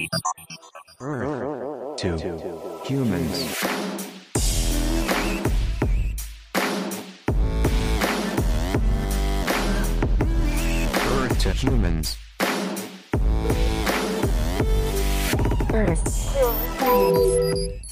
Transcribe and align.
Earth 0.00 1.96
to 1.96 2.16
humans. 2.84 3.64
Earth 11.10 11.38
to 11.40 11.50
humans. 11.50 12.16
Earth 15.72 16.04
to 16.32 16.84
humans. 16.84 17.87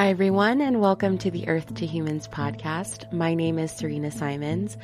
Hi, 0.00 0.08
everyone, 0.08 0.62
and 0.62 0.80
welcome 0.80 1.18
to 1.18 1.30
the 1.30 1.46
Earth 1.46 1.74
to 1.74 1.84
Humans 1.84 2.26
podcast. 2.28 3.12
My 3.12 3.34
name 3.34 3.58
is 3.58 3.70
Serena 3.70 4.10
Simons, 4.10 4.78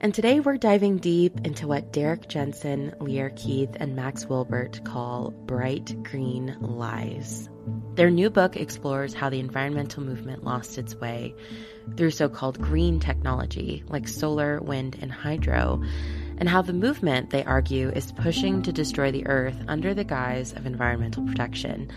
and 0.00 0.14
today 0.14 0.40
we're 0.40 0.56
diving 0.56 0.96
deep 0.96 1.38
into 1.44 1.68
what 1.68 1.92
Derrick 1.92 2.26
Jensen, 2.26 2.94
Lierre 2.98 3.28
Keith, 3.36 3.76
and 3.76 3.94
Max 3.94 4.24
Wilbert 4.24 4.82
call 4.82 5.32
bright 5.44 6.02
green 6.02 6.56
lies. 6.58 7.50
Their 7.96 8.08
new 8.08 8.30
book 8.30 8.56
explores 8.56 9.12
how 9.12 9.28
the 9.28 9.40
environmental 9.40 10.02
movement 10.02 10.42
lost 10.42 10.78
its 10.78 10.94
way 10.94 11.34
through 11.98 12.12
so 12.12 12.30
called 12.30 12.58
green 12.58 12.98
technology 12.98 13.84
like 13.88 14.08
solar, 14.08 14.58
wind, 14.60 14.96
and 15.02 15.12
hydro, 15.12 15.82
and 16.38 16.48
how 16.48 16.62
the 16.62 16.72
movement, 16.72 17.28
they 17.28 17.44
argue, 17.44 17.90
is 17.90 18.10
pushing 18.12 18.62
to 18.62 18.72
destroy 18.72 19.12
the 19.12 19.26
earth 19.26 19.62
under 19.68 19.92
the 19.92 20.02
guise 20.02 20.54
of 20.54 20.64
environmental 20.64 21.26
protection. 21.26 21.92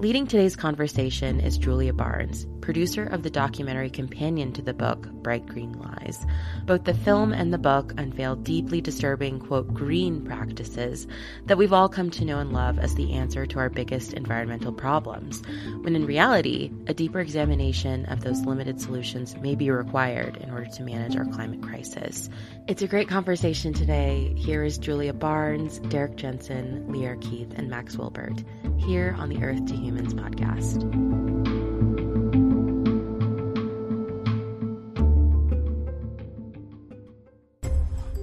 Leading 0.00 0.26
today's 0.26 0.56
conversation 0.56 1.40
is 1.40 1.58
Julia 1.58 1.92
Barnes, 1.92 2.46
producer 2.62 3.04
of 3.04 3.22
the 3.22 3.28
documentary 3.28 3.90
companion 3.90 4.50
to 4.54 4.62
the 4.62 4.72
book, 4.72 5.06
Bright 5.12 5.44
Green 5.44 5.78
Lies. 5.78 6.24
Both 6.64 6.84
the 6.84 6.94
film 6.94 7.34
and 7.34 7.52
the 7.52 7.58
book 7.58 7.92
unveil 7.98 8.34
deeply 8.36 8.80
disturbing, 8.80 9.40
quote, 9.40 9.74
green 9.74 10.24
practices 10.24 11.06
that 11.44 11.58
we've 11.58 11.74
all 11.74 11.90
come 11.90 12.10
to 12.12 12.24
know 12.24 12.38
and 12.38 12.50
love 12.50 12.78
as 12.78 12.94
the 12.94 13.12
answer 13.12 13.44
to 13.44 13.58
our 13.58 13.68
biggest 13.68 14.14
environmental 14.14 14.72
problems, 14.72 15.42
when 15.82 15.94
in 15.94 16.06
reality, 16.06 16.72
a 16.86 16.94
deeper 16.94 17.20
examination 17.20 18.06
of 18.06 18.22
those 18.22 18.40
limited 18.46 18.80
solutions 18.80 19.36
may 19.36 19.54
be 19.54 19.70
required 19.70 20.38
in 20.38 20.50
order 20.50 20.70
to 20.70 20.82
manage 20.82 21.14
our 21.14 21.26
climate 21.26 21.62
crisis. 21.62 22.30
It's 22.68 22.80
a 22.80 22.88
great 22.88 23.10
conversation 23.10 23.74
today. 23.74 24.32
Here 24.38 24.64
is 24.64 24.78
Julia 24.78 25.12
Barnes, 25.12 25.78
Derrick 25.90 26.16
Jensen, 26.16 26.90
Lierre 26.90 27.16
Keith, 27.16 27.52
and 27.54 27.68
Max 27.68 27.98
Wilbert, 27.98 28.42
here 28.78 29.14
on 29.18 29.28
the 29.28 29.44
Earth 29.44 29.66
to 29.66 29.89
Humans 29.90 30.14
podcast. 30.14 30.84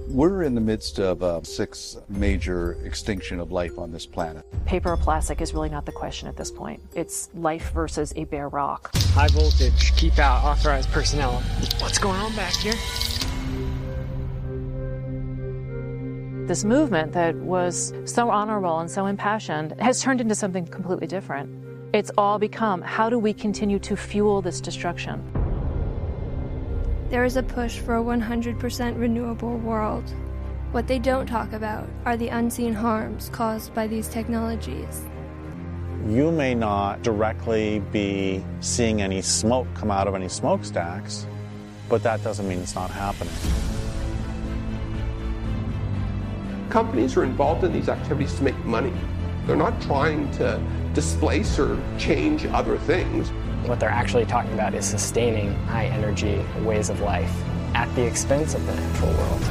We're 0.08 0.44
in 0.44 0.54
the 0.54 0.62
midst 0.62 0.98
of 0.98 1.22
uh, 1.22 1.40
a 1.42 1.44
sixth 1.44 2.00
major 2.08 2.78
extinction 2.86 3.38
of 3.38 3.52
life 3.52 3.78
on 3.78 3.92
this 3.92 4.06
planet. 4.06 4.46
Paper 4.64 4.92
or 4.92 4.96
plastic 4.96 5.42
is 5.42 5.52
really 5.52 5.68
not 5.68 5.84
the 5.84 5.92
question 5.92 6.26
at 6.26 6.38
this 6.38 6.50
point. 6.50 6.80
It's 6.94 7.28
life 7.34 7.70
versus 7.72 8.14
a 8.16 8.24
bare 8.24 8.48
rock. 8.48 8.90
High 9.12 9.28
voltage, 9.28 9.94
keep 9.94 10.18
out 10.18 10.42
authorized 10.44 10.88
personnel. 10.88 11.42
What's 11.80 11.98
going 11.98 12.18
on 12.18 12.34
back 12.34 12.54
here? 12.54 12.72
This 16.48 16.64
movement 16.64 17.12
that 17.12 17.36
was 17.36 17.92
so 18.06 18.30
honorable 18.30 18.78
and 18.78 18.90
so 18.90 19.04
impassioned 19.04 19.78
has 19.82 20.00
turned 20.00 20.22
into 20.22 20.34
something 20.34 20.66
completely 20.66 21.06
different. 21.06 21.57
It's 21.94 22.10
all 22.18 22.38
become 22.38 22.82
how 22.82 23.08
do 23.08 23.18
we 23.18 23.32
continue 23.32 23.78
to 23.78 23.96
fuel 23.96 24.42
this 24.42 24.60
destruction? 24.60 25.24
There 27.08 27.24
is 27.24 27.38
a 27.38 27.42
push 27.42 27.78
for 27.78 27.96
a 27.96 28.02
100% 28.02 29.00
renewable 29.00 29.56
world. 29.56 30.04
What 30.72 30.86
they 30.86 30.98
don't 30.98 31.26
talk 31.26 31.54
about 31.54 31.88
are 32.04 32.18
the 32.18 32.28
unseen 32.28 32.74
harms 32.74 33.30
caused 33.30 33.74
by 33.74 33.86
these 33.86 34.06
technologies. 34.06 35.02
You 36.06 36.30
may 36.30 36.54
not 36.54 37.02
directly 37.02 37.78
be 37.90 38.44
seeing 38.60 39.00
any 39.00 39.22
smoke 39.22 39.66
come 39.74 39.90
out 39.90 40.06
of 40.06 40.14
any 40.14 40.28
smokestacks, 40.28 41.26
but 41.88 42.02
that 42.02 42.22
doesn't 42.22 42.46
mean 42.46 42.58
it's 42.58 42.74
not 42.74 42.90
happening. 42.90 43.32
Companies 46.68 47.16
are 47.16 47.24
involved 47.24 47.64
in 47.64 47.72
these 47.72 47.88
activities 47.88 48.34
to 48.34 48.42
make 48.42 48.58
money. 48.66 48.92
They're 49.48 49.56
not 49.56 49.80
trying 49.80 50.30
to 50.32 50.62
displace 50.92 51.58
or 51.58 51.82
change 51.98 52.44
other 52.44 52.76
things. 52.76 53.30
What 53.66 53.80
they're 53.80 53.88
actually 53.88 54.26
talking 54.26 54.52
about 54.52 54.74
is 54.74 54.84
sustaining 54.84 55.54
high 55.64 55.86
energy 55.86 56.44
ways 56.60 56.90
of 56.90 57.00
life 57.00 57.32
at 57.74 57.92
the 57.94 58.04
expense 58.04 58.54
of 58.54 58.66
the 58.66 58.74
natural 58.74 59.10
world. 59.14 59.42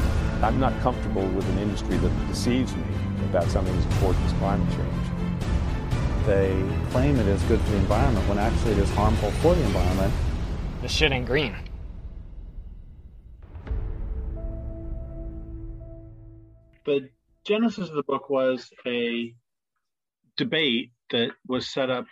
I'm 0.44 0.60
not 0.60 0.80
comfortable 0.82 1.26
with 1.30 1.50
an 1.50 1.58
industry 1.58 1.98
that 1.98 2.28
deceives 2.28 2.76
me 2.76 2.84
about 3.32 3.50
something 3.50 3.76
as 3.76 3.86
important 3.86 4.24
as 4.26 4.34
climate 4.34 4.70
change. 4.70 6.28
They 6.28 6.64
claim 6.92 7.16
it 7.16 7.26
is 7.26 7.42
good 7.46 7.60
for 7.60 7.72
the 7.72 7.78
environment 7.78 8.30
when 8.30 8.38
actually 8.38 8.74
it 8.74 8.78
is 8.78 8.92
harmful 8.92 9.32
for 9.32 9.56
the 9.56 9.64
environment. 9.64 10.14
This 10.84 10.92
shit 10.92 11.12
ain't 11.12 11.26
green. 11.26 11.56
The 16.86 17.10
genesis 17.46 17.90
of 17.90 17.96
the 17.96 18.04
book 18.04 18.30
was 18.30 18.70
a 18.86 19.34
debate 20.38 20.92
that 21.12 21.32
was 21.48 21.68
set 21.68 21.90
up 21.90 22.06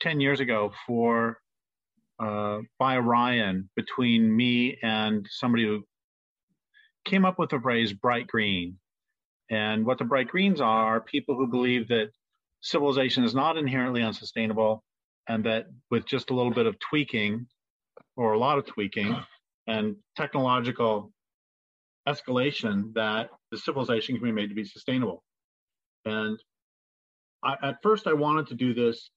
10 0.00 0.20
years 0.20 0.40
ago 0.40 0.72
for 0.86 1.38
uh, 2.18 2.58
by 2.78 2.98
Ryan 2.98 3.70
between 3.76 4.34
me 4.34 4.78
and 4.82 5.26
somebody 5.30 5.64
who 5.64 5.84
came 7.04 7.24
up 7.24 7.38
with 7.38 7.50
the 7.50 7.60
phrase 7.60 7.92
bright 7.92 8.26
green. 8.26 8.78
And 9.50 9.84
what 9.84 9.98
the 9.98 10.04
bright 10.04 10.28
greens 10.28 10.60
are, 10.60 10.96
are 10.96 11.00
people 11.00 11.34
who 11.34 11.48
believe 11.48 11.88
that 11.88 12.10
civilization 12.60 13.24
is 13.24 13.34
not 13.34 13.56
inherently 13.56 14.02
unsustainable 14.02 14.84
and 15.28 15.44
that 15.44 15.66
with 15.90 16.06
just 16.06 16.30
a 16.30 16.34
little 16.34 16.52
bit 16.52 16.66
of 16.66 16.76
tweaking 16.78 17.46
or 18.16 18.32
a 18.32 18.38
lot 18.38 18.58
of 18.58 18.66
tweaking 18.66 19.16
and 19.66 19.96
technological 20.16 21.12
escalation 22.08 22.92
that 22.94 23.30
the 23.50 23.58
civilization 23.58 24.16
can 24.16 24.24
be 24.24 24.32
made 24.32 24.48
to 24.48 24.54
be 24.54 24.64
sustainable. 24.64 25.22
And 26.04 26.38
I, 27.42 27.56
at 27.62 27.82
first, 27.82 28.06
I 28.06 28.12
wanted 28.12 28.48
to 28.48 28.54
do 28.54 28.74
this 28.74 29.10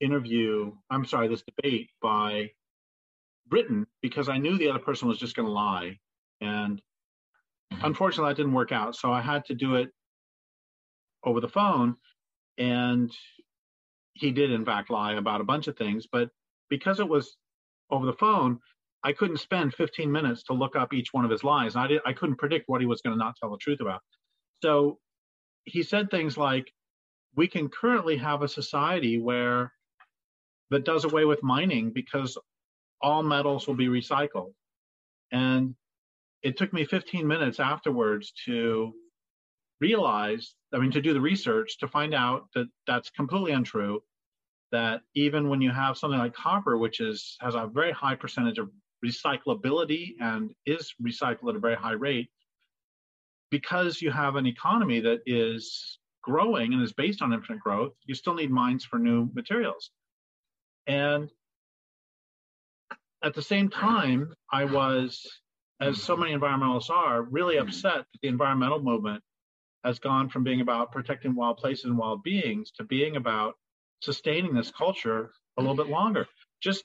interview, 0.00 0.72
I'm 0.90 1.04
sorry, 1.04 1.28
this 1.28 1.42
debate 1.42 1.90
by 2.02 2.50
written 3.50 3.86
because 4.02 4.28
I 4.28 4.38
knew 4.38 4.56
the 4.56 4.70
other 4.70 4.78
person 4.78 5.08
was 5.08 5.18
just 5.18 5.36
going 5.36 5.46
to 5.46 5.52
lie. 5.52 5.98
And 6.40 6.80
mm-hmm. 7.72 7.84
unfortunately, 7.84 8.30
that 8.30 8.36
didn't 8.36 8.54
work 8.54 8.72
out. 8.72 8.96
So 8.96 9.12
I 9.12 9.20
had 9.20 9.44
to 9.46 9.54
do 9.54 9.76
it 9.76 9.90
over 11.24 11.40
the 11.40 11.48
phone. 11.48 11.96
And 12.58 13.10
he 14.14 14.32
did, 14.32 14.50
in 14.50 14.64
fact, 14.64 14.90
lie 14.90 15.14
about 15.14 15.40
a 15.40 15.44
bunch 15.44 15.68
of 15.68 15.76
things. 15.76 16.06
But 16.10 16.30
because 16.68 17.00
it 17.00 17.08
was 17.08 17.36
over 17.90 18.06
the 18.06 18.12
phone, 18.12 18.58
I 19.02 19.12
couldn't 19.12 19.38
spend 19.38 19.74
15 19.74 20.10
minutes 20.10 20.42
to 20.44 20.52
look 20.52 20.76
up 20.76 20.92
each 20.92 21.12
one 21.12 21.24
of 21.24 21.30
his 21.30 21.42
lies. 21.42 21.74
I, 21.74 21.86
did, 21.86 22.02
I 22.04 22.12
couldn't 22.12 22.36
predict 22.36 22.68
what 22.68 22.80
he 22.80 22.86
was 22.86 23.00
going 23.00 23.16
to 23.16 23.24
not 23.24 23.34
tell 23.40 23.50
the 23.50 23.58
truth 23.58 23.80
about. 23.80 24.00
So 24.62 24.98
he 25.64 25.82
said 25.82 26.10
things 26.10 26.36
like, 26.36 26.70
we 27.36 27.46
can 27.46 27.68
currently 27.68 28.16
have 28.16 28.42
a 28.42 28.48
society 28.48 29.18
where 29.20 29.72
that 30.70 30.84
does 30.84 31.04
away 31.04 31.24
with 31.24 31.42
mining 31.42 31.90
because 31.90 32.38
all 33.00 33.22
metals 33.22 33.66
will 33.66 33.74
be 33.74 33.88
recycled. 33.88 34.52
And 35.32 35.74
it 36.42 36.56
took 36.56 36.72
me 36.72 36.84
15 36.84 37.26
minutes 37.26 37.60
afterwards 37.60 38.32
to 38.46 38.92
realize, 39.80 40.54
I 40.72 40.78
mean, 40.78 40.90
to 40.92 41.00
do 41.00 41.12
the 41.12 41.20
research 41.20 41.78
to 41.78 41.88
find 41.88 42.14
out 42.14 42.48
that 42.54 42.68
that's 42.86 43.10
completely 43.10 43.52
untrue. 43.52 44.02
That 44.72 45.02
even 45.14 45.48
when 45.48 45.60
you 45.60 45.70
have 45.70 45.98
something 45.98 46.18
like 46.18 46.34
copper, 46.34 46.78
which 46.78 47.00
is 47.00 47.36
has 47.40 47.54
a 47.56 47.66
very 47.66 47.90
high 47.90 48.14
percentage 48.14 48.58
of 48.58 48.70
recyclability 49.04 50.14
and 50.20 50.52
is 50.64 50.94
recycled 51.02 51.50
at 51.50 51.56
a 51.56 51.60
very 51.60 51.74
high 51.74 51.92
rate, 51.92 52.28
because 53.50 54.00
you 54.00 54.12
have 54.12 54.36
an 54.36 54.46
economy 54.46 55.00
that 55.00 55.22
is 55.26 55.98
growing 56.22 56.72
and 56.72 56.82
is 56.82 56.92
based 56.92 57.22
on 57.22 57.32
infinite 57.32 57.60
growth, 57.60 57.92
you 58.04 58.14
still 58.14 58.34
need 58.34 58.50
mines 58.50 58.84
for 58.84 58.98
new 58.98 59.28
materials. 59.34 59.90
And 60.86 61.30
at 63.22 63.34
the 63.34 63.42
same 63.42 63.68
time, 63.68 64.32
I 64.52 64.64
was, 64.64 65.26
as 65.80 66.02
so 66.02 66.16
many 66.16 66.34
environmentalists 66.34 66.90
are, 66.90 67.22
really 67.22 67.56
upset 67.56 67.98
that 67.98 68.20
the 68.22 68.28
environmental 68.28 68.82
movement 68.82 69.22
has 69.84 69.98
gone 69.98 70.28
from 70.28 70.44
being 70.44 70.60
about 70.60 70.92
protecting 70.92 71.34
wild 71.34 71.56
places 71.56 71.86
and 71.86 71.96
wild 71.98 72.22
beings 72.22 72.70
to 72.72 72.84
being 72.84 73.16
about 73.16 73.54
sustaining 74.02 74.54
this 74.54 74.70
culture 74.70 75.30
a 75.58 75.60
little 75.60 75.76
bit 75.76 75.88
longer. 75.88 76.26
Just 76.62 76.84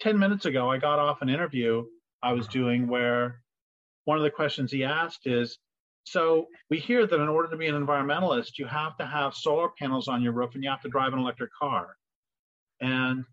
10 0.00 0.18
minutes 0.18 0.46
ago, 0.46 0.70
I 0.70 0.78
got 0.78 0.98
off 0.98 1.22
an 1.22 1.28
interview 1.28 1.84
I 2.22 2.32
was 2.32 2.46
doing 2.46 2.86
where 2.88 3.40
one 4.04 4.16
of 4.18 4.24
the 4.24 4.30
questions 4.30 4.70
he 4.70 4.84
asked 4.84 5.26
is 5.26 5.58
so 6.04 6.48
we 6.70 6.78
hear 6.78 7.06
that 7.06 7.20
in 7.20 7.28
order 7.28 7.48
to 7.48 7.56
be 7.56 7.68
an 7.68 7.74
environmentalist, 7.74 8.58
you 8.58 8.66
have 8.66 8.96
to 8.98 9.06
have 9.06 9.34
solar 9.34 9.68
panels 9.78 10.08
on 10.08 10.22
your 10.22 10.32
roof 10.32 10.54
and 10.54 10.64
you 10.64 10.70
have 10.70 10.82
to 10.82 10.88
drive 10.88 11.12
an 11.12 11.18
electric 11.18 11.50
car. 11.58 11.96
And 12.80 13.24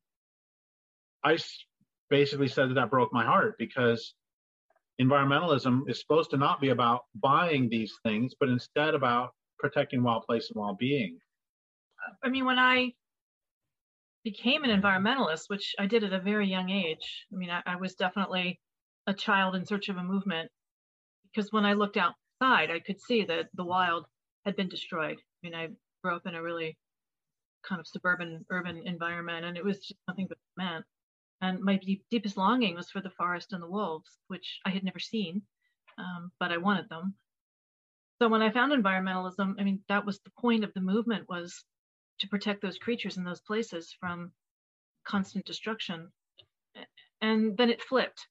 I 1.24 1.38
basically 2.10 2.48
said 2.48 2.69
that 2.69 2.75
that 2.75 2.92
broke 2.92 3.12
my 3.12 3.25
heart 3.25 3.56
because 3.57 4.13
environmentalism 5.01 5.89
is 5.89 6.00
supposed 6.00 6.30
to 6.31 6.38
not 6.38 6.62
be 6.62 6.69
about 6.69 7.01
buying 7.16 7.69
these 7.69 7.94
things, 8.04 8.33
but 8.39 8.50
instead 8.50 8.94
about 8.94 9.31
protecting 9.57 10.04
wild 10.04 10.24
place 10.25 10.50
and 10.50 10.62
wild 10.62 10.77
being. 10.77 11.18
I 12.24 12.30
mean, 12.30 12.45
when 12.45 12.60
I 12.60 12.94
became 14.24 14.63
an 14.63 14.81
environmentalist, 14.81 15.44
which 15.48 15.75
I 15.80 15.88
did 15.88 16.04
at 16.04 16.13
a 16.13 16.19
very 16.19 16.48
young 16.48 16.69
age, 16.69 17.25
I 17.33 17.36
mean, 17.36 17.50
I, 17.50 17.62
I 17.66 17.75
was 17.77 17.95
definitely 17.95 18.60
a 19.07 19.13
child 19.13 19.56
in 19.56 19.66
search 19.66 19.89
of 19.89 19.98
a 19.98 20.04
movement 20.04 20.51
because 21.24 21.51
when 21.51 21.66
I 21.66 21.74
looked 21.74 21.98
I 22.42 22.80
could 22.86 23.02
see 23.02 23.26
that 23.26 23.50
the 23.54 23.64
wild 23.64 24.06
had 24.46 24.56
been 24.56 24.70
destroyed. 24.70 25.18
I 25.18 25.48
mean, 25.48 25.56
I 25.56 25.70
grew 26.04 26.16
up 26.16 26.26
in 26.26 26.36
a 26.36 26.42
really 26.42 26.78
kind 27.68 27.80
of 27.80 27.88
suburban 27.88 28.46
urban 28.50 28.82
environment 28.86 29.46
and 29.46 29.58
it 29.58 29.66
was 29.66 29.80
just 29.80 30.00
nothing 30.08 30.28
but 30.28 30.38
cement. 30.54 30.86
And 31.42 31.60
my 31.62 31.78
deep, 31.78 32.04
deepest 32.10 32.38
longing 32.38 32.76
was 32.76 32.90
for 32.90 33.02
the 33.02 33.10
forest 33.12 33.54
and 33.54 33.64
the 33.64 33.70
wolves, 33.70 34.10
which 34.28 34.60
I 34.66 34.70
had 34.70 34.84
never 34.84 35.00
seen, 35.00 35.42
um, 35.98 36.32
but 36.40 36.52
I 36.52 36.58
wanted 36.58 36.90
them. 36.90 37.16
So 38.22 38.28
when 38.28 38.42
I 38.42 38.52
found 38.52 38.74
environmentalism, 38.74 39.56
I 39.60 39.64
mean, 39.64 39.82
that 39.88 40.06
was 40.06 40.20
the 40.20 40.32
point 40.38 40.64
of 40.66 40.74
the 40.74 40.82
movement 40.82 41.30
was 41.30 41.64
to 42.20 42.28
protect 42.28 42.62
those 42.62 42.78
creatures 42.78 43.16
in 43.16 43.24
those 43.24 43.40
places 43.40 43.96
from 43.98 44.32
constant 45.06 45.46
destruction. 45.46 46.12
And 47.22 47.58
then 47.58 47.70
it 47.70 47.82
flipped. 47.82 48.28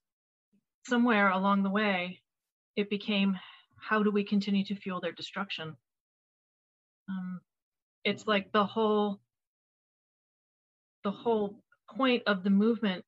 Somewhere 0.86 1.30
along 1.30 1.62
the 1.62 1.70
way, 1.70 2.20
it 2.76 2.90
became 2.90 3.38
how 3.80 4.02
do 4.02 4.10
we 4.10 4.24
continue 4.24 4.64
to 4.64 4.74
fuel 4.74 5.00
their 5.00 5.12
destruction? 5.12 5.76
Um, 7.08 7.40
it's 8.04 8.26
like 8.26 8.52
the 8.52 8.64
whole 8.64 9.20
the 11.04 11.10
whole 11.10 11.54
point 11.96 12.22
of 12.26 12.42
the 12.42 12.50
movement 12.50 13.04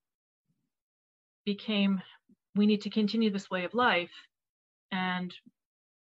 became 1.45 2.01
we 2.55 2.67
need 2.67 2.83
to 2.83 2.91
continue 2.91 3.31
this 3.31 3.51
way 3.51 3.65
of 3.65 3.75
life 3.75 4.11
and 4.93 5.35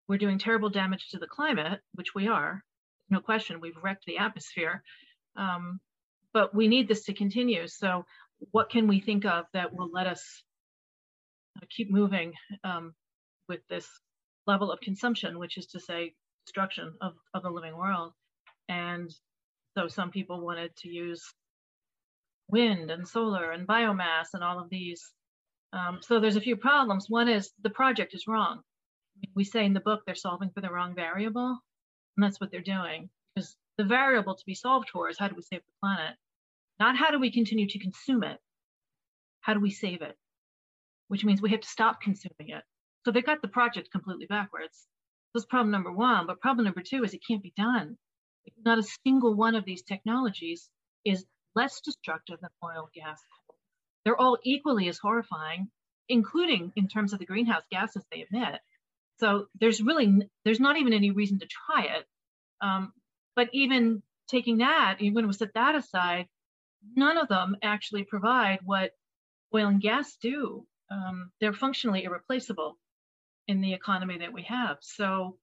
we're 0.08 0.18
doing 0.18 0.38
terrible 0.38 0.68
damage 0.68 1.08
to 1.10 1.18
the 1.18 1.26
climate 1.26 1.80
which 1.94 2.14
we 2.14 2.28
are 2.28 2.62
no 3.10 3.20
question 3.20 3.60
we've 3.60 3.82
wrecked 3.82 4.04
the 4.06 4.18
atmosphere 4.18 4.82
um, 5.36 5.80
but 6.32 6.54
we 6.54 6.68
need 6.68 6.88
this 6.88 7.04
to 7.04 7.14
continue 7.14 7.66
so 7.66 8.04
what 8.50 8.70
can 8.70 8.86
we 8.88 9.00
think 9.00 9.24
of 9.24 9.44
that 9.52 9.72
will 9.72 9.90
let 9.92 10.06
us 10.06 10.42
uh, 11.56 11.66
keep 11.74 11.90
moving 11.90 12.32
um, 12.64 12.94
with 13.48 13.60
this 13.68 13.88
level 14.46 14.70
of 14.70 14.80
consumption 14.80 15.38
which 15.38 15.56
is 15.56 15.66
to 15.66 15.80
say 15.80 16.12
destruction 16.46 16.92
of, 17.00 17.12
of 17.34 17.42
the 17.42 17.50
living 17.50 17.76
world 17.76 18.12
and 18.68 19.14
so 19.76 19.88
some 19.88 20.10
people 20.10 20.40
wanted 20.40 20.74
to 20.76 20.88
use 20.88 21.22
wind 22.48 22.90
and 22.90 23.08
solar 23.08 23.50
and 23.50 23.66
biomass 23.66 24.28
and 24.34 24.44
all 24.44 24.60
of 24.60 24.70
these. 24.70 25.12
Um, 25.72 25.98
so 26.02 26.20
there's 26.20 26.36
a 26.36 26.40
few 26.40 26.56
problems. 26.56 27.06
One 27.08 27.28
is 27.28 27.50
the 27.62 27.70
project 27.70 28.14
is 28.14 28.26
wrong. 28.28 28.60
We 29.34 29.44
say 29.44 29.64
in 29.64 29.72
the 29.72 29.80
book 29.80 30.02
they're 30.04 30.14
solving 30.14 30.50
for 30.50 30.60
the 30.60 30.70
wrong 30.70 30.94
variable, 30.94 31.58
and 32.16 32.24
that's 32.24 32.40
what 32.40 32.50
they're 32.50 32.60
doing. 32.60 33.08
Because 33.34 33.56
the 33.78 33.84
variable 33.84 34.34
to 34.34 34.44
be 34.44 34.54
solved 34.54 34.90
for 34.90 35.08
is 35.08 35.18
how 35.18 35.28
do 35.28 35.34
we 35.34 35.42
save 35.42 35.60
the 35.60 35.72
planet, 35.80 36.16
not 36.78 36.96
how 36.96 37.10
do 37.10 37.18
we 37.18 37.32
continue 37.32 37.66
to 37.68 37.78
consume 37.78 38.24
it. 38.24 38.38
How 39.40 39.54
do 39.54 39.60
we 39.60 39.70
save 39.70 40.02
it? 40.02 40.16
Which 41.08 41.24
means 41.24 41.40
we 41.40 41.50
have 41.50 41.60
to 41.60 41.68
stop 41.68 42.00
consuming 42.00 42.54
it. 42.54 42.62
So 43.04 43.10
they 43.10 43.22
got 43.22 43.42
the 43.42 43.48
project 43.48 43.90
completely 43.90 44.26
backwards. 44.26 44.86
That's 45.34 45.46
problem 45.46 45.70
number 45.70 45.92
one. 45.92 46.26
But 46.26 46.40
problem 46.40 46.64
number 46.64 46.82
two 46.82 47.04
is 47.04 47.14
it 47.14 47.26
can't 47.26 47.42
be 47.42 47.52
done. 47.56 47.96
Not 48.64 48.78
a 48.78 48.88
single 49.04 49.34
one 49.34 49.54
of 49.54 49.64
these 49.64 49.82
technologies 49.82 50.68
is 51.04 51.24
less 51.54 51.80
destructive 51.80 52.40
than 52.40 52.50
oil, 52.62 52.84
and 52.84 53.04
gas, 53.04 53.20
coal. 53.46 53.56
They're 54.04 54.20
all 54.20 54.38
equally 54.44 54.88
as 54.88 54.98
horrifying, 54.98 55.70
including 56.08 56.72
in 56.76 56.88
terms 56.88 57.12
of 57.12 57.18
the 57.18 57.26
greenhouse 57.26 57.64
gases 57.70 58.04
they 58.10 58.26
emit. 58.30 58.60
So 59.18 59.46
there's 59.60 59.82
really 59.82 60.28
there's 60.44 60.60
not 60.60 60.76
even 60.76 60.92
any 60.92 61.10
reason 61.10 61.38
to 61.40 61.46
try 61.46 61.84
it. 61.84 62.06
Um, 62.60 62.92
but 63.34 63.48
even 63.52 64.02
taking 64.28 64.58
that, 64.58 64.96
even 65.00 65.26
we 65.26 65.32
set 65.32 65.54
that 65.54 65.74
aside, 65.74 66.28
none 66.96 67.18
of 67.18 67.28
them 67.28 67.56
actually 67.62 68.04
provide 68.04 68.60
what 68.64 68.92
oil 69.54 69.68
and 69.68 69.80
gas 69.80 70.16
do. 70.20 70.66
Um, 70.90 71.30
they're 71.40 71.52
functionally 71.52 72.04
irreplaceable 72.04 72.78
in 73.48 73.60
the 73.60 73.74
economy 73.74 74.18
that 74.18 74.32
we 74.32 74.42
have. 74.42 74.78
So 74.80 75.36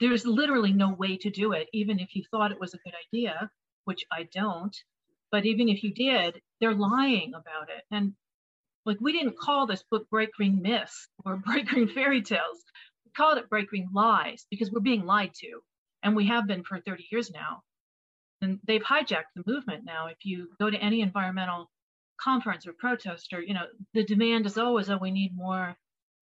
there's 0.00 0.26
literally 0.26 0.72
no 0.72 0.92
way 0.92 1.16
to 1.18 1.30
do 1.30 1.52
it, 1.52 1.68
even 1.72 1.98
if 1.98 2.14
you 2.14 2.24
thought 2.30 2.52
it 2.52 2.60
was 2.60 2.74
a 2.74 2.78
good 2.78 2.94
idea, 3.08 3.50
which 3.84 4.04
I 4.10 4.28
don't. 4.32 4.76
But 5.30 5.46
even 5.46 5.68
if 5.68 5.82
you 5.82 5.92
did, 5.92 6.40
they're 6.60 6.74
lying 6.74 7.32
about 7.34 7.68
it. 7.68 7.84
And 7.90 8.14
like 8.84 8.98
we 9.00 9.12
didn't 9.12 9.38
call 9.38 9.66
this 9.66 9.84
book 9.90 10.08
Bright 10.10 10.32
Green 10.32 10.60
Myths 10.62 11.08
or 11.24 11.36
Bright 11.44 11.66
Green 11.66 11.88
Fairy 11.88 12.22
Tales. 12.22 12.64
We 13.04 13.12
called 13.16 13.38
it 13.38 13.48
Bright 13.48 13.68
Green 13.68 13.88
Lies 13.92 14.46
because 14.50 14.70
we're 14.70 14.80
being 14.80 15.06
lied 15.06 15.32
to. 15.34 15.60
And 16.02 16.14
we 16.14 16.26
have 16.26 16.46
been 16.46 16.64
for 16.64 16.80
30 16.80 17.06
years 17.10 17.30
now. 17.30 17.62
And 18.42 18.58
they've 18.66 18.82
hijacked 18.82 19.32
the 19.34 19.42
movement 19.46 19.84
now. 19.84 20.08
If 20.08 20.18
you 20.24 20.48
go 20.60 20.68
to 20.68 20.76
any 20.76 21.00
environmental 21.00 21.70
conference 22.20 22.66
or 22.66 22.74
protest, 22.74 23.32
or, 23.32 23.40
you 23.40 23.54
know, 23.54 23.64
the 23.94 24.04
demand 24.04 24.44
is 24.44 24.58
always, 24.58 24.90
oh, 24.90 24.98
we 24.98 25.10
need 25.10 25.34
more 25.34 25.76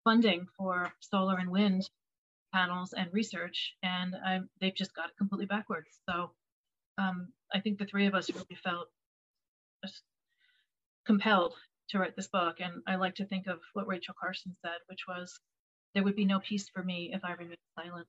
funding 0.05 0.47
for 0.57 0.93
solar 1.01 1.37
and 1.37 1.51
wind 1.51 1.89
panels 2.53 2.93
and 2.93 3.13
research. 3.13 3.75
And 3.83 4.15
um, 4.27 4.49
they've 4.61 4.75
just 4.75 4.95
got 4.95 5.09
it 5.09 5.17
completely 5.17 5.47
backwards. 5.47 5.89
So 6.09 6.33
um, 6.99 7.29
I 7.53 7.61
think 7.61 7.79
the 7.79 7.87
three 7.87 8.07
of 8.07 8.15
us 8.15 8.31
really 8.31 8.59
felt 8.63 8.89
compelled 11.07 11.55
to 11.89 11.99
write 11.99 12.15
this 12.17 12.29
book. 12.29 12.57
And 12.61 12.83
I 12.87 12.97
like 12.97 13.17
to 13.17 13.27
think 13.27 13.47
of 13.47 13.59
what 13.73 13.89
Rachel 13.89 14.15
Carson 14.21 14.55
said, 14.63 14.79
which 14.87 15.07
was, 15.09 15.39
there 15.95 16.05
would 16.05 16.17
be 16.17 16.25
no 16.25 16.41
peace 16.41 16.69
for 16.73 16.83
me 16.83 17.11
if 17.13 17.25
I 17.25 17.33
remained 17.33 17.59
silent. 17.77 18.07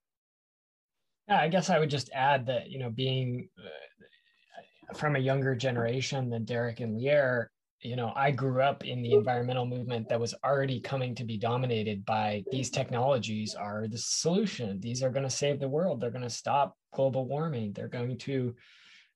Yeah, 1.27 1.39
I 1.39 1.47
guess 1.47 1.69
I 1.69 1.79
would 1.79 1.89
just 1.89 2.09
add 2.13 2.45
that, 2.47 2.69
you 2.69 2.79
know, 2.79 2.89
being 2.89 3.49
uh, 3.57 4.93
from 4.93 5.15
a 5.15 5.19
younger 5.19 5.55
generation 5.55 6.29
than 6.29 6.43
Derrick 6.43 6.81
and 6.81 6.97
Lierre, 6.97 7.49
you 7.83 7.95
know, 7.95 8.13
I 8.15 8.31
grew 8.31 8.61
up 8.61 8.85
in 8.85 9.01
the 9.01 9.13
environmental 9.13 9.65
movement 9.65 10.09
that 10.09 10.19
was 10.19 10.33
already 10.43 10.79
coming 10.79 11.13
to 11.15 11.23
be 11.23 11.37
dominated 11.37 12.05
by 12.05 12.43
these 12.51 12.69
technologies 12.69 13.55
are 13.55 13.87
the 13.87 13.97
solution. 13.97 14.79
These 14.79 15.03
are 15.03 15.09
going 15.09 15.23
to 15.23 15.29
save 15.29 15.59
the 15.59 15.67
world. 15.67 15.99
They're 15.99 16.09
going 16.09 16.23
to 16.23 16.29
stop 16.29 16.77
global 16.93 17.27
warming. 17.27 17.73
They're 17.73 17.87
going 17.87 18.17
to 18.19 18.55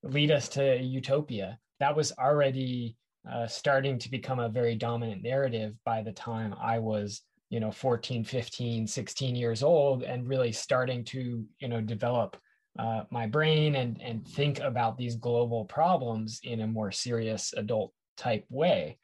lead 0.03 0.31
us 0.31 0.49
to 0.49 0.81
utopia 0.81 1.57
that 1.79 1.95
was 1.95 2.11
already 2.17 2.95
uh, 3.29 3.47
starting 3.47 3.99
to 3.99 4.09
become 4.09 4.39
a 4.39 4.49
very 4.49 4.75
dominant 4.75 5.23
narrative 5.23 5.75
by 5.85 6.01
the 6.01 6.11
time 6.11 6.55
I 6.61 6.79
was, 6.79 7.21
you 7.49 7.59
know, 7.59 7.71
14, 7.71 8.23
15, 8.23 8.87
16 8.87 9.35
years 9.35 9.63
old 9.63 10.03
and 10.03 10.27
really 10.27 10.51
starting 10.51 11.03
to, 11.05 11.45
you 11.59 11.67
know, 11.67 11.81
develop 11.81 12.38
uh, 12.79 13.03
my 13.09 13.27
brain 13.27 13.75
and, 13.75 14.01
and 14.01 14.27
think 14.27 14.59
about 14.59 14.97
these 14.97 15.15
global 15.15 15.65
problems 15.65 16.39
in 16.43 16.62
a 16.62 16.67
more 16.67 16.91
serious 16.91 17.53
adult 17.57 17.91
type 18.17 18.45
way. 18.50 18.97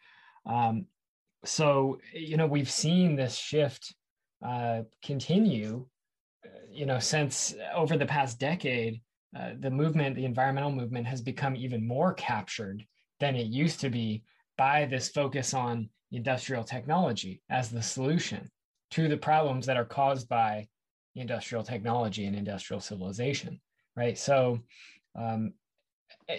Um, 0.45 0.85
so, 1.45 1.99
you 2.13 2.37
know, 2.37 2.47
we've 2.47 2.71
seen 2.71 3.15
this 3.15 3.35
shift 3.35 3.93
uh, 4.45 4.83
continue, 5.03 5.85
uh, 6.45 6.49
you 6.69 6.85
know, 6.85 6.99
since 6.99 7.53
over 7.75 7.97
the 7.97 8.05
past 8.05 8.39
decade 8.39 9.01
uh, 9.37 9.51
the 9.59 9.71
movement, 9.71 10.15
the 10.15 10.25
environmental 10.25 10.71
movement, 10.71 11.07
has 11.07 11.21
become 11.21 11.55
even 11.55 11.85
more 11.85 12.13
captured 12.13 12.85
than 13.19 13.35
it 13.35 13.47
used 13.47 13.79
to 13.79 13.89
be 13.89 14.23
by 14.57 14.85
this 14.85 15.09
focus 15.09 15.53
on 15.53 15.89
industrial 16.11 16.63
technology 16.63 17.41
as 17.49 17.69
the 17.69 17.81
solution 17.81 18.49
to 18.91 19.07
the 19.07 19.17
problems 19.17 19.65
that 19.65 19.77
are 19.77 19.85
caused 19.85 20.29
by 20.29 20.67
industrial 21.15 21.63
technology 21.63 22.25
and 22.25 22.35
industrial 22.35 22.79
civilization, 22.79 23.59
right? 23.95 24.17
So, 24.17 24.59
um, 25.15 25.53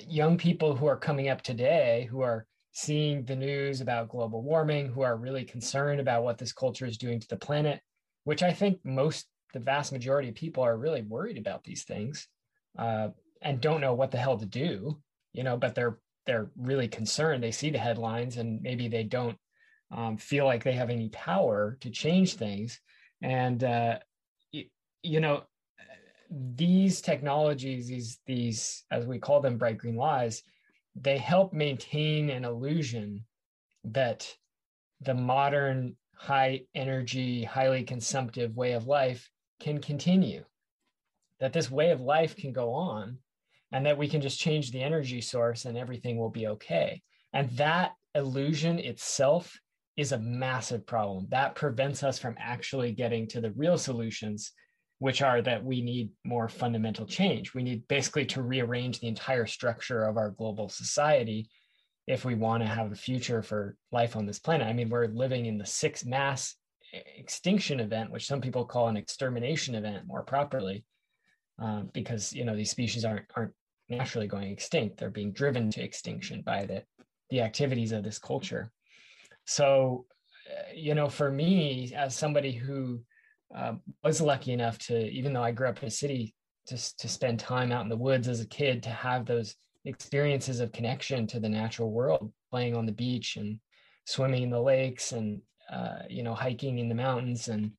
young 0.07 0.39
people 0.39 0.77
who 0.77 0.87
are 0.87 0.97
coming 0.97 1.29
up 1.29 1.43
today 1.43 2.09
who 2.11 2.21
are 2.21 2.47
seeing 2.75 3.25
the 3.25 3.37
news 3.37 3.81
about 3.81 4.09
global 4.09 4.43
warming, 4.43 4.89
who 4.89 5.03
are 5.03 5.17
really 5.17 5.45
concerned 5.45 6.01
about 6.01 6.25
what 6.25 6.39
this 6.39 6.53
culture 6.53 6.85
is 6.85 6.99
doing 6.99 7.21
to 7.21 7.29
the 7.29 7.37
planet, 7.37 7.81
which 8.25 8.43
I 8.43 8.53
think 8.53 8.81
most, 8.85 9.27
the 9.53 9.61
vast 9.61 9.93
majority 9.93 10.29
of 10.29 10.35
people 10.35 10.65
are 10.65 10.77
really 10.77 11.03
worried 11.03 11.39
about 11.39 11.63
these 11.63 11.85
things 11.85 12.27
uh, 12.77 13.09
and 13.41 13.61
don't 13.61 13.81
know 13.81 13.95
what 13.95 14.11
the 14.11 14.19
hell 14.19 14.37
to 14.37 14.47
do, 14.47 14.99
you 15.33 15.45
know, 15.45 15.57
but 15.57 15.75
they're 15.75 15.99
they're 16.27 16.51
really 16.57 16.89
concerned. 16.89 17.43
They 17.43 17.53
see 17.53 17.71
the 17.71 17.79
headlines 17.79 18.39
and 18.39 18.61
maybe 18.63 18.89
they 18.89 19.05
don't 19.05 19.37
um, 19.93 20.17
feel 20.17 20.47
like 20.47 20.65
they 20.65 20.73
have 20.73 20.91
any 20.91 21.11
power 21.11 21.77
to 21.83 21.91
change 21.91 22.35
things. 22.35 22.81
And 23.23 23.63
uh, 23.63 23.99
you, 24.51 24.65
you 25.03 25.21
know, 25.21 25.45
these 26.31 27.01
technologies, 27.01 27.87
these 27.87 28.19
these 28.27 28.85
as 28.91 29.07
we 29.07 29.21
call 29.21 29.41
them, 29.41 29.59
bright 29.59 29.79
green 29.79 29.97
lies, 29.97 30.43
they 30.95 31.19
help 31.19 31.53
maintain 31.53 32.31
an 32.31 32.45
illusion 32.45 33.25
that 33.85 34.33
the 35.01 35.15
modern 35.15 35.97
high 36.15 36.63
energy, 36.75 37.45
highly 37.45 37.83
consumptive 37.83 38.57
way 38.57 38.73
of 38.73 38.87
life 38.87 39.29
can 39.61 39.81
continue 39.81 40.45
that 41.41 41.53
this 41.53 41.71
way 41.71 41.91
of 41.91 42.01
life 42.01 42.37
can 42.37 42.53
go 42.53 42.73
on 42.73 43.19
and 43.73 43.85
that 43.87 43.99
we 43.99 44.09
can 44.09 44.21
just 44.21 44.39
change 44.39 44.71
the 44.71 44.83
energy 44.83 45.21
source 45.21 45.65
and 45.65 45.77
everything 45.77 46.17
will 46.17 46.31
be 46.31 46.47
okay. 46.47 47.03
And 47.33 47.51
that 47.57 47.93
illusion 48.15 48.79
itself 48.79 49.59
is 49.97 50.13
a 50.13 50.19
massive 50.19 50.87
problem. 50.87 51.27
That 51.31 51.55
prevents 51.55 52.03
us 52.03 52.19
from 52.19 52.37
actually 52.39 52.93
getting 52.93 53.27
to 53.29 53.41
the 53.41 53.51
real 53.53 53.79
solutions, 53.79 54.53
which 54.99 55.23
are 55.23 55.43
that 55.43 55.65
we 55.65 55.81
need 55.81 56.11
more 56.25 56.49
fundamental 56.49 57.07
change. 57.07 57.55
We 57.55 57.63
need 57.63 57.87
basically 57.89 58.27
to 58.27 58.43
rearrange 58.43 59.01
the 59.01 59.09
entire 59.09 59.47
structure 59.47 60.05
of 60.05 60.17
our 60.17 60.31
global 60.31 60.69
society 60.69 61.49
if 62.07 62.25
we 62.25 62.35
want 62.35 62.63
to 62.63 62.69
have 62.69 62.93
a 62.93 62.97
future 62.97 63.43
for 63.43 63.77
life 63.91 64.17
on 64.17 64.27
this 64.27 64.39
planet. 64.39 64.67
I 64.67 64.73
mean, 64.73 64.91
we're 64.91 65.07
living 65.07 65.47
in 65.47 65.59
the 65.59 65.67
sixth 65.67 66.07
mass 66.07 66.55
extinction 67.17 67.81
event, 67.81 68.11
which 68.11 68.27
some 68.27 68.41
people 68.41 68.65
call 68.65 68.89
an 68.89 68.97
extermination 68.97 69.75
event 69.75 70.07
more 70.07 70.23
properly, 70.23 70.85
um, 71.59 71.91
because 71.93 72.33
you 72.33 72.45
know 72.45 72.57
these 72.57 72.71
species 72.71 73.05
aren't 73.05 73.27
aren't 73.37 73.55
naturally 73.89 74.27
going 74.27 74.51
extinct; 74.51 74.99
they're 74.99 75.11
being 75.11 75.33
driven 75.33 75.71
to 75.71 75.83
extinction 75.83 76.43
by 76.43 76.67
the 76.67 76.83
the 77.31 77.41
activities 77.41 77.93
of 77.93 78.05
this 78.05 78.19
culture. 78.19 78.71
So, 79.47 80.07
uh, 80.51 80.73
you 80.75 80.95
know, 80.95 81.09
for 81.09 81.31
me, 81.31 81.93
as 81.97 82.15
somebody 82.15 82.53
who 82.53 83.01
uh, 83.55 83.75
was 84.03 84.21
lucky 84.21 84.53
enough 84.53 84.79
to, 84.79 85.09
even 85.11 85.33
though 85.33 85.43
I 85.43 85.53
grew 85.53 85.69
up 85.69 85.81
in 85.83 85.89
a 85.89 85.91
city, 85.91 86.35
to, 86.67 86.97
to 86.97 87.09
spend 87.09 87.39
time 87.39 87.73
out 87.73 87.83
in 87.83 87.89
the 87.89 87.97
woods 87.97 88.29
as 88.29 88.41
a 88.41 88.47
kid, 88.47 88.83
to 88.83 88.91
have 88.91 89.27
those 89.27 89.55
experiences 89.85 90.61
of 90.61 90.73
connection 90.73 91.27
to 91.29 91.41
the 91.41 91.49
natural 91.49 91.91
world, 91.91 92.33
playing 92.51 92.75
on 92.75 92.87
the 92.87 92.93
beach 92.93 93.37
and 93.37 93.61
swimming 94.07 94.43
in 94.43 94.51
the 94.51 94.61
lakes 94.61 95.13
and, 95.13 95.41
uh, 95.71 96.01
you 96.09 96.23
know, 96.23 96.35
hiking 96.35 96.79
in 96.79 96.89
the 96.89 96.95
mountains 96.95 97.49
and 97.49 97.73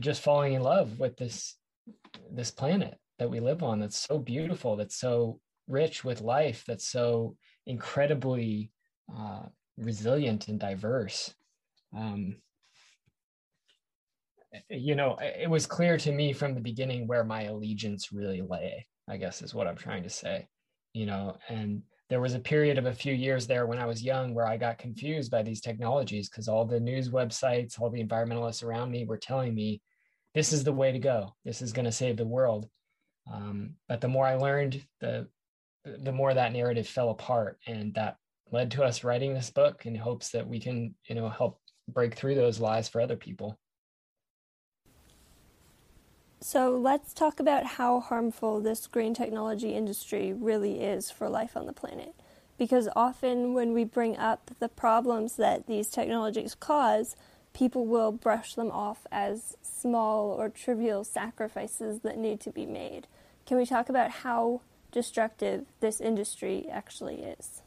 just 0.00 0.22
falling 0.22 0.54
in 0.54 0.62
love 0.62 0.98
with 0.98 1.16
this, 1.16 1.56
this 2.32 2.50
planet 2.50 2.98
that 3.18 3.30
we 3.30 3.40
live 3.40 3.62
on 3.62 3.78
that's 3.78 3.98
so 3.98 4.18
beautiful, 4.18 4.76
that's 4.76 4.96
so 4.96 5.40
rich 5.68 6.04
with 6.04 6.20
life, 6.20 6.64
that's 6.66 6.88
so 6.88 7.36
incredibly 7.66 8.70
uh, 9.16 9.42
resilient 9.78 10.48
and 10.48 10.58
diverse. 10.58 11.32
Um, 11.96 12.36
you 14.68 14.94
know, 14.94 15.16
it 15.20 15.48
was 15.48 15.66
clear 15.66 15.96
to 15.98 16.12
me 16.12 16.32
from 16.32 16.54
the 16.54 16.60
beginning 16.60 17.06
where 17.06 17.24
my 17.24 17.44
allegiance 17.44 18.12
really 18.12 18.42
lay, 18.42 18.86
I 19.08 19.16
guess 19.16 19.42
is 19.42 19.54
what 19.54 19.66
I'm 19.66 19.76
trying 19.76 20.02
to 20.02 20.10
say, 20.10 20.48
you 20.92 21.06
know, 21.06 21.36
and 21.48 21.82
there 22.08 22.20
was 22.20 22.34
a 22.34 22.40
period 22.40 22.78
of 22.78 22.86
a 22.86 22.92
few 22.92 23.12
years 23.12 23.46
there 23.46 23.66
when 23.66 23.78
I 23.78 23.86
was 23.86 24.02
young 24.02 24.32
where 24.32 24.46
I 24.46 24.56
got 24.56 24.78
confused 24.78 25.30
by 25.30 25.42
these 25.42 25.60
technologies 25.60 26.28
because 26.28 26.46
all 26.46 26.64
the 26.64 26.78
news 26.78 27.10
websites, 27.10 27.80
all 27.80 27.90
the 27.90 28.02
environmentalists 28.02 28.62
around 28.62 28.90
me 28.90 29.04
were 29.04 29.16
telling 29.16 29.54
me 29.54 29.82
this 30.34 30.52
is 30.52 30.62
the 30.62 30.72
way 30.72 30.92
to 30.92 30.98
go. 30.98 31.34
This 31.44 31.62
is 31.62 31.72
going 31.72 31.86
to 31.86 31.92
save 31.92 32.16
the 32.16 32.26
world. 32.26 32.68
Um, 33.32 33.74
but 33.88 34.00
the 34.00 34.08
more 34.08 34.26
I 34.26 34.36
learned, 34.36 34.84
the 35.00 35.26
the 35.84 36.12
more 36.12 36.34
that 36.34 36.52
narrative 36.52 36.86
fell 36.86 37.10
apart, 37.10 37.58
and 37.66 37.94
that 37.94 38.16
led 38.50 38.72
to 38.72 38.82
us 38.82 39.04
writing 39.04 39.34
this 39.34 39.50
book 39.50 39.86
in 39.86 39.94
hopes 39.94 40.30
that 40.30 40.46
we 40.46 40.60
can, 40.60 40.94
you 41.08 41.14
know, 41.14 41.28
help 41.28 41.60
break 41.88 42.14
through 42.14 42.34
those 42.34 42.60
lies 42.60 42.88
for 42.88 43.00
other 43.00 43.16
people. 43.16 43.58
So 46.48 46.76
let's 46.76 47.12
talk 47.12 47.40
about 47.40 47.66
how 47.66 47.98
harmful 47.98 48.60
this 48.60 48.86
green 48.86 49.14
technology 49.14 49.74
industry 49.74 50.32
really 50.32 50.80
is 50.80 51.10
for 51.10 51.28
life 51.28 51.56
on 51.56 51.66
the 51.66 51.72
planet. 51.72 52.14
Because 52.56 52.88
often 52.94 53.52
when 53.52 53.72
we 53.72 53.82
bring 53.82 54.16
up 54.16 54.52
the 54.60 54.68
problems 54.68 55.34
that 55.38 55.66
these 55.66 55.90
technologies 55.90 56.54
cause, 56.54 57.16
people 57.52 57.84
will 57.84 58.12
brush 58.12 58.54
them 58.54 58.70
off 58.70 59.08
as 59.10 59.56
small 59.60 60.28
or 60.28 60.48
trivial 60.48 61.02
sacrifices 61.02 62.02
that 62.02 62.16
need 62.16 62.38
to 62.42 62.52
be 62.52 62.64
made. 62.64 63.08
Can 63.44 63.56
we 63.56 63.66
talk 63.66 63.88
about 63.88 64.12
how 64.22 64.60
destructive 64.92 65.66
this 65.80 66.00
industry 66.00 66.68
actually 66.70 67.24
is? 67.24 67.60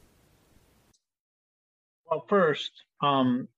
Well, 2.09 2.24
first, 2.29 2.71
um, 3.01 3.50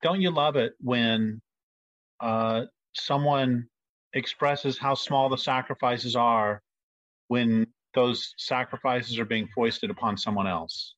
don't 0.00 0.22
you 0.22 0.30
love 0.30 0.56
it 0.56 0.72
when 0.80 1.42
uh, 2.20 2.62
someone 2.94 3.68
expresses 4.12 4.78
how 4.78 4.94
small 4.94 5.28
the 5.28 5.38
sacrifices 5.38 6.16
are 6.16 6.62
when 7.28 7.66
those 7.94 8.34
sacrifices 8.36 9.18
are 9.18 9.24
being 9.24 9.48
foisted 9.54 9.90
upon 9.90 10.16
someone 10.16 10.46
else? 10.46 10.94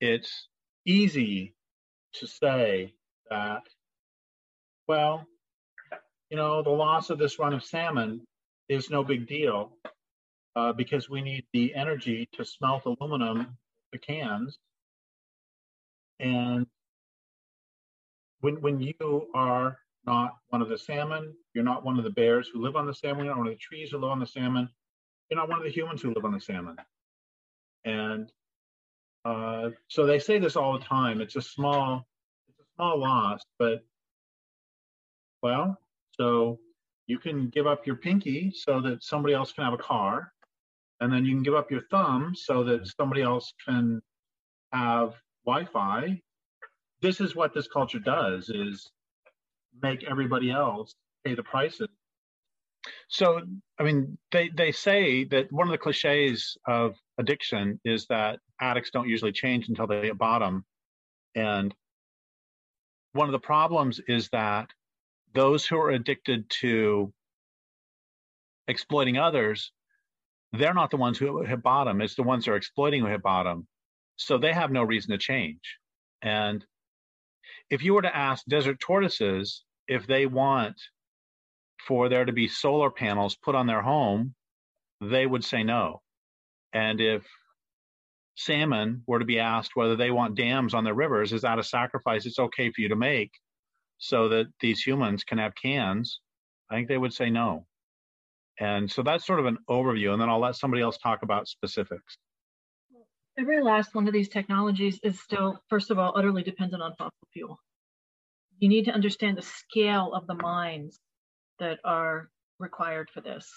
It's 0.00 0.48
easy 0.86 1.54
to 2.14 2.26
say 2.26 2.94
that, 3.30 3.62
well, 4.88 5.26
you 6.30 6.36
know, 6.36 6.62
the 6.62 6.70
loss 6.70 7.10
of 7.10 7.18
this 7.18 7.38
run 7.38 7.52
of 7.52 7.64
salmon 7.64 8.22
is 8.68 8.90
no 8.90 9.04
big 9.04 9.26
deal 9.26 9.72
uh, 10.56 10.72
because 10.72 11.08
we 11.08 11.20
need 11.20 11.44
the 11.52 11.74
energy 11.74 12.28
to 12.32 12.44
smelt 12.44 12.84
aluminum 12.86 13.56
the 13.92 13.98
cans. 13.98 14.58
And 16.18 16.66
when 18.40 18.60
when 18.60 18.80
you 18.80 19.28
are 19.34 19.78
not 20.06 20.36
one 20.48 20.62
of 20.62 20.68
the 20.68 20.78
salmon, 20.78 21.34
you're 21.54 21.64
not 21.64 21.84
one 21.84 21.98
of 21.98 22.04
the 22.04 22.10
bears 22.10 22.48
who 22.52 22.62
live 22.62 22.76
on 22.76 22.86
the 22.86 22.94
salmon, 22.94 23.24
you're 23.24 23.34
not 23.34 23.38
one 23.38 23.48
of 23.48 23.54
the 23.54 23.58
trees 23.58 23.90
who 23.90 23.98
live 23.98 24.10
on 24.10 24.20
the 24.20 24.26
salmon, 24.26 24.68
you're 25.30 25.38
not 25.38 25.48
one 25.48 25.58
of 25.58 25.64
the 25.64 25.70
humans 25.70 26.02
who 26.02 26.12
live 26.12 26.24
on 26.24 26.32
the 26.32 26.40
salmon. 26.40 26.76
And 27.84 28.32
uh, 29.24 29.70
so 29.88 30.06
they 30.06 30.18
say 30.18 30.38
this 30.38 30.56
all 30.56 30.78
the 30.78 30.84
time. 30.84 31.20
It's 31.20 31.36
a 31.36 31.42
small, 31.42 32.06
it's 32.48 32.58
a 32.58 32.74
small 32.76 32.98
loss, 32.98 33.42
but 33.58 33.84
well, 35.42 35.78
so 36.12 36.58
you 37.06 37.18
can 37.18 37.48
give 37.48 37.66
up 37.66 37.86
your 37.86 37.96
pinky 37.96 38.52
so 38.54 38.80
that 38.80 39.02
somebody 39.02 39.34
else 39.34 39.52
can 39.52 39.64
have 39.64 39.74
a 39.74 39.78
car 39.78 40.32
and 41.00 41.12
then 41.12 41.24
you 41.24 41.34
can 41.34 41.42
give 41.42 41.54
up 41.54 41.70
your 41.70 41.82
thumb 41.90 42.32
so 42.34 42.62
that 42.62 42.86
somebody 42.86 43.22
else 43.22 43.52
can 43.66 44.00
have 44.72 45.14
wi-fi 45.44 46.20
this 47.02 47.20
is 47.20 47.34
what 47.34 47.52
this 47.52 47.66
culture 47.66 47.98
does 47.98 48.48
is 48.48 48.90
make 49.80 50.04
everybody 50.04 50.50
else 50.50 50.94
pay 51.24 51.34
the 51.34 51.42
prices 51.42 51.88
so 53.08 53.40
i 53.78 53.82
mean 53.82 54.18
they 54.32 54.48
they 54.48 54.72
say 54.72 55.24
that 55.24 55.50
one 55.52 55.68
of 55.68 55.72
the 55.72 55.78
cliches 55.78 56.56
of 56.66 56.96
addiction 57.18 57.80
is 57.84 58.06
that 58.06 58.38
addicts 58.60 58.90
don't 58.90 59.08
usually 59.08 59.32
change 59.32 59.68
until 59.68 59.86
they 59.86 60.02
hit 60.02 60.18
bottom 60.18 60.64
and 61.34 61.74
one 63.12 63.28
of 63.28 63.32
the 63.32 63.38
problems 63.38 64.00
is 64.08 64.28
that 64.30 64.68
those 65.34 65.66
who 65.66 65.78
are 65.78 65.90
addicted 65.90 66.48
to 66.50 67.12
exploiting 68.68 69.16
others 69.16 69.72
they're 70.52 70.74
not 70.74 70.90
the 70.90 70.96
ones 70.96 71.18
who 71.18 71.42
hit 71.42 71.62
bottom. 71.62 72.00
It's 72.00 72.14
the 72.14 72.22
ones 72.22 72.44
who 72.44 72.52
are 72.52 72.56
exploiting 72.56 73.00
who 73.00 73.06
hit 73.06 73.22
bottom. 73.22 73.66
So 74.16 74.38
they 74.38 74.52
have 74.52 74.70
no 74.70 74.82
reason 74.82 75.10
to 75.12 75.18
change. 75.18 75.78
And 76.20 76.64
if 77.72 77.82
you 77.82 77.94
were 77.94 78.02
to 78.02 78.14
ask 78.14 78.44
desert 78.44 78.78
tortoises 78.78 79.64
if 79.88 80.06
they 80.06 80.26
want 80.26 80.76
for 81.88 82.10
there 82.10 82.26
to 82.26 82.32
be 82.32 82.46
solar 82.46 82.90
panels 82.90 83.34
put 83.34 83.54
on 83.54 83.66
their 83.66 83.80
home, 83.80 84.34
they 85.00 85.24
would 85.24 85.42
say 85.42 85.62
no. 85.62 86.02
And 86.74 87.00
if 87.00 87.26
salmon 88.34 89.04
were 89.06 89.20
to 89.20 89.24
be 89.24 89.40
asked 89.40 89.74
whether 89.74 89.96
they 89.96 90.10
want 90.10 90.36
dams 90.36 90.74
on 90.74 90.84
their 90.84 90.92
rivers, 90.92 91.32
is 91.32 91.42
that 91.42 91.58
a 91.58 91.64
sacrifice 91.64 92.26
it's 92.26 92.38
okay 92.38 92.70
for 92.70 92.82
you 92.82 92.90
to 92.90 92.96
make 92.96 93.32
so 93.96 94.28
that 94.28 94.48
these 94.60 94.82
humans 94.82 95.24
can 95.24 95.38
have 95.38 95.54
cans? 95.54 96.20
I 96.70 96.74
think 96.74 96.88
they 96.88 96.98
would 96.98 97.14
say 97.14 97.30
no. 97.30 97.66
And 98.60 98.92
so 98.92 99.02
that's 99.02 99.26
sort 99.26 99.40
of 99.40 99.46
an 99.46 99.56
overview, 99.70 100.12
and 100.12 100.20
then 100.20 100.28
I'll 100.28 100.40
let 100.40 100.56
somebody 100.56 100.82
else 100.82 100.98
talk 100.98 101.22
about 101.22 101.48
specifics. 101.48 102.18
Every 103.38 103.62
last 103.62 103.94
one 103.94 104.06
of 104.06 104.12
these 104.12 104.28
technologies 104.28 105.00
is 105.02 105.18
still, 105.18 105.58
first 105.70 105.90
of 105.90 105.98
all, 105.98 106.12
utterly 106.14 106.42
dependent 106.42 106.82
on 106.82 106.94
fossil 106.96 107.28
fuel. 107.32 107.58
You 108.58 108.68
need 108.68 108.84
to 108.84 108.92
understand 108.92 109.38
the 109.38 109.42
scale 109.42 110.12
of 110.12 110.26
the 110.26 110.34
mines 110.34 110.98
that 111.58 111.78
are 111.84 112.28
required 112.58 113.08
for 113.10 113.22
this, 113.22 113.50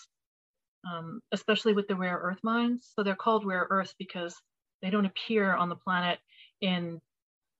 um, 0.89 1.19
especially 1.33 1.73
with 1.73 1.87
the 1.87 1.95
rare 1.95 2.17
earth 2.17 2.39
mines. 2.41 2.89
So 2.95 3.03
they're 3.03 3.15
called 3.15 3.45
rare 3.45 3.67
earth 3.69 3.93
because 3.99 4.33
they 4.81 4.89
don't 4.89 5.05
appear 5.05 5.53
on 5.53 5.67
the 5.67 5.75
planet 5.75 6.19
in 6.61 7.01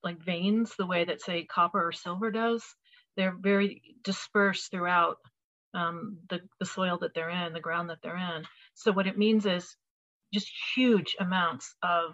like 0.01 0.23
veins 0.23 0.73
the 0.77 0.85
way 0.85 1.03
that, 1.03 1.21
say, 1.21 1.43
copper 1.43 1.85
or 1.85 1.91
silver 1.91 2.31
does. 2.31 2.63
They're 3.17 3.35
very 3.37 3.81
dispersed 4.03 4.71
throughout 4.71 5.17
um, 5.73 6.19
the, 6.29 6.39
the 6.59 6.65
soil 6.65 6.97
that 7.01 7.13
they're 7.13 7.29
in, 7.29 7.53
the 7.53 7.59
ground 7.59 7.89
that 7.89 7.97
they're 8.01 8.15
in. 8.15 8.45
So 8.73 8.93
what 8.93 9.07
it 9.07 9.17
means 9.17 9.45
is 9.45 9.75
just 10.35 10.51
huge 10.75 11.15
amounts 11.19 11.73
of 11.81 12.13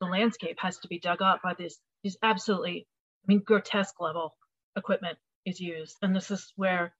the 0.00 0.06
landscape 0.06 0.56
has 0.60 0.78
to 0.78 0.88
be 0.88 1.00
dug 1.00 1.20
up 1.20 1.42
by 1.42 1.52
this 1.58 1.80
these 2.04 2.16
absolutely, 2.22 2.86
I 3.24 3.24
mean, 3.26 3.42
grotesque 3.44 4.00
level 4.00 4.36
equipment 4.76 5.18
is 5.44 5.58
used. 5.58 5.96
And 6.02 6.14
this 6.14 6.30
is 6.30 6.52
where 6.54 6.94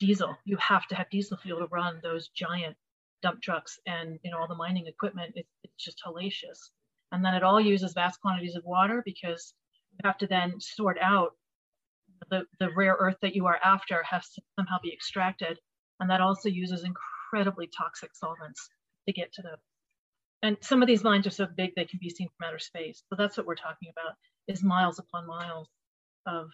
diesel, 0.00 0.34
you 0.46 0.56
have 0.56 0.86
to 0.88 0.94
have 0.94 1.10
diesel 1.10 1.36
fuel 1.36 1.60
to 1.60 1.66
run 1.66 2.00
those 2.02 2.28
giant 2.28 2.74
dump 3.20 3.42
trucks 3.42 3.78
and 3.86 4.18
you 4.24 4.30
know 4.30 4.38
all 4.38 4.48
the 4.48 4.54
mining 4.54 4.86
equipment. 4.86 5.34
It, 5.36 5.46
it's 5.62 5.84
just 5.84 6.00
hellacious. 6.06 6.70
And 7.12 7.22
then 7.22 7.34
it 7.34 7.42
all 7.42 7.60
uses 7.60 7.92
vast 7.92 8.18
quantities 8.22 8.56
of 8.56 8.64
water 8.64 9.02
because 9.04 9.52
you 9.92 9.98
have 10.08 10.16
to 10.18 10.26
then 10.26 10.58
sort 10.58 10.96
out 11.02 11.32
the, 12.30 12.44
the 12.60 12.70
rare 12.74 12.96
earth 12.98 13.18
that 13.20 13.34
you 13.34 13.44
are 13.44 13.60
after 13.62 14.02
has 14.04 14.30
to 14.30 14.42
somehow 14.58 14.78
be 14.82 14.90
extracted. 14.90 15.58
And 16.00 16.08
that 16.08 16.22
also 16.22 16.48
uses 16.48 16.84
incredibly 16.84 17.68
toxic 17.76 18.12
solvents 18.14 18.70
to 19.06 19.12
get 19.12 19.32
to 19.34 19.42
the 19.42 19.56
and 20.42 20.56
some 20.60 20.82
of 20.82 20.88
these 20.88 21.04
mines 21.04 21.26
are 21.26 21.30
so 21.30 21.46
big 21.46 21.74
they 21.74 21.84
can 21.84 22.00
be 22.02 22.10
seen 22.10 22.28
from 22.36 22.48
outer 22.48 22.58
space. 22.58 23.04
So 23.08 23.16
that's 23.16 23.36
what 23.36 23.46
we're 23.46 23.54
talking 23.54 23.90
about 23.90 24.16
is 24.48 24.62
miles 24.62 24.98
upon 24.98 25.26
miles 25.26 25.68
of 26.26 26.50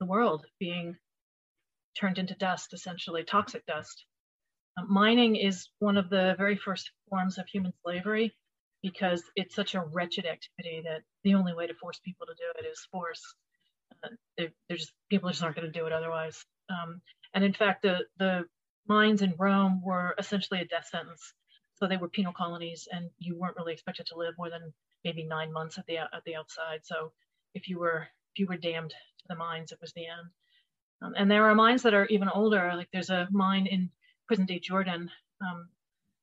the 0.00 0.06
world 0.06 0.44
being 0.60 0.96
turned 1.98 2.18
into 2.18 2.34
dust, 2.34 2.74
essentially 2.74 3.24
toxic 3.24 3.64
dust. 3.66 4.04
Um, 4.76 4.92
mining 4.92 5.36
is 5.36 5.68
one 5.78 5.96
of 5.96 6.10
the 6.10 6.34
very 6.36 6.56
first 6.56 6.90
forms 7.08 7.38
of 7.38 7.46
human 7.46 7.72
slavery 7.82 8.34
because 8.82 9.22
it's 9.34 9.54
such 9.54 9.74
a 9.74 9.80
wretched 9.80 10.26
activity 10.26 10.82
that 10.84 11.02
the 11.22 11.34
only 11.34 11.54
way 11.54 11.66
to 11.66 11.74
force 11.74 11.98
people 12.04 12.26
to 12.26 12.34
do 12.34 12.44
it 12.58 12.70
is 12.70 12.86
force. 12.92 13.22
Uh, 14.04 14.08
they're, 14.36 14.52
they're, 14.68 14.76
just 14.76 14.92
people 15.08 15.30
just 15.30 15.42
aren't 15.42 15.56
going 15.56 15.70
to 15.70 15.78
do 15.78 15.86
it 15.86 15.92
otherwise. 15.92 16.44
Um, 16.68 17.00
and 17.32 17.44
in 17.44 17.54
fact, 17.54 17.82
the 17.82 18.00
the 18.18 18.44
mines 18.86 19.22
in 19.22 19.34
Rome 19.38 19.82
were 19.82 20.14
essentially 20.18 20.60
a 20.60 20.66
death 20.66 20.88
sentence. 20.90 21.32
So 21.76 21.86
they 21.86 21.96
were 21.96 22.08
penal 22.08 22.32
colonies, 22.32 22.88
and 22.90 23.10
you 23.18 23.36
weren't 23.36 23.56
really 23.56 23.72
expected 23.72 24.06
to 24.06 24.16
live 24.16 24.34
more 24.38 24.50
than 24.50 24.72
maybe 25.04 25.24
nine 25.24 25.52
months 25.52 25.78
at 25.78 25.86
the 25.86 25.98
at 25.98 26.24
the 26.24 26.36
outside. 26.36 26.80
So 26.84 27.12
if 27.54 27.68
you 27.68 27.78
were 27.78 28.06
if 28.34 28.38
you 28.38 28.46
were 28.46 28.56
damned 28.56 28.90
to 28.90 29.24
the 29.28 29.34
mines, 29.34 29.72
it 29.72 29.80
was 29.80 29.92
the 29.92 30.06
end. 30.06 30.28
Um, 31.02 31.14
and 31.16 31.30
there 31.30 31.48
are 31.48 31.54
mines 31.54 31.82
that 31.82 31.94
are 31.94 32.06
even 32.06 32.28
older. 32.28 32.72
Like 32.76 32.88
there's 32.92 33.10
a 33.10 33.28
mine 33.30 33.66
in 33.66 33.90
present 34.26 34.48
day 34.48 34.58
Jordan 34.58 35.10
um, 35.40 35.68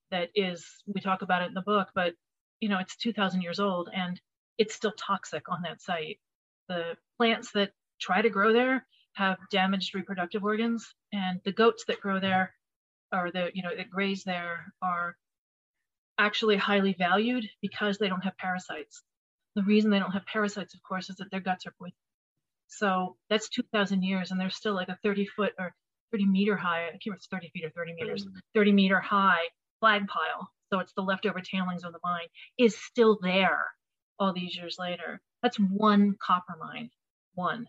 that 0.10 0.30
is 0.36 0.66
we 0.88 1.02
talk 1.02 1.22
about 1.22 1.42
it 1.42 1.50
in 1.50 1.54
the 1.54 1.62
book, 1.62 1.90
but 1.94 2.14
you 2.60 2.70
know 2.70 2.80
it's 2.80 2.96
2,000 2.96 3.42
years 3.42 3.60
old 3.60 3.90
and 3.94 4.20
it's 4.58 4.76
still 4.76 4.94
toxic 4.98 5.50
on 5.50 5.62
that 5.64 5.82
site. 5.82 6.20
The 6.70 6.96
plants 7.18 7.52
that 7.52 7.72
try 8.00 8.22
to 8.22 8.30
grow 8.30 8.54
there 8.54 8.86
have 9.14 9.38
damaged 9.50 9.96
reproductive 9.96 10.44
organs, 10.44 10.94
and 11.12 11.40
the 11.44 11.52
goats 11.52 11.86
that 11.88 12.02
grow 12.02 12.20
there 12.20 12.54
or 13.14 13.32
the 13.32 13.52
you 13.54 13.64
know 13.64 13.76
that 13.76 13.90
graze 13.90 14.24
there 14.24 14.74
are 14.82 15.16
actually 16.18 16.58
highly 16.58 16.94
valued 16.98 17.50
because 17.62 17.98
they 17.98 18.08
don't 18.08 18.24
have 18.24 18.38
parasites. 18.38 19.04
The 19.56 19.64
reason 19.64 19.92
they 19.92 20.00
don't 20.00 20.12
have 20.12 20.26
parasites, 20.26 20.74
of 20.74 20.84
course, 20.84 21.10
is 21.10 21.18
that 21.18 21.32
their 21.32 21.40
guts 21.42 21.66
are 21.66 21.74
poisoned. 21.78 21.96
So 22.68 23.18
that's 23.30 23.50
2,000 23.50 24.02
years, 24.02 24.32
and 24.32 24.40
there's 24.40 24.56
still 24.56 24.74
like 24.74 24.88
a 24.88 24.98
30 25.04 25.26
foot 25.26 25.54
or 25.60 25.74
30 26.12 26.26
meter 26.26 26.56
high, 26.56 26.86
I 26.86 26.92
can't 26.92 27.06
remember 27.08 27.18
it's 27.18 27.28
30 27.28 27.50
feet 27.50 27.66
or 27.66 27.70
30 27.72 27.94
meters, 27.94 28.26
mm. 28.26 28.32
30 28.54 28.72
meter 28.72 29.00
high 29.00 29.44
slag 29.80 30.08
pile. 30.08 30.50
So 30.72 30.80
it's 30.80 30.94
the 30.94 31.02
leftover 31.02 31.42
tailings 31.42 31.84
of 31.84 31.92
the 31.92 32.00
mine 32.04 32.28
is 32.58 32.78
still 32.78 33.20
there 33.22 33.66
all 34.20 34.34
these 34.34 34.56
years 34.56 34.78
later. 34.80 35.20
That's 35.44 35.58
one 35.58 36.16
copper 36.22 36.56
mine, 36.60 36.92
one. 37.34 37.68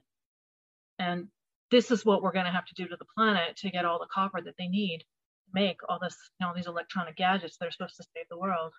And 1.02 1.28
this 1.70 1.90
is 1.90 2.04
what 2.04 2.22
we're 2.22 2.32
going 2.32 2.44
to 2.44 2.58
have 2.58 2.66
to 2.66 2.74
do 2.74 2.86
to 2.86 2.96
the 2.98 3.06
planet 3.16 3.56
to 3.58 3.70
get 3.70 3.84
all 3.84 3.98
the 3.98 4.12
copper 4.12 4.40
that 4.42 4.54
they 4.58 4.68
need 4.68 4.98
to 4.98 5.50
make 5.52 5.78
all 5.88 5.98
this, 6.00 6.16
you 6.38 6.46
know, 6.46 6.52
these 6.54 6.66
electronic 6.66 7.16
gadgets 7.16 7.56
that 7.56 7.68
are 7.68 7.70
supposed 7.70 7.96
to 7.96 8.04
save 8.14 8.26
the 8.30 8.38
world. 8.38 8.72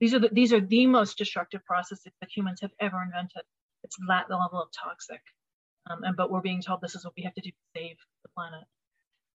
These 0.00 0.12
are 0.14 0.18
the, 0.18 0.28
these 0.32 0.52
are 0.52 0.60
the 0.60 0.86
most 0.86 1.16
destructive 1.16 1.64
processes 1.64 2.12
that 2.20 2.30
humans 2.34 2.60
have 2.60 2.72
ever 2.80 3.02
invented. 3.02 3.42
It's 3.84 3.96
that 4.08 4.28
level 4.28 4.60
of 4.60 4.68
toxic. 4.72 5.20
Um, 5.88 6.02
and 6.02 6.16
but 6.16 6.30
we're 6.30 6.40
being 6.40 6.60
told 6.60 6.80
this 6.80 6.94
is 6.94 7.04
what 7.04 7.14
we 7.16 7.22
have 7.22 7.34
to 7.34 7.40
do 7.40 7.50
to 7.50 7.56
save 7.76 7.96
the 8.22 8.30
planet. 8.36 8.64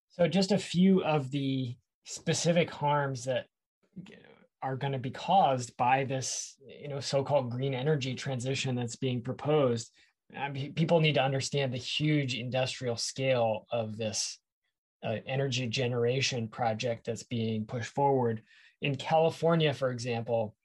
So 0.10 0.28
just 0.28 0.52
a 0.52 0.58
few 0.58 1.04
of 1.04 1.32
the 1.32 1.76
specific 2.04 2.70
harms 2.70 3.26
that 3.26 3.46
are 4.62 4.76
going 4.76 4.94
to 4.94 5.00
be 5.00 5.12
caused 5.12 5.76
by 5.78 6.04
this, 6.04 6.58
you 6.82 6.90
know, 6.90 7.00
so-called 7.00 7.50
green 7.50 7.74
energy 7.74 8.14
transition 8.14 8.76
that's 8.76 8.98
being 8.98 9.22
proposed. 9.22 9.92
I 10.38 10.50
mean, 10.50 10.74
people 10.74 11.00
need 11.00 11.16
to 11.16 11.24
understand 11.24 11.74
the 11.74 11.78
huge 11.78 12.36
industrial 12.36 12.98
scale 12.98 13.66
of 13.72 13.98
this 13.98 14.40
uh, 15.04 15.18
energy 15.26 15.68
generation 15.68 16.48
project 16.48 17.06
that's 17.06 17.24
being 17.24 17.66
pushed 17.66 17.94
forward. 17.94 18.42
In 18.82 18.96
California, 18.96 19.74
for 19.74 19.92
example, 19.92 20.56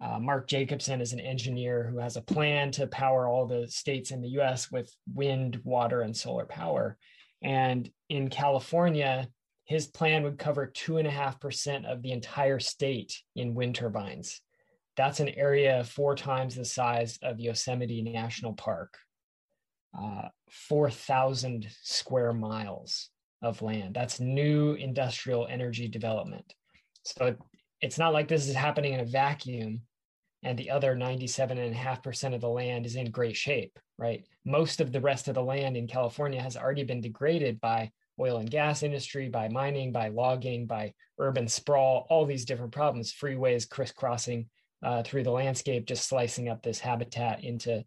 uh, 0.00 0.18
Mark 0.18 0.48
Jacobson 0.48 1.00
is 1.00 1.12
an 1.12 1.20
engineer 1.20 1.88
who 1.90 1.98
has 1.98 2.16
a 2.16 2.22
plan 2.22 2.70
to 2.72 2.86
power 2.86 3.26
all 3.26 3.46
the 3.46 3.66
states 3.68 4.10
in 4.10 4.20
the 4.20 4.40
US 4.40 4.70
with 4.70 4.94
wind, 5.12 5.60
water, 5.64 6.02
and 6.02 6.16
solar 6.16 6.44
power. 6.44 6.96
And 7.42 7.90
in 8.08 8.30
California, 8.30 9.28
his 9.64 9.86
plan 9.86 10.22
would 10.22 10.38
cover 10.38 10.66
2.5% 10.66 11.84
of 11.84 12.02
the 12.02 12.12
entire 12.12 12.58
state 12.58 13.20
in 13.36 13.54
wind 13.54 13.74
turbines. 13.74 14.40
That's 14.98 15.20
an 15.20 15.28
area 15.28 15.84
four 15.84 16.16
times 16.16 16.56
the 16.56 16.64
size 16.64 17.20
of 17.22 17.38
Yosemite 17.38 18.02
National 18.02 18.52
Park, 18.52 18.98
uh, 19.96 20.28
4,000 20.50 21.68
square 21.84 22.32
miles 22.32 23.08
of 23.40 23.62
land. 23.62 23.94
That's 23.94 24.18
new 24.18 24.72
industrial 24.72 25.46
energy 25.48 25.86
development. 25.86 26.52
So 27.04 27.36
it's 27.80 27.96
not 27.96 28.12
like 28.12 28.26
this 28.26 28.48
is 28.48 28.56
happening 28.56 28.92
in 28.92 28.98
a 28.98 29.04
vacuum 29.04 29.82
and 30.42 30.58
the 30.58 30.70
other 30.70 30.96
97.5% 30.96 32.34
of 32.34 32.40
the 32.40 32.48
land 32.48 32.84
is 32.84 32.96
in 32.96 33.12
great 33.12 33.36
shape, 33.36 33.78
right? 33.98 34.24
Most 34.44 34.80
of 34.80 34.90
the 34.90 35.00
rest 35.00 35.28
of 35.28 35.34
the 35.34 35.42
land 35.42 35.76
in 35.76 35.86
California 35.86 36.42
has 36.42 36.56
already 36.56 36.82
been 36.82 37.00
degraded 37.00 37.60
by 37.60 37.92
oil 38.20 38.38
and 38.38 38.50
gas 38.50 38.82
industry, 38.82 39.28
by 39.28 39.48
mining, 39.48 39.92
by 39.92 40.08
logging, 40.08 40.66
by 40.66 40.92
urban 41.20 41.46
sprawl, 41.46 42.04
all 42.10 42.26
these 42.26 42.44
different 42.44 42.72
problems, 42.72 43.14
freeways 43.14 43.68
crisscrossing 43.68 44.48
uh, 44.82 45.02
through 45.02 45.24
the 45.24 45.30
landscape, 45.30 45.86
just 45.86 46.08
slicing 46.08 46.48
up 46.48 46.62
this 46.62 46.78
habitat 46.78 47.44
into, 47.44 47.84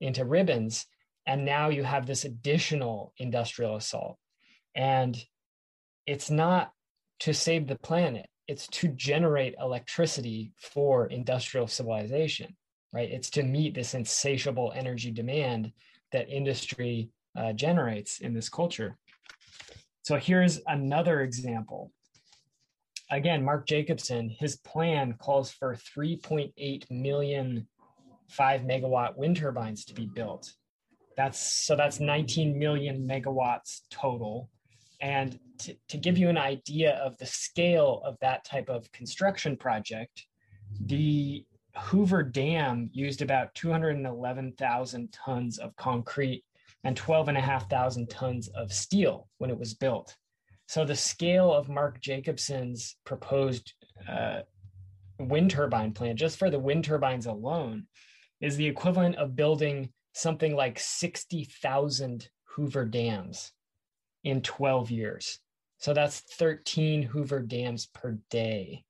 into 0.00 0.24
ribbons. 0.24 0.86
And 1.26 1.44
now 1.44 1.68
you 1.68 1.84
have 1.84 2.06
this 2.06 2.24
additional 2.24 3.12
industrial 3.18 3.76
assault. 3.76 4.18
And 4.74 5.16
it's 6.06 6.30
not 6.30 6.72
to 7.20 7.34
save 7.34 7.66
the 7.66 7.78
planet, 7.78 8.26
it's 8.48 8.66
to 8.68 8.88
generate 8.88 9.54
electricity 9.60 10.52
for 10.56 11.06
industrial 11.06 11.66
civilization, 11.66 12.56
right? 12.92 13.10
It's 13.10 13.30
to 13.30 13.42
meet 13.42 13.74
this 13.74 13.94
insatiable 13.94 14.72
energy 14.74 15.10
demand 15.10 15.72
that 16.12 16.28
industry 16.28 17.10
uh, 17.36 17.52
generates 17.52 18.20
in 18.20 18.34
this 18.34 18.48
culture. 18.48 18.96
So 20.02 20.16
here's 20.16 20.60
another 20.66 21.20
example. 21.20 21.92
Again, 23.10 23.44
Mark 23.44 23.66
Jacobson, 23.66 24.28
his 24.28 24.56
plan 24.56 25.14
calls 25.18 25.50
for 25.50 25.74
3.8 25.74 26.90
million 26.90 27.66
five 28.28 28.62
megawatt 28.62 29.16
wind 29.16 29.36
turbines 29.36 29.84
to 29.86 29.94
be 29.94 30.06
built. 30.06 30.52
That's 31.16 31.40
so 31.40 31.74
that's 31.74 31.98
19 32.00 32.58
million 32.58 33.06
megawatts 33.06 33.80
total. 33.90 34.48
And 35.00 35.38
to, 35.58 35.74
to 35.88 35.96
give 35.96 36.18
you 36.18 36.28
an 36.28 36.38
idea 36.38 36.94
of 36.96 37.16
the 37.18 37.26
scale 37.26 38.00
of 38.04 38.16
that 38.20 38.44
type 38.44 38.68
of 38.68 38.90
construction 38.92 39.56
project, 39.56 40.26
the 40.86 41.44
Hoover 41.76 42.22
Dam 42.22 42.90
used 42.92 43.22
about 43.22 43.54
211,000 43.54 45.12
tons 45.12 45.58
of 45.58 45.74
concrete 45.76 46.44
and 46.84 46.96
12,500 46.96 48.08
tons 48.08 48.48
of 48.48 48.72
steel 48.72 49.28
when 49.38 49.50
it 49.50 49.58
was 49.58 49.74
built. 49.74 50.16
So 50.70 50.84
the 50.84 50.94
scale 50.94 51.52
of 51.52 51.68
Mark 51.68 52.00
Jacobson's 52.00 52.94
proposed 53.02 53.72
uh, 54.08 54.42
wind 55.18 55.50
turbine 55.50 55.90
plant, 55.90 56.16
just 56.16 56.38
for 56.38 56.48
the 56.48 56.60
wind 56.60 56.84
turbines 56.84 57.26
alone, 57.26 57.88
is 58.40 58.56
the 58.56 58.68
equivalent 58.68 59.16
of 59.16 59.34
building 59.34 59.92
something 60.12 60.54
like 60.54 60.78
60,000 60.78 62.28
Hoover 62.54 62.84
dams 62.84 63.50
in 64.22 64.42
12 64.42 64.92
years. 64.92 65.40
So 65.78 65.92
that's 65.92 66.20
13 66.38 67.02
Hoover 67.02 67.40
dams 67.40 67.86
per 67.86 68.18
day. 68.30 68.84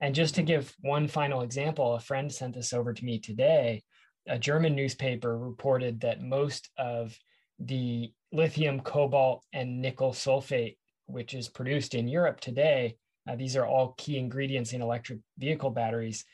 And 0.00 0.16
just 0.16 0.34
to 0.34 0.42
give 0.42 0.74
one 0.80 1.06
final 1.06 1.42
example, 1.42 1.94
a 1.94 2.00
friend 2.00 2.32
sent 2.32 2.56
this 2.56 2.72
over 2.72 2.92
to 2.92 3.04
me 3.04 3.20
today 3.20 3.84
a 4.26 4.36
German 4.36 4.74
newspaper 4.74 5.38
reported 5.38 6.00
that 6.00 6.22
most 6.22 6.70
of 6.76 7.16
the 7.60 8.12
lithium, 8.36 8.80
cobalt, 8.80 9.42
and 9.52 9.80
nickel 9.80 10.12
sulfate, 10.12 10.76
which 11.06 11.34
is 11.34 11.48
produced 11.48 11.94
in 11.94 12.06
Europe 12.06 12.40
today, 12.40 12.96
uh, 13.28 13.34
these 13.34 13.56
are 13.56 13.66
all 13.66 13.94
key 13.98 14.18
ingredients 14.18 14.72
in 14.72 14.82
electric 14.82 15.18
vehicle 15.38 15.70
batteries, 15.70 16.24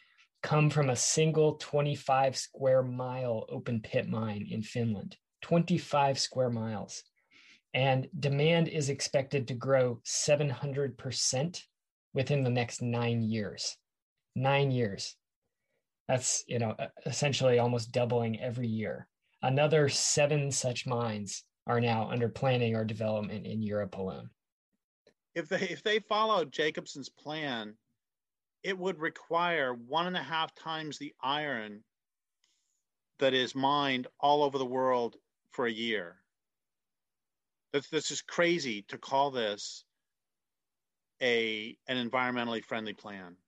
come 0.42 0.68
from 0.68 0.90
a 0.90 0.96
single 0.96 1.54
25 1.54 2.36
square 2.36 2.82
mile 2.82 3.46
open 3.48 3.80
pit 3.80 4.08
mine 4.08 4.46
in 4.50 4.62
Finland. 4.62 5.16
25 5.42 6.18
square 6.18 6.50
miles. 6.50 7.02
And 7.74 8.08
demand 8.18 8.68
is 8.68 8.90
expected 8.90 9.48
to 9.48 9.54
grow 9.54 10.00
700% 10.04 11.62
within 12.12 12.44
the 12.44 12.50
next 12.50 12.82
nine 12.82 13.22
years. 13.22 13.76
Nine 14.36 14.70
years. 14.70 15.16
That's, 16.08 16.44
you 16.46 16.58
know, 16.58 16.76
essentially 17.06 17.58
almost 17.58 17.92
doubling 17.92 18.40
every 18.40 18.66
year. 18.66 19.08
Another 19.40 19.88
seven 19.88 20.50
such 20.50 20.86
mines 20.86 21.44
are 21.66 21.80
now 21.80 22.10
under 22.10 22.28
planning 22.28 22.76
or 22.76 22.84
development 22.84 23.46
in 23.46 23.62
Europe 23.62 23.96
alone. 23.96 24.30
If 25.34 25.48
they 25.48 25.68
if 25.68 25.82
they 25.82 25.98
followed 26.00 26.52
Jacobson's 26.52 27.10
plan, 27.10 27.76
it 28.64 28.78
would 28.78 28.98
require 29.00 29.74
one 29.74 30.06
and 30.06 30.16
a 30.16 30.22
half 30.22 30.54
times 30.54 30.98
the 30.98 31.14
iron 31.22 31.84
that 33.20 33.34
is 33.34 33.54
mined 33.54 34.06
all 34.20 34.42
over 34.42 34.58
the 34.58 34.66
world 34.66 35.16
for 35.52 35.66
a 35.66 35.72
year. 35.72 36.22
This 37.72 37.88
this 37.88 38.10
is 38.10 38.22
crazy 38.22 38.82
to 38.88 38.98
call 38.98 39.30
this 39.30 39.84
a 41.22 41.78
an 41.88 41.96
environmentally 42.10 42.62
friendly 42.64 42.92
plan. 42.92 43.38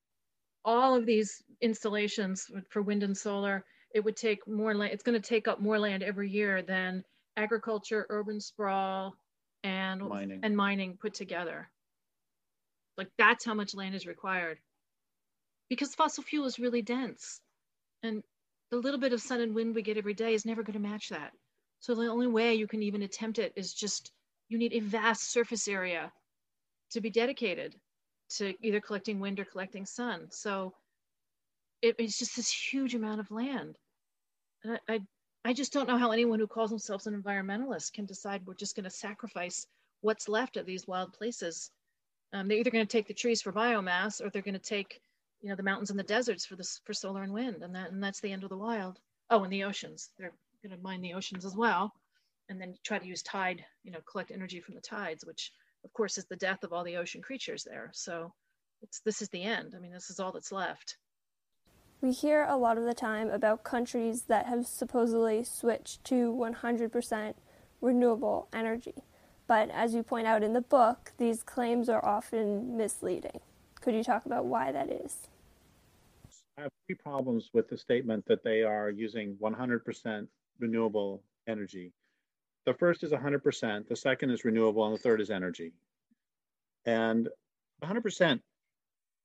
all 0.64 0.94
of 0.94 1.06
these 1.06 1.42
installations 1.60 2.50
for 2.70 2.82
wind 2.82 3.02
and 3.02 3.16
solar, 3.16 3.64
it 3.94 4.00
would 4.04 4.16
take 4.16 4.46
more 4.48 4.74
land. 4.74 4.92
It's 4.92 5.02
going 5.02 5.20
to 5.20 5.28
take 5.28 5.48
up 5.48 5.60
more 5.60 5.78
land 5.78 6.02
every 6.02 6.30
year 6.30 6.62
than 6.62 7.04
agriculture, 7.36 8.06
urban 8.08 8.40
sprawl, 8.40 9.14
and 9.62 10.02
Mining. 10.02 10.40
and 10.42 10.56
mining 10.56 10.98
put 11.00 11.14
together. 11.14 11.70
Like 12.96 13.08
that's 13.18 13.44
how 13.44 13.54
much 13.54 13.74
land 13.74 13.94
is 13.94 14.06
required. 14.06 14.58
Because 15.68 15.94
fossil 15.94 16.22
fuel 16.22 16.46
is 16.46 16.58
really 16.58 16.82
dense, 16.82 17.40
and 18.02 18.22
the 18.70 18.76
little 18.76 19.00
bit 19.00 19.12
of 19.12 19.20
sun 19.20 19.40
and 19.40 19.54
wind 19.54 19.74
we 19.74 19.82
get 19.82 19.96
every 19.96 20.14
day 20.14 20.34
is 20.34 20.44
never 20.44 20.62
going 20.62 20.74
to 20.74 20.88
match 20.88 21.08
that. 21.08 21.32
So 21.80 21.94
the 21.94 22.06
only 22.06 22.26
way 22.26 22.54
you 22.54 22.66
can 22.66 22.82
even 22.82 23.02
attempt 23.02 23.38
it 23.38 23.52
is 23.56 23.72
just 23.74 24.12
you 24.48 24.58
need 24.58 24.72
a 24.74 24.80
vast 24.80 25.30
surface 25.32 25.68
area 25.68 26.12
to 26.90 27.00
be 27.00 27.10
dedicated 27.10 27.74
to 28.36 28.54
either 28.62 28.80
collecting 28.80 29.20
wind 29.20 29.40
or 29.40 29.44
collecting 29.44 29.86
sun. 29.86 30.28
So 30.30 30.74
it, 31.82 31.96
it's 31.98 32.18
just 32.18 32.36
this 32.36 32.50
huge 32.50 32.94
amount 32.94 33.20
of 33.20 33.30
land. 33.30 33.76
And 34.62 34.78
I, 34.88 34.94
I, 34.94 35.00
I 35.44 35.52
just 35.52 35.72
don't 35.72 35.86
know 35.86 35.98
how 35.98 36.10
anyone 36.10 36.38
who 36.38 36.46
calls 36.46 36.70
themselves 36.70 37.06
an 37.06 37.20
environmentalist 37.20 37.92
can 37.92 38.06
decide 38.06 38.46
we're 38.46 38.54
just 38.54 38.76
going 38.76 38.84
to 38.84 38.90
sacrifice 38.90 39.66
what's 40.00 40.28
left 40.28 40.56
of 40.56 40.64
these 40.64 40.86
wild 40.86 41.12
places. 41.12 41.70
Um, 42.32 42.48
they're 42.48 42.56
either 42.56 42.70
going 42.70 42.86
to 42.86 42.90
take 42.90 43.06
the 43.06 43.14
trees 43.14 43.42
for 43.42 43.52
biomass 43.52 44.24
or 44.24 44.30
they're 44.30 44.42
going 44.42 44.54
to 44.54 44.58
take, 44.58 45.00
you 45.42 45.50
know, 45.50 45.54
the 45.54 45.62
mountains 45.62 45.90
and 45.90 45.98
the 45.98 46.02
deserts 46.04 46.46
for 46.46 46.56
this 46.56 46.80
for 46.84 46.94
solar 46.94 47.22
and 47.22 47.32
wind, 47.32 47.62
and 47.62 47.74
that 47.74 47.92
and 47.92 48.02
that's 48.02 48.20
the 48.20 48.32
end 48.32 48.42
of 48.42 48.48
the 48.48 48.56
wild. 48.56 48.98
Oh, 49.30 49.44
and 49.44 49.52
the 49.52 49.64
oceans. 49.64 50.10
They're 50.18 50.32
going 50.62 50.76
to 50.76 50.82
mine 50.82 51.02
the 51.02 51.14
oceans 51.14 51.44
as 51.44 51.54
well, 51.54 51.92
and 52.48 52.58
then 52.58 52.74
try 52.82 52.98
to 52.98 53.06
use 53.06 53.22
tide, 53.22 53.64
you 53.82 53.92
know, 53.92 54.00
collect 54.10 54.30
energy 54.30 54.60
from 54.60 54.74
the 54.74 54.80
tides, 54.80 55.24
which 55.26 55.52
of 55.84 55.92
course 55.92 56.16
is 56.16 56.24
the 56.24 56.36
death 56.36 56.64
of 56.64 56.72
all 56.72 56.84
the 56.84 56.96
ocean 56.96 57.20
creatures 57.20 57.64
there. 57.64 57.90
So 57.92 58.32
it's 58.80 59.00
this 59.00 59.20
is 59.20 59.28
the 59.28 59.42
end. 59.42 59.74
I 59.76 59.78
mean, 59.78 59.92
this 59.92 60.08
is 60.08 60.20
all 60.20 60.32
that's 60.32 60.52
left. 60.52 60.96
We 62.04 62.12
hear 62.12 62.44
a 62.46 62.58
lot 62.58 62.76
of 62.76 62.84
the 62.84 62.92
time 62.92 63.30
about 63.30 63.64
countries 63.64 64.24
that 64.24 64.44
have 64.44 64.66
supposedly 64.66 65.42
switched 65.42 66.04
to 66.04 66.30
100% 66.34 67.34
renewable 67.80 68.46
energy. 68.52 69.04
But 69.46 69.70
as 69.70 69.94
you 69.94 70.02
point 70.02 70.26
out 70.26 70.42
in 70.42 70.52
the 70.52 70.60
book, 70.60 71.12
these 71.16 71.42
claims 71.42 71.88
are 71.88 72.04
often 72.04 72.76
misleading. 72.76 73.40
Could 73.80 73.94
you 73.94 74.04
talk 74.04 74.26
about 74.26 74.44
why 74.44 74.70
that 74.70 74.92
is? 74.92 75.28
I 76.58 76.64
have 76.64 76.72
three 76.86 76.96
problems 76.96 77.48
with 77.54 77.70
the 77.70 77.78
statement 77.78 78.26
that 78.26 78.44
they 78.44 78.64
are 78.64 78.90
using 78.90 79.38
100% 79.40 80.28
renewable 80.58 81.22
energy. 81.48 81.90
The 82.66 82.74
first 82.74 83.02
is 83.02 83.12
100%, 83.12 83.88
the 83.88 83.96
second 83.96 84.28
is 84.28 84.44
renewable, 84.44 84.84
and 84.84 84.94
the 84.94 85.02
third 85.02 85.22
is 85.22 85.30
energy. 85.30 85.72
And 86.84 87.30
100% 87.82 88.40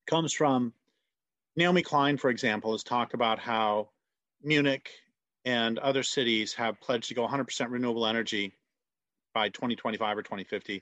comes 0.08 0.32
from 0.32 0.72
Naomi 1.60 1.82
Klein, 1.82 2.16
for 2.16 2.30
example, 2.30 2.72
has 2.72 2.84
talked 2.84 3.14
about 3.14 3.38
how 3.38 3.90
Munich 4.42 4.90
and 5.44 5.78
other 5.78 6.04
cities 6.04 6.54
have 6.54 6.80
pledged 6.80 7.10
to 7.10 7.16
go 7.16 7.28
100% 7.28 7.70
renewable 7.70 8.06
energy 8.06 8.54
by 9.34 9.50
2025 9.50 10.20
or 10.20 10.22
2050. 10.22 10.82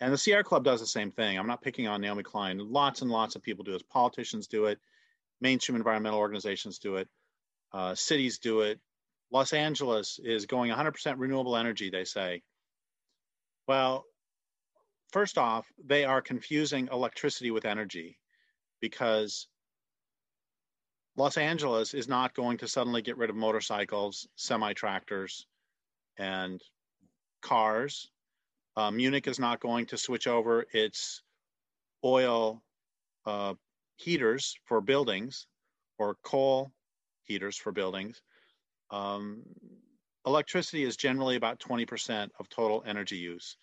And 0.00 0.12
the 0.12 0.18
Sierra 0.18 0.42
Club 0.42 0.64
does 0.64 0.80
the 0.80 0.88
same 0.88 1.12
thing. 1.12 1.38
I'm 1.38 1.46
not 1.46 1.62
picking 1.62 1.86
on 1.86 2.00
Naomi 2.00 2.24
Klein. 2.24 2.58
Lots 2.58 3.00
and 3.00 3.12
lots 3.12 3.36
of 3.36 3.44
people 3.44 3.62
do 3.62 3.70
this. 3.70 3.84
Politicians 3.84 4.48
do 4.48 4.64
it, 4.64 4.80
mainstream 5.40 5.76
environmental 5.76 6.18
organizations 6.18 6.80
do 6.80 6.96
it, 6.96 7.06
uh, 7.72 7.94
cities 7.94 8.40
do 8.40 8.62
it. 8.62 8.80
Los 9.30 9.52
Angeles 9.52 10.18
is 10.20 10.46
going 10.46 10.72
100% 10.72 11.14
renewable 11.18 11.56
energy, 11.56 11.90
they 11.90 12.04
say. 12.04 12.42
Well, 13.68 14.04
first 15.12 15.38
off, 15.38 15.64
they 15.84 16.04
are 16.04 16.20
confusing 16.20 16.88
electricity 16.90 17.52
with 17.52 17.64
energy 17.64 18.18
because 18.80 19.46
Los 21.18 21.36
Angeles 21.36 21.94
is 21.94 22.06
not 22.06 22.32
going 22.32 22.58
to 22.58 22.68
suddenly 22.68 23.02
get 23.02 23.16
rid 23.16 23.28
of 23.28 23.34
motorcycles, 23.34 24.28
semi 24.36 24.72
tractors, 24.72 25.48
and 26.16 26.62
cars. 27.42 28.08
Uh, 28.76 28.92
Munich 28.92 29.26
is 29.26 29.40
not 29.40 29.58
going 29.58 29.86
to 29.86 29.98
switch 29.98 30.28
over 30.28 30.64
its 30.72 31.22
oil 32.04 32.62
uh, 33.26 33.54
heaters 33.96 34.56
for 34.66 34.80
buildings 34.80 35.48
or 35.98 36.14
coal 36.22 36.70
heaters 37.24 37.56
for 37.56 37.72
buildings. 37.72 38.22
Um, 38.92 39.42
electricity 40.24 40.84
is 40.84 40.96
generally 40.96 41.34
about 41.34 41.58
20% 41.58 42.28
of 42.38 42.48
total 42.48 42.84
energy 42.86 43.16
use. 43.16 43.56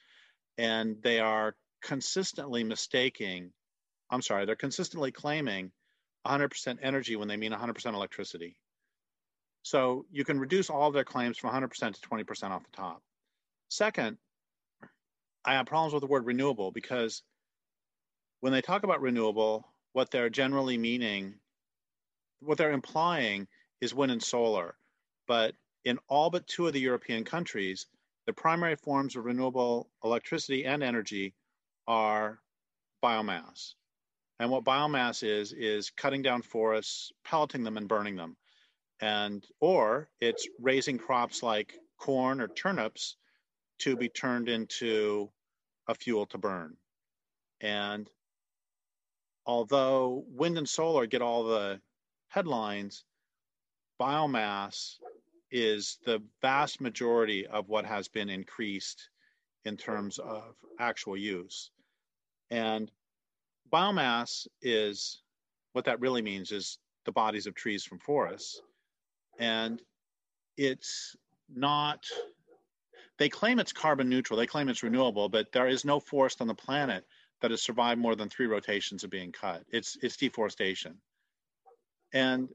And 0.58 0.98
they 1.02 1.22
are 1.22 1.56
consistently 1.82 2.66
mistaking, 2.66 3.54
I'm 4.10 4.22
sorry, 4.22 4.46
they're 4.46 4.58
consistently 4.58 5.14
claiming 5.14 5.72
100% 6.26 6.78
energy 6.82 7.16
when 7.16 7.28
they 7.28 7.38
mean 7.38 7.52
100% 7.52 7.94
electricity. 7.94 8.56
So 9.64 10.06
you 10.12 10.24
can 10.24 10.40
reduce 10.40 10.70
all 10.70 10.92
their 10.92 11.04
claims 11.04 11.38
from 11.38 11.52
100% 11.52 11.70
to 11.94 12.08
20% 12.08 12.52
off 12.52 12.64
the 12.64 12.78
top. 12.78 13.02
Second, 13.70 14.18
I 15.44 15.54
have 15.54 15.66
problems 15.66 15.94
with 15.94 16.02
the 16.02 16.08
word 16.08 16.26
renewable 16.26 16.72
because 16.72 17.24
when 18.42 18.54
they 18.54 18.62
talk 18.62 18.84
about 18.84 19.02
renewable, 19.02 19.68
what 19.94 20.12
they're 20.12 20.30
generally 20.30 20.78
meaning, 20.78 21.36
what 22.42 22.58
they're 22.58 22.72
implying 22.72 23.48
is 23.82 23.94
wind 23.94 24.12
and 24.12 24.22
solar. 24.22 24.76
But 25.28 25.56
in 25.84 26.00
all 26.08 26.30
but 26.30 26.48
two 26.48 26.68
of 26.68 26.74
the 26.74 26.80
European 26.80 27.24
countries, 27.24 27.88
the 28.26 28.34
primary 28.34 28.76
forms 28.76 29.16
of 29.16 29.26
renewable 29.26 29.90
electricity 30.04 30.66
and 30.66 30.84
energy 30.84 31.34
are 31.88 32.40
biomass. 33.04 33.74
And 34.40 34.52
what 34.52 34.66
biomass 34.66 35.24
is 35.24 35.54
is 35.54 35.92
cutting 35.92 36.22
down 36.22 36.42
forests, 36.42 37.12
pelleting 37.24 37.64
them 37.64 37.78
and 37.78 37.88
burning 37.88 38.16
them. 38.16 38.36
And 39.02 39.46
or 39.60 40.10
it's 40.20 40.48
raising 40.60 40.98
crops 40.98 41.42
like 41.42 41.74
corn 41.98 42.42
or 42.42 42.48
turnips 42.48 43.16
to 43.80 43.96
be 43.96 44.10
turned 44.10 44.50
into 44.50 45.30
a 45.88 45.96
fuel 45.96 46.26
to 46.28 46.38
burn. 46.38 46.78
And 47.62 48.10
although 49.46 50.26
wind 50.28 50.58
and 50.58 50.68
solar 50.68 51.06
get 51.06 51.22
all 51.22 51.44
the 51.46 51.82
headlines, 52.28 53.04
biomass 54.00 54.96
is 55.52 55.98
the 56.06 56.22
vast 56.42 56.82
majority 56.82 57.48
of 57.48 57.70
what 57.70 57.86
has 57.86 58.08
been 58.08 58.30
increased 58.30 59.10
in 59.64 59.78
terms 59.78 60.20
of 60.20 60.56
actual 60.80 61.16
use. 61.16 61.72
And 62.50 62.92
biomass 63.72 64.48
is 64.62 65.22
what 65.74 65.86
that 65.86 66.00
really 66.00 66.22
means 66.22 66.52
is 66.52 66.78
the 67.06 67.12
bodies 67.12 67.48
of 67.48 67.56
trees 67.56 67.84
from 67.84 68.00
forests. 68.00 68.62
And 69.40 69.82
it's 70.58 71.16
not 71.54 72.06
they 73.18 73.30
claim 73.30 73.60
it's 73.60 73.72
carbon 73.72 74.10
neutral, 74.10 74.38
they 74.38 74.48
claim 74.48 74.68
it's 74.68 74.84
renewable, 74.84 75.30
but 75.30 75.52
there 75.52 75.68
is 75.68 75.86
no 75.86 76.00
forest 76.00 76.42
on 76.42 76.48
the 76.48 76.56
planet 76.56 77.06
that 77.42 77.52
has 77.52 77.62
survived 77.62 78.00
more 78.00 78.16
than 78.16 78.30
three 78.30 78.48
rotations 78.48 79.04
of 79.04 79.10
being 79.10 79.32
cut. 79.32 79.64
It's 79.72 79.98
it's 80.02 80.18
deforestation. 80.18 80.96
And 82.14 82.50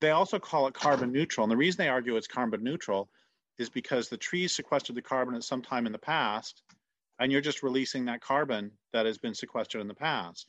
they 0.00 0.10
also 0.10 0.38
call 0.38 0.66
it 0.66 0.74
carbon 0.74 1.12
neutral. 1.12 1.44
And 1.44 1.50
the 1.50 1.56
reason 1.56 1.78
they 1.78 1.88
argue 1.88 2.16
it's 2.16 2.28
carbon 2.28 2.62
neutral 2.62 3.10
is 3.58 3.68
because 3.68 4.08
the 4.08 4.16
trees 4.16 4.54
sequestered 4.54 4.96
the 4.96 5.02
carbon 5.02 5.34
at 5.34 5.42
some 5.42 5.62
time 5.62 5.86
in 5.86 5.92
the 5.92 5.98
past, 5.98 6.62
and 7.18 7.32
you're 7.32 7.40
just 7.40 7.62
releasing 7.62 8.04
that 8.04 8.20
carbon 8.20 8.70
that 8.92 9.06
has 9.06 9.18
been 9.18 9.34
sequestered 9.34 9.80
in 9.80 9.88
the 9.88 9.94
past. 9.94 10.48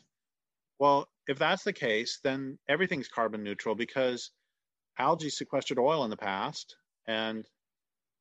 Well, 0.79 1.10
if 1.27 1.38
that's 1.38 1.63
the 1.63 1.73
case, 1.73 2.19
then 2.23 2.58
everything's 2.69 3.08
carbon 3.08 3.43
neutral 3.43 3.75
because 3.75 4.32
algae 4.97 5.29
sequestered 5.29 5.79
oil 5.79 6.03
in 6.03 6.10
the 6.10 6.17
past, 6.17 6.75
and 7.08 7.45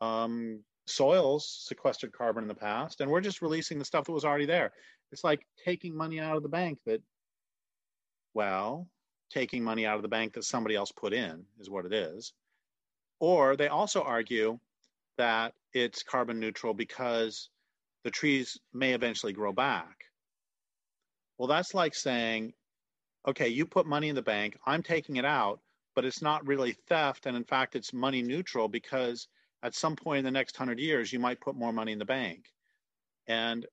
um, 0.01 0.63
soils 0.87 1.65
sequestered 1.67 2.13
carbon 2.13 2.45
in 2.45 2.49
the 2.49 2.55
past, 2.55 3.01
and 3.01 3.11
we're 3.11 3.21
just 3.21 3.43
releasing 3.43 3.79
the 3.79 3.85
stuff 3.85 4.05
that 4.05 4.13
was 4.13 4.25
already 4.25 4.47
there. 4.47 4.73
It's 5.13 5.25
like 5.25 5.47
taking 5.65 5.97
money 5.97 6.21
out 6.21 6.37
of 6.37 6.43
the 6.43 6.49
bank 6.49 6.79
that, 6.87 7.03
well, 8.35 8.89
taking 9.31 9.63
money 9.63 9.87
out 9.87 9.97
of 9.97 10.03
the 10.03 10.09
bank 10.09 10.35
that 10.35 10.45
somebody 10.45 10.75
else 10.75 10.93
put 10.93 11.13
in 11.13 11.45
is 11.61 11.71
what 11.71 11.87
it 11.87 11.93
is. 11.93 12.33
Or 13.21 13.57
they 13.57 13.69
also 13.69 14.03
argue 14.03 14.59
that 15.17 15.55
it's 15.73 16.03
carbon 16.03 16.39
neutral 16.39 16.75
because 16.75 17.51
the 18.09 18.13
trees 18.13 18.59
may 18.73 18.95
eventually 18.95 19.35
grow 19.35 19.53
back. 19.53 20.07
Well, 21.37 21.47
that's 21.47 21.75
like 21.75 21.95
saying, 21.95 22.55
okay, 23.27 23.49
you 23.49 23.67
put 23.67 23.87
money 23.87 24.09
in 24.09 24.15
the 24.15 24.23
bank, 24.23 24.57
I'm 24.65 24.83
taking 24.83 25.17
it 25.17 25.27
out, 25.27 25.61
but 25.95 26.07
it's 26.07 26.23
not 26.23 26.47
really 26.47 26.73
theft. 26.89 27.27
And 27.27 27.37
in 27.37 27.45
fact, 27.45 27.77
it's 27.77 27.93
money 27.93 28.23
neutral 28.23 28.67
because 28.67 29.29
at 29.63 29.75
some 29.75 29.95
point 29.95 30.21
in 30.21 30.25
the 30.25 30.31
next 30.31 30.57
hundred 30.57 30.79
years, 30.79 31.13
you 31.13 31.19
might 31.19 31.43
put 31.43 31.55
more 31.55 31.71
money 31.71 31.93
in 31.93 31.99
the 31.99 32.07
bank. 32.07 32.47
And 33.27 33.67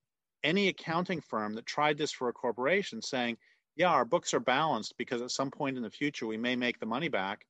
any 0.43 0.67
accounting 0.67 1.21
firm 1.21 1.53
that 1.53 1.65
tried 1.65 1.97
this 1.97 2.11
for 2.11 2.27
a 2.27 2.33
corporation 2.33 3.01
saying, 3.01 3.37
yeah, 3.77 3.87
our 3.87 4.03
books 4.03 4.33
are 4.33 4.41
balanced 4.41 4.95
because 4.97 5.21
at 5.21 5.31
some 5.31 5.49
point 5.49 5.77
in 5.77 5.83
the 5.83 5.89
future 5.89 6.27
we 6.27 6.35
may 6.35 6.57
make 6.57 6.77
the 6.81 6.85
money 6.85 7.07
back, 7.07 7.45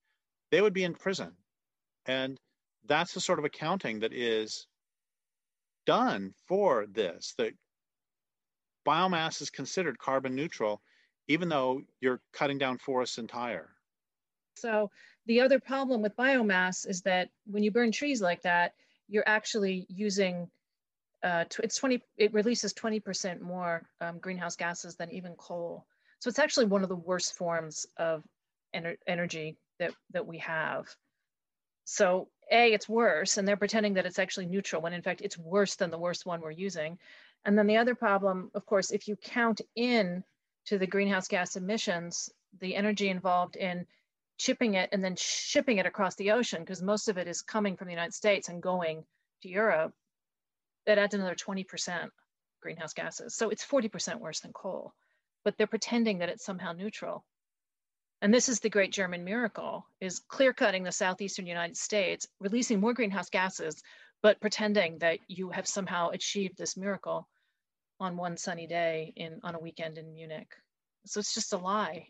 they 0.51 0.61
would 0.61 0.73
be 0.73 0.83
in 0.83 0.93
prison. 0.93 1.31
And 2.05 2.39
that's 2.85 3.15
the 3.15 3.21
sort 3.21 3.39
of 3.39 3.45
accounting 3.45 4.01
that 4.01 4.13
is 4.13 4.67
done 5.85 6.33
for 6.47 6.85
this. 6.87 7.33
That 7.37 7.53
biomass 8.87 9.41
is 9.41 9.49
considered 9.49 9.97
carbon 9.97 10.35
neutral 10.35 10.81
even 11.27 11.49
though 11.49 11.81
you're 12.01 12.21
cutting 12.33 12.57
down 12.57 12.77
forests 12.77 13.17
entire. 13.17 13.69
So 14.55 14.89
the 15.25 15.41
other 15.41 15.59
problem 15.59 16.01
with 16.01 16.15
biomass 16.15 16.87
is 16.87 17.01
that 17.01 17.29
when 17.45 17.63
you 17.63 17.71
burn 17.71 17.91
trees 17.91 18.21
like 18.21 18.41
that, 18.43 18.73
you're 19.07 19.27
actually 19.27 19.85
using 19.89 20.49
uh, 21.23 21.45
it's 21.63 21.77
20 21.77 22.03
it 22.17 22.33
releases 22.33 22.73
20% 22.73 23.41
more 23.41 23.81
um, 24.01 24.19
greenhouse 24.19 24.55
gases 24.55 24.95
than 24.95 25.11
even 25.11 25.33
coal 25.35 25.85
so 26.19 26.27
it's 26.27 26.37
actually 26.37 26.65
one 26.65 26.83
of 26.83 26.89
the 26.89 26.95
worst 26.95 27.35
forms 27.35 27.87
of 27.97 28.23
ener- 28.75 28.97
energy 29.07 29.57
that 29.79 29.91
that 30.11 30.27
we 30.27 30.37
have 30.37 30.85
so 31.85 32.27
a 32.51 32.73
it's 32.73 32.89
worse 32.89 33.37
and 33.37 33.47
they're 33.47 33.57
pretending 33.57 33.93
that 33.93 34.05
it's 34.05 34.19
actually 34.19 34.47
neutral 34.47 34.81
when 34.81 34.93
in 34.93 35.01
fact 35.01 35.21
it's 35.21 35.37
worse 35.37 35.75
than 35.75 35.91
the 35.91 35.97
worst 35.97 36.25
one 36.25 36.41
we're 36.41 36.51
using. 36.51 36.99
And 37.45 37.57
then 37.57 37.67
the 37.67 37.77
other 37.77 37.95
problem 37.95 38.51
of 38.53 38.65
course 38.65 38.91
if 38.91 39.07
you 39.07 39.15
count 39.15 39.61
in 39.75 40.23
to 40.65 40.77
the 40.77 40.87
greenhouse 40.87 41.27
gas 41.27 41.55
emissions 41.55 42.29
the 42.59 42.75
energy 42.75 43.09
involved 43.09 43.55
in 43.55 43.85
chipping 44.37 44.73
it 44.73 44.89
and 44.91 45.03
then 45.03 45.15
shipping 45.15 45.77
it 45.77 45.85
across 45.85 46.15
the 46.15 46.31
ocean 46.31 46.61
because 46.61 46.81
most 46.81 47.07
of 47.07 47.17
it 47.17 47.27
is 47.27 47.41
coming 47.41 47.77
from 47.77 47.87
the 47.87 47.93
united 47.93 48.13
states 48.13 48.49
and 48.49 48.61
going 48.61 49.05
to 49.41 49.49
europe 49.49 49.93
that 50.85 50.97
adds 50.97 51.13
another 51.13 51.35
20% 51.35 52.09
greenhouse 52.61 52.93
gases. 52.93 53.35
So 53.35 53.49
it's 53.49 53.65
40% 53.65 54.19
worse 54.19 54.41
than 54.41 54.53
coal 54.53 54.93
but 55.43 55.55
they're 55.57 55.67
pretending 55.67 56.17
that 56.17 56.29
it's 56.29 56.43
somehow 56.43 56.73
neutral 56.73 57.23
and 58.21 58.34
this 58.34 58.49
is 58.49 58.60
the 58.60 58.69
great 58.69 58.91
German 58.91 59.23
miracle, 59.23 59.86
is 59.99 60.21
clear 60.28 60.54
cutting 60.54 60.84
the 60.84 60.91
southeastern 60.91 61.47
United 61.47 61.78
States, 61.78 62.28
releasing 62.39 62.80
more 62.80 62.93
greenhouse 62.93 63.30
gases, 63.30 63.82
but 64.23 64.39
pretending 64.41 64.99
that 64.99 65.19
you 65.28 65.49
have 65.51 65.67
somehow 65.67 66.10
achieved 66.10 66.58
this 66.58 66.78
miracle 66.78 67.28
on 67.99 68.17
one 68.17 68.38
sunny 68.38 68.67
day 68.67 69.13
in 69.15 69.39
on 69.43 69.56
a 69.56 69.60
weekend 69.60 69.97
in 69.97 70.13
Munich. 70.13 70.51
So 71.06 71.19
it's 71.19 71.34
just 71.34 71.54
a 71.54 71.58
lie. 71.58 72.08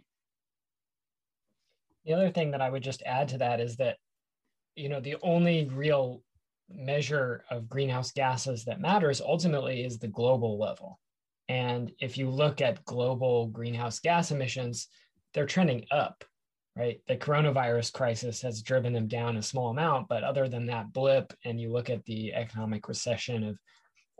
The 2.05 2.13
other 2.13 2.31
thing 2.31 2.51
that 2.51 2.61
I 2.61 2.69
would 2.69 2.83
just 2.83 3.03
add 3.03 3.29
to 3.29 3.39
that 3.39 3.59
is 3.59 3.77
that, 3.77 3.97
you 4.75 4.89
know, 4.89 4.99
the 4.99 5.17
only 5.21 5.69
real 5.73 6.21
measure 6.69 7.43
of 7.49 7.69
greenhouse 7.69 8.11
gases 8.11 8.65
that 8.65 8.79
matters 8.79 9.21
ultimately 9.21 9.83
is 9.83 9.99
the 9.99 10.07
global 10.07 10.59
level. 10.59 10.99
And 11.47 11.91
if 11.99 12.17
you 12.17 12.29
look 12.29 12.61
at 12.61 12.85
global 12.85 13.47
greenhouse 13.47 13.99
gas 13.99 14.31
emissions, 14.31 14.87
they're 15.35 15.45
trending 15.45 15.85
up, 15.91 16.23
right? 16.77 17.01
The 17.07 17.17
coronavirus 17.17 17.93
crisis 17.93 18.41
has 18.41 18.61
driven 18.61 18.93
them 18.93 19.07
down 19.07 19.37
a 19.37 19.41
small 19.41 19.69
amount, 19.69 20.07
but 20.07 20.23
other 20.23 20.47
than 20.47 20.65
that 20.67 20.93
blip, 20.93 21.33
and 21.43 21.59
you 21.59 21.71
look 21.71 21.89
at 21.89 22.05
the 22.05 22.33
economic 22.33 22.87
recession 22.87 23.43
of 23.43 23.57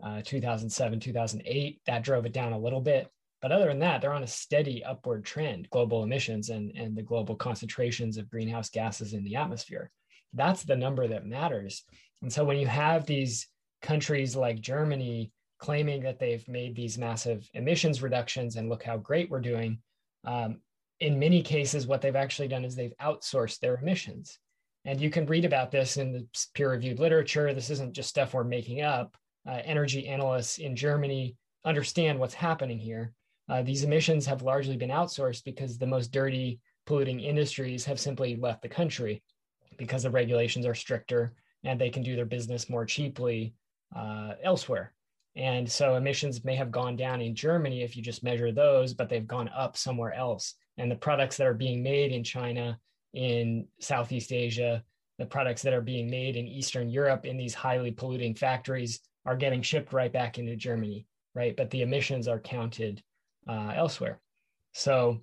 uh, 0.04 0.22
2007, 0.22 1.00
2008, 1.00 1.80
that 1.86 2.04
drove 2.04 2.26
it 2.26 2.32
down 2.32 2.52
a 2.52 2.58
little 2.58 2.82
bit. 2.82 3.08
But 3.40 3.50
other 3.50 3.68
than 3.68 3.78
that, 3.80 4.00
they're 4.00 4.12
on 4.12 4.22
a 4.22 4.28
steady 4.28 4.84
upward 4.84 5.24
trend, 5.24 5.70
global 5.70 6.02
emissions 6.02 6.50
and, 6.50 6.70
and 6.76 6.94
the 6.94 7.02
global 7.02 7.34
concentrations 7.34 8.18
of 8.18 8.30
greenhouse 8.30 8.68
gases 8.68 9.14
in 9.14 9.24
the 9.24 9.36
atmosphere. 9.36 9.90
That's 10.34 10.64
the 10.64 10.76
number 10.76 11.08
that 11.08 11.26
matters. 11.26 11.84
And 12.20 12.30
so 12.32 12.44
when 12.44 12.58
you 12.58 12.66
have 12.66 13.06
these 13.06 13.48
countries 13.80 14.36
like 14.36 14.60
Germany 14.60 15.32
claiming 15.58 16.02
that 16.02 16.18
they've 16.18 16.46
made 16.46 16.76
these 16.76 16.98
massive 16.98 17.48
emissions 17.54 18.02
reductions 18.02 18.56
and 18.56 18.68
look 18.68 18.82
how 18.82 18.98
great 18.98 19.30
we're 19.30 19.40
doing, 19.40 19.78
um, 20.24 20.60
in 21.00 21.18
many 21.18 21.42
cases, 21.42 21.86
what 21.86 22.00
they've 22.00 22.16
actually 22.16 22.48
done 22.48 22.64
is 22.64 22.74
they've 22.74 22.96
outsourced 23.00 23.58
their 23.58 23.76
emissions. 23.76 24.38
And 24.84 25.00
you 25.00 25.10
can 25.10 25.26
read 25.26 25.44
about 25.44 25.70
this 25.70 25.96
in 25.96 26.12
the 26.12 26.26
peer 26.54 26.70
reviewed 26.70 26.98
literature. 26.98 27.52
This 27.52 27.70
isn't 27.70 27.92
just 27.92 28.08
stuff 28.08 28.34
we're 28.34 28.44
making 28.44 28.82
up. 28.82 29.16
Uh, 29.46 29.60
energy 29.64 30.06
analysts 30.08 30.58
in 30.58 30.76
Germany 30.76 31.36
understand 31.64 32.18
what's 32.18 32.34
happening 32.34 32.78
here. 32.78 33.12
Uh, 33.48 33.62
these 33.62 33.84
emissions 33.84 34.26
have 34.26 34.42
largely 34.42 34.76
been 34.76 34.90
outsourced 34.90 35.44
because 35.44 35.76
the 35.76 35.86
most 35.86 36.12
dirty, 36.12 36.60
polluting 36.86 37.20
industries 37.20 37.84
have 37.84 38.00
simply 38.00 38.36
left 38.36 38.62
the 38.62 38.68
country 38.68 39.22
because 39.76 40.04
the 40.04 40.10
regulations 40.10 40.66
are 40.66 40.74
stricter 40.74 41.34
and 41.64 41.80
they 41.80 41.90
can 41.90 42.02
do 42.02 42.16
their 42.16 42.24
business 42.24 42.70
more 42.70 42.86
cheaply 42.86 43.54
uh, 43.94 44.34
elsewhere. 44.42 44.92
And 45.34 45.70
so 45.70 45.96
emissions 45.96 46.44
may 46.44 46.54
have 46.54 46.70
gone 46.70 46.96
down 46.96 47.20
in 47.20 47.34
Germany 47.34 47.82
if 47.82 47.96
you 47.96 48.02
just 48.02 48.24
measure 48.24 48.52
those, 48.52 48.94
but 48.94 49.08
they've 49.08 49.26
gone 49.26 49.50
up 49.54 49.76
somewhere 49.76 50.12
else 50.14 50.54
and 50.78 50.90
the 50.90 50.96
products 50.96 51.36
that 51.36 51.46
are 51.46 51.54
being 51.54 51.82
made 51.82 52.12
in 52.12 52.22
China, 52.22 52.78
in 53.14 53.66
Southeast 53.80 54.32
Asia, 54.32 54.82
the 55.18 55.26
products 55.26 55.62
that 55.62 55.72
are 55.72 55.80
being 55.80 56.10
made 56.10 56.36
in 56.36 56.46
Eastern 56.46 56.90
Europe 56.90 57.24
in 57.24 57.36
these 57.36 57.54
highly 57.54 57.90
polluting 57.90 58.34
factories 58.34 59.00
are 59.24 59.36
getting 59.36 59.62
shipped 59.62 59.92
right 59.92 60.12
back 60.12 60.38
into 60.38 60.54
Germany, 60.56 61.06
right? 61.34 61.56
But 61.56 61.70
the 61.70 61.82
emissions 61.82 62.28
are 62.28 62.38
counted 62.38 63.02
uh, 63.48 63.72
elsewhere. 63.74 64.20
So, 64.72 65.22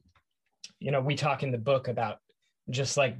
you 0.80 0.92
know, 0.92 1.02
we 1.02 1.16
talk 1.16 1.44
in 1.44 1.52
the 1.52 1.58
book 1.58 1.88
about 1.88 2.18
just 2.70 2.98
like 2.98 3.18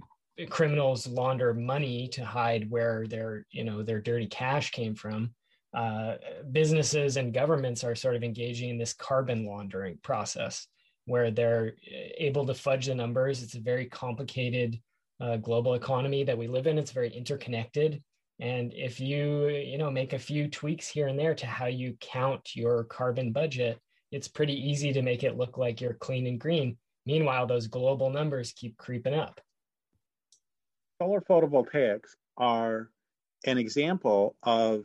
criminals 0.50 1.06
launder 1.06 1.54
money 1.54 2.08
to 2.10 2.26
hide 2.26 2.70
where 2.72 3.06
their, 3.08 3.46
you 3.52 3.64
know, 3.64 3.84
their 3.84 4.02
dirty 4.02 4.28
cash 4.28 4.72
came 4.72 4.96
from. 4.96 5.34
Uh, 5.74 6.16
businesses 6.52 7.18
and 7.18 7.34
governments 7.34 7.84
are 7.84 7.96
sort 7.96 8.16
of 8.16 8.24
engaging 8.24 8.70
in 8.70 8.78
this 8.78 8.94
carbon 8.94 9.46
laundering 9.46 9.98
process 10.04 10.68
where 11.06 11.32
they're 11.32 11.74
eh, 11.90 12.10
able 12.18 12.46
to 12.46 12.54
fudge 12.54 12.88
the 12.88 12.96
numbers. 12.96 13.44
It's 13.44 13.56
a 13.56 13.60
very 13.60 13.86
complicated 13.86 14.80
uh, 15.20 15.38
global 15.38 15.76
economy 15.76 16.24
that 16.24 16.38
we 16.38 16.48
live 16.48 16.68
in. 16.68 16.78
It's 16.78 16.92
very 16.92 17.10
interconnected. 17.10 18.02
And 18.40 18.74
if 18.74 19.00
you, 19.00 19.48
you 19.48 19.78
know, 19.78 19.92
make 19.92 20.14
a 20.14 20.20
few 20.20 20.50
tweaks 20.50 20.88
here 20.88 21.08
and 21.08 21.18
there 21.18 21.36
to 21.36 21.46
how 21.46 21.68
you 21.68 21.96
count 22.02 22.56
your 22.56 22.84
carbon 22.86 23.32
budget, 23.32 23.80
it's 24.12 24.28
pretty 24.28 24.54
easy 24.54 24.92
to 24.94 25.02
make 25.02 25.24
it 25.24 25.38
look 25.38 25.58
like 25.58 25.82
you're 25.82 25.94
clean 25.94 26.28
and 26.28 26.40
green. 26.40 26.78
Meanwhile, 27.06 27.48
those 27.48 27.68
global 27.68 28.10
numbers 28.10 28.54
keep 28.54 28.78
creeping 28.78 29.14
up. 29.14 29.40
Solar 31.02 31.22
photovoltaics 31.22 32.10
are 32.38 32.90
an 33.46 33.58
example 33.58 34.36
of 34.44 34.84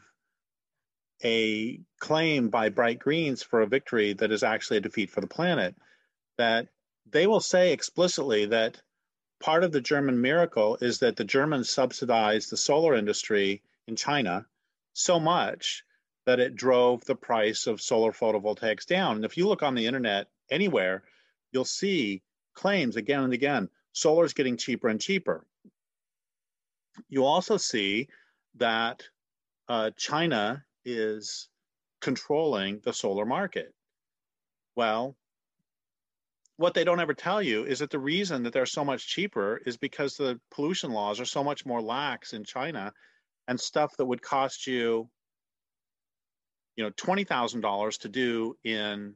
a 1.25 1.81
claim 2.01 2.49
by 2.49 2.69
Bright 2.69 2.99
Greens 2.99 3.43
for 3.43 3.63
a 3.63 3.67
victory 3.67 4.13
that 4.15 4.31
is 4.31 4.43
actually 4.43 4.79
a 4.79 4.83
defeat 4.83 5.11
for 5.11 5.21
the 5.21 5.27
planet 5.27 5.75
that 6.39 6.69
they 7.11 7.27
will 7.27 7.41
say 7.41 7.73
explicitly 7.73 8.47
that 8.47 8.81
part 9.41 9.63
of 9.63 9.73
the 9.73 9.81
German 9.81 10.21
miracle 10.21 10.79
is 10.81 10.99
that 10.99 11.17
the 11.17 11.25
Germans 11.25 11.71
subsidized 11.71 12.51
the 12.51 12.57
solar 12.57 12.95
industry 12.95 13.63
in 13.87 13.97
China 13.97 14.47
so 14.95 15.21
much 15.21 15.85
that 16.25 16.41
it 16.41 16.57
drove 16.57 17.05
the 17.05 17.15
price 17.15 17.67
of 17.67 17.81
solar 17.81 18.13
photovoltaics 18.13 18.87
down. 18.87 19.17
And 19.17 19.25
if 19.25 19.37
you 19.37 19.47
look 19.47 19.63
on 19.63 19.75
the 19.75 19.87
internet 19.87 20.29
anywhere, 20.51 21.05
you'll 21.53 21.65
see 21.65 22.23
claims 22.55 22.97
again 22.97 23.23
and 23.25 23.33
again 23.33 23.69
solar 23.93 24.25
is 24.25 24.35
getting 24.35 24.57
cheaper 24.57 24.89
and 24.89 25.01
cheaper. 25.01 25.47
You 27.09 27.25
also 27.25 27.57
see 27.57 28.09
that 28.57 29.03
uh, 29.69 29.91
China 29.97 30.65
is 30.85 31.49
controlling 32.01 32.81
the 32.81 32.93
solar 32.93 33.25
market. 33.25 33.75
Well, 34.77 35.17
what 36.59 36.75
they 36.75 36.83
don't 36.83 37.01
ever 37.01 37.15
tell 37.15 37.41
you 37.41 37.65
is 37.65 37.79
that 37.79 37.91
the 37.91 37.99
reason 38.01 38.43
that 38.43 38.53
they're 38.53 38.67
so 38.67 38.85
much 38.85 39.07
cheaper 39.07 39.61
is 39.65 39.77
because 39.77 40.17
the 40.17 40.41
pollution 40.51 40.91
laws 40.91 41.21
are 41.21 41.25
so 41.25 41.43
much 41.43 41.65
more 41.65 41.81
lax 41.81 42.33
in 42.33 42.45
China 42.45 42.93
and 43.47 43.59
stuff 43.59 43.97
that 43.97 44.05
would 44.05 44.21
cost 44.21 44.67
you 44.67 45.09
you 46.77 46.85
know 46.85 46.91
$20,000 46.91 48.01
to 48.01 48.09
do 48.09 48.57
in 48.65 49.15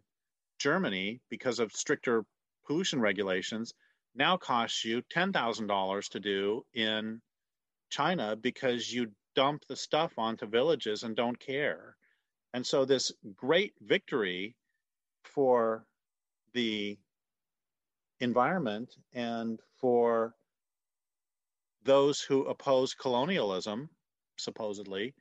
Germany 0.58 1.20
because 1.30 1.58
of 1.58 1.72
stricter 1.72 2.24
pollution 2.64 3.00
regulations 3.00 3.74
now 4.14 4.36
costs 4.36 4.84
you 4.84 5.02
$10,000 5.12 6.08
to 6.10 6.20
do 6.20 6.62
in 6.74 7.20
China 7.90 8.36
because 8.36 8.92
you 8.92 9.08
dump 9.34 9.64
the 9.68 9.76
stuff 9.76 10.12
onto 10.16 10.46
villages 10.46 11.02
and 11.02 11.16
don't 11.16 11.40
care. 11.40 11.96
And 12.54 12.64
so 12.64 12.84
this 12.84 13.10
great 13.36 13.72
victory 13.80 14.54
for 15.24 15.86
the 16.54 16.98
environment 18.22 18.94
and 19.12 19.60
for 19.78 20.34
those 21.84 22.20
who 22.20 22.44
oppose 22.44 22.94
colonialism, 22.94 23.90
supposedly, 24.38 25.14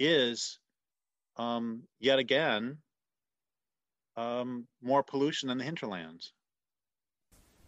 is 0.00 0.58
um, 1.36 1.82
yet 2.00 2.18
again 2.18 2.78
um, 4.16 4.66
more 4.82 5.02
pollution 5.02 5.50
in 5.50 5.58
the 5.58 5.64
hinterlands. 5.64 6.32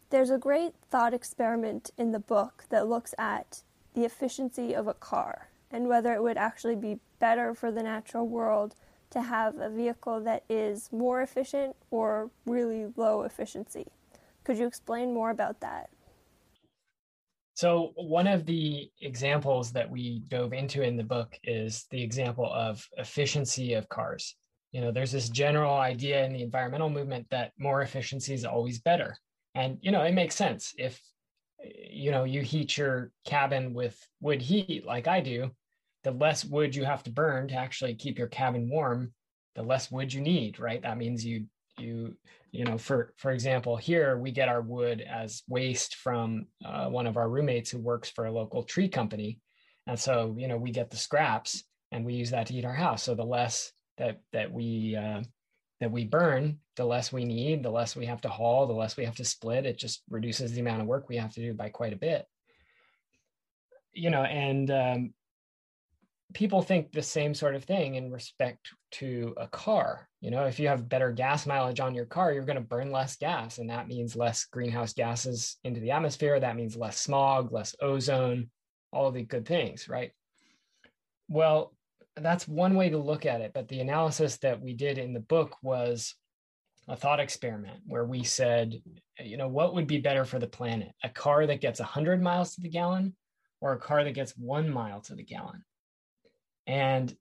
There's 0.08 0.30
a 0.30 0.38
great 0.38 0.72
thought 0.90 1.14
experiment 1.14 1.90
in 1.96 2.10
the 2.10 2.18
book 2.18 2.64
that 2.70 2.88
looks 2.88 3.14
at 3.18 3.62
the 3.94 4.04
efficiency 4.04 4.74
of 4.74 4.88
a 4.88 4.94
car 4.94 5.50
and 5.70 5.86
whether 5.86 6.12
it 6.14 6.22
would 6.22 6.36
actually 6.36 6.74
be 6.74 6.98
better 7.20 7.54
for 7.54 7.70
the 7.70 7.82
natural 7.82 8.26
world 8.26 8.74
to 9.10 9.22
have 9.22 9.58
a 9.58 9.68
vehicle 9.68 10.20
that 10.20 10.44
is 10.48 10.90
more 10.90 11.20
efficient 11.20 11.76
or 11.90 12.30
really 12.46 12.92
low 12.96 13.22
efficiency. 13.22 13.86
Could 14.44 14.58
you 14.58 14.66
explain 14.66 15.12
more 15.14 15.30
about 15.30 15.60
that? 15.60 15.90
So, 17.54 17.92
one 17.96 18.26
of 18.26 18.46
the 18.46 18.90
examples 19.02 19.72
that 19.72 19.90
we 19.90 20.20
dove 20.28 20.52
into 20.54 20.82
in 20.82 20.96
the 20.96 21.04
book 21.04 21.38
is 21.44 21.86
the 21.90 22.02
example 22.02 22.50
of 22.50 22.86
efficiency 22.96 23.74
of 23.74 23.88
cars. 23.88 24.36
you 24.72 24.80
know 24.80 24.92
there's 24.92 25.12
this 25.12 25.28
general 25.28 25.74
idea 25.74 26.24
in 26.24 26.32
the 26.32 26.42
environmental 26.42 26.88
movement 26.88 27.26
that 27.30 27.52
more 27.58 27.82
efficiency 27.82 28.32
is 28.34 28.44
always 28.44 28.78
better 28.80 29.16
and 29.54 29.78
you 29.80 29.90
know 29.90 30.02
it 30.02 30.14
makes 30.14 30.34
sense 30.34 30.74
if 30.78 31.00
you 31.90 32.10
know 32.10 32.24
you 32.24 32.40
heat 32.40 32.76
your 32.76 33.10
cabin 33.24 33.74
with 33.74 33.96
wood 34.20 34.40
heat 34.40 34.84
like 34.86 35.08
i 35.08 35.20
do 35.20 35.50
the 36.04 36.10
less 36.12 36.44
wood 36.44 36.74
you 36.74 36.84
have 36.84 37.02
to 37.02 37.10
burn 37.10 37.48
to 37.48 37.54
actually 37.54 37.94
keep 37.94 38.18
your 38.18 38.28
cabin 38.28 38.68
warm 38.70 39.12
the 39.56 39.62
less 39.62 39.90
wood 39.90 40.12
you 40.12 40.20
need 40.20 40.58
right 40.58 40.82
that 40.82 40.98
means 40.98 41.24
you 41.24 41.44
you 41.80 42.16
you 42.52 42.64
know 42.64 42.78
for 42.78 43.12
for 43.16 43.30
example 43.30 43.76
here 43.76 44.18
we 44.18 44.30
get 44.30 44.48
our 44.48 44.60
wood 44.60 45.00
as 45.00 45.42
waste 45.48 45.96
from 45.96 46.46
uh, 46.64 46.86
one 46.88 47.06
of 47.06 47.16
our 47.16 47.28
roommates 47.28 47.70
who 47.70 47.78
works 47.78 48.10
for 48.10 48.26
a 48.26 48.32
local 48.32 48.62
tree 48.62 48.88
company. 48.88 49.38
And 49.86 49.98
so 49.98 50.34
you 50.38 50.48
know 50.48 50.56
we 50.56 50.70
get 50.70 50.90
the 50.90 50.96
scraps 50.96 51.64
and 51.92 52.04
we 52.04 52.14
use 52.14 52.30
that 52.30 52.46
to 52.46 52.52
heat 52.52 52.64
our 52.64 52.74
house. 52.74 53.02
So 53.02 53.14
the 53.14 53.24
less 53.24 53.72
that 53.98 54.20
that 54.32 54.52
we 54.52 54.96
uh, 54.96 55.22
that 55.80 55.90
we 55.90 56.04
burn 56.04 56.58
the 56.76 56.84
less 56.84 57.12
we 57.12 57.24
need 57.24 57.62
the 57.62 57.70
less 57.70 57.96
we 57.96 58.06
have 58.06 58.20
to 58.22 58.28
haul 58.28 58.66
the 58.66 58.72
less 58.72 58.96
we 58.96 59.04
have 59.04 59.16
to 59.16 59.24
split. 59.24 59.66
It 59.66 59.78
just 59.78 60.02
reduces 60.10 60.52
the 60.52 60.60
amount 60.60 60.82
of 60.82 60.86
work 60.86 61.08
we 61.08 61.16
have 61.16 61.32
to 61.34 61.40
do 61.40 61.54
by 61.54 61.68
quite 61.68 61.92
a 61.92 61.96
bit. 61.96 62.26
You 63.92 64.10
know 64.10 64.22
and 64.22 64.70
um, 64.70 65.14
people 66.34 66.62
think 66.62 66.92
the 66.92 67.02
same 67.02 67.34
sort 67.34 67.54
of 67.54 67.64
thing 67.64 67.96
in 67.96 68.10
respect 68.10 68.70
to 68.92 69.34
a 69.36 69.48
car. 69.48 70.08
You 70.20 70.30
know, 70.30 70.44
if 70.44 70.60
you 70.60 70.68
have 70.68 70.88
better 70.88 71.12
gas 71.12 71.46
mileage 71.46 71.80
on 71.80 71.94
your 71.94 72.04
car, 72.04 72.32
you're 72.32 72.44
going 72.44 72.56
to 72.56 72.62
burn 72.62 72.92
less 72.92 73.16
gas, 73.16 73.56
and 73.56 73.70
that 73.70 73.88
means 73.88 74.14
less 74.14 74.44
greenhouse 74.44 74.92
gases 74.92 75.56
into 75.64 75.80
the 75.80 75.92
atmosphere. 75.92 76.38
That 76.38 76.56
means 76.56 76.76
less 76.76 77.00
smog, 77.00 77.52
less 77.52 77.74
ozone, 77.80 78.50
all 78.92 79.08
of 79.08 79.14
the 79.14 79.22
good 79.22 79.46
things, 79.46 79.88
right? 79.88 80.12
Well, 81.28 81.74
that's 82.16 82.46
one 82.46 82.74
way 82.74 82.90
to 82.90 82.98
look 82.98 83.24
at 83.24 83.40
it. 83.40 83.52
But 83.54 83.68
the 83.68 83.80
analysis 83.80 84.36
that 84.38 84.60
we 84.60 84.74
did 84.74 84.98
in 84.98 85.14
the 85.14 85.20
book 85.20 85.56
was 85.62 86.14
a 86.86 86.96
thought 86.96 87.20
experiment 87.20 87.80
where 87.86 88.04
we 88.04 88.22
said, 88.22 88.82
you 89.18 89.38
know, 89.38 89.48
what 89.48 89.74
would 89.74 89.86
be 89.86 89.98
better 89.98 90.26
for 90.26 90.38
the 90.38 90.46
planet? 90.46 90.92
A 91.02 91.08
car 91.08 91.46
that 91.46 91.60
gets 91.62 91.80
100 91.80 92.22
miles 92.22 92.54
to 92.54 92.60
the 92.60 92.68
gallon 92.68 93.16
or 93.60 93.72
a 93.72 93.78
car 93.78 94.04
that 94.04 94.12
gets 94.12 94.36
one 94.36 94.68
mile 94.68 95.00
to 95.02 95.14
the 95.14 95.22
gallon? 95.22 95.64
And 96.66 97.14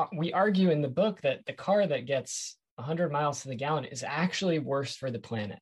Uh, 0.00 0.06
we 0.16 0.32
argue 0.32 0.70
in 0.70 0.80
the 0.80 0.88
book 0.88 1.20
that 1.20 1.44
the 1.44 1.52
car 1.52 1.86
that 1.86 2.06
gets 2.06 2.56
100 2.76 3.12
miles 3.12 3.42
to 3.42 3.48
the 3.48 3.54
gallon 3.54 3.84
is 3.84 4.02
actually 4.02 4.58
worse 4.58 4.96
for 4.96 5.10
the 5.10 5.18
planet. 5.18 5.58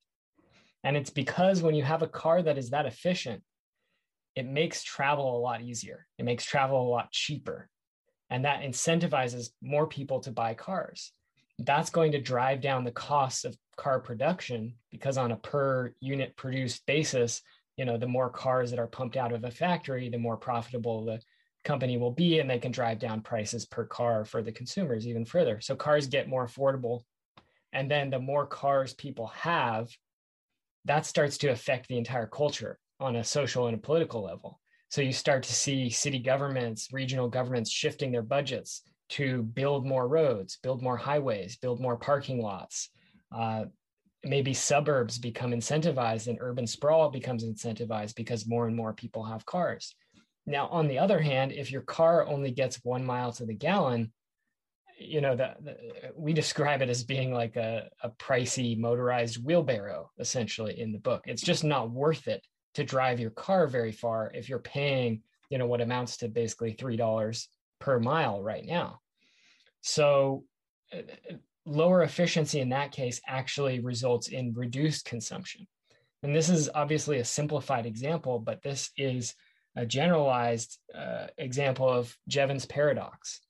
And 0.85 0.97
it's 0.97 1.11
because 1.11 1.61
when 1.61 1.75
you 1.75 1.83
have 1.83 2.03
a 2.03 2.09
car 2.09 2.41
that 2.41 2.57
is 2.57 2.71
that 2.71 2.87
efficient, 2.87 3.43
it 4.37 4.47
makes 4.47 4.85
travel 4.85 5.37
a 5.37 5.41
lot 5.41 5.61
easier. 5.61 6.07
It 6.19 6.25
makes 6.25 6.45
travel 6.45 6.81
a 6.81 6.89
lot 6.89 7.11
cheaper. 7.11 7.69
And 8.31 8.45
that 8.45 8.63
incentivizes 8.63 9.51
more 9.61 9.89
people 9.89 10.21
to 10.21 10.31
buy 10.31 10.55
cars. 10.55 11.13
That's 11.59 11.91
going 11.91 12.13
to 12.13 12.21
drive 12.21 12.61
down 12.61 12.85
the 12.85 12.93
costs 12.93 13.45
of 13.45 13.57
car 13.77 13.99
production 13.99 14.75
because 14.93 15.19
on 15.19 15.33
a 15.33 15.37
per 15.37 15.95
unit 15.99 16.37
produced 16.37 16.87
basis, 16.87 17.43
you 17.77 17.85
know, 17.85 17.99
the 17.99 18.07
more 18.07 18.31
cars 18.31 18.71
that 18.71 18.79
are 18.79 18.87
pumped 18.87 19.17
out 19.17 19.33
of 19.33 19.43
a 19.43 19.51
factory, 19.51 20.09
the 20.09 20.19
more 20.19 20.37
profitable 20.37 21.05
the 21.05 21.21
company 21.65 21.99
will 21.99 22.13
be 22.13 22.39
and 22.39 22.49
they 22.49 22.59
can 22.59 22.73
drive 22.73 22.99
down 22.99 23.21
prices 23.21 23.67
per 23.67 23.85
car 23.85 24.25
for 24.25 24.43
the 24.43 24.53
consumers 24.53 25.07
even 25.07 25.25
further. 25.25 25.61
So 25.61 25.77
cars 25.77 26.07
get 26.07 26.29
more 26.29 26.47
affordable 26.47 27.03
and 27.73 27.91
then 27.91 28.11
the 28.11 28.19
more 28.19 28.47
cars 28.47 28.95
people 28.95 29.27
have 29.29 29.89
that 30.85 31.05
starts 31.05 31.37
to 31.39 31.49
affect 31.49 31.89
the 31.89 31.99
entire 31.99 32.27
culture 32.27 32.79
on 33.01 33.17
a 33.17 33.25
social 33.25 33.67
and 33.67 33.77
a 33.77 33.81
political 33.81 34.23
level. 34.23 34.59
So 34.89 35.03
you 35.03 35.13
start 35.13 35.43
to 35.43 35.53
see 35.53 35.91
city 35.91 36.19
governments 36.19 36.89
regional 36.93 37.29
governments 37.29 37.71
shifting 37.71 38.11
their 38.11 38.23
budgets 38.23 38.83
to 39.11 39.43
build 39.43 39.87
more 39.87 40.09
roads 40.09 40.59
build 40.63 40.83
more 40.83 40.97
highways 40.97 41.57
build 41.57 41.81
more 41.81 41.97
parking 41.97 42.41
lots. 42.41 42.91
Uh, 43.31 43.65
maybe 44.25 44.55
suburbs 44.55 45.19
become 45.19 45.53
incentivized 45.53 46.27
and 46.27 46.39
urban 46.41 46.67
sprawl 46.67 47.11
becomes 47.11 47.45
incentivized 47.45 48.15
because 48.17 48.49
more 48.49 48.67
and 48.67 48.75
more 48.75 48.93
people 48.93 49.25
have 49.25 49.47
cars 49.47 49.95
now, 50.49 50.69
on 50.69 50.89
the 50.89 50.99
other 50.99 51.21
hand, 51.21 51.53
if 51.53 51.71
your 51.71 51.83
car 51.83 52.27
only 52.27 52.51
gets 52.51 52.83
one 52.83 53.05
mile 53.05 53.33
to 53.33 53.45
the 53.45 53.53
gallon, 53.55 54.13
you 54.99 55.21
know 55.21 55.37
that 55.37 55.59
we 56.17 56.33
describe 56.33 56.83
it 56.83 56.89
as 56.89 57.05
being 57.05 57.33
like 57.33 57.57
a, 57.57 57.89
a 58.03 58.11
pricey 58.11 58.77
motorized 58.77 59.45
wheelbarrow 59.45 60.11
essentially 60.19 60.81
in 60.81 60.91
the 60.91 60.99
book. 60.99 61.23
It's 61.27 61.43
just 61.43 61.65
not 61.65 61.91
worth 61.91 62.27
it 62.27 62.43
to 62.75 62.83
drive 62.83 63.21
your 63.21 63.31
car 63.31 63.67
very 63.67 63.93
far 63.93 64.33
if 64.35 64.49
you're 64.49 64.59
paying 64.59 65.23
you 65.51 65.59
know 65.59 65.67
what 65.67 65.83
amounts 65.83 66.17
to 66.19 66.29
basically 66.29 66.73
three 66.73 66.97
dollars 66.97 67.49
per 67.79 68.01
mile 68.01 68.43
right 68.43 68.65
now. 68.65 69.01
So 69.83 70.45
uh, 70.93 71.03
lower 71.65 72.03
efficiency 72.03 72.61
in 72.61 72.71
that 72.71 72.91
case 72.91 73.21
actually 73.27 73.81
results 73.81 74.29
in 74.29 74.55
reduced 74.55 75.05
consumption. 75.05 75.67
And 76.23 76.35
this 76.35 76.49
is 76.49 76.71
obviously 76.75 77.19
a 77.19 77.25
simplified 77.25 77.85
example 77.87 78.39
but 78.41 78.63
this 78.63 78.91
is 78.97 79.35
a 79.79 79.87
generalized 79.87 80.77
uh, 80.93 81.29
example 81.39 81.89
of 81.89 82.15
Jevons 82.27 82.67
paradox. 82.67 83.41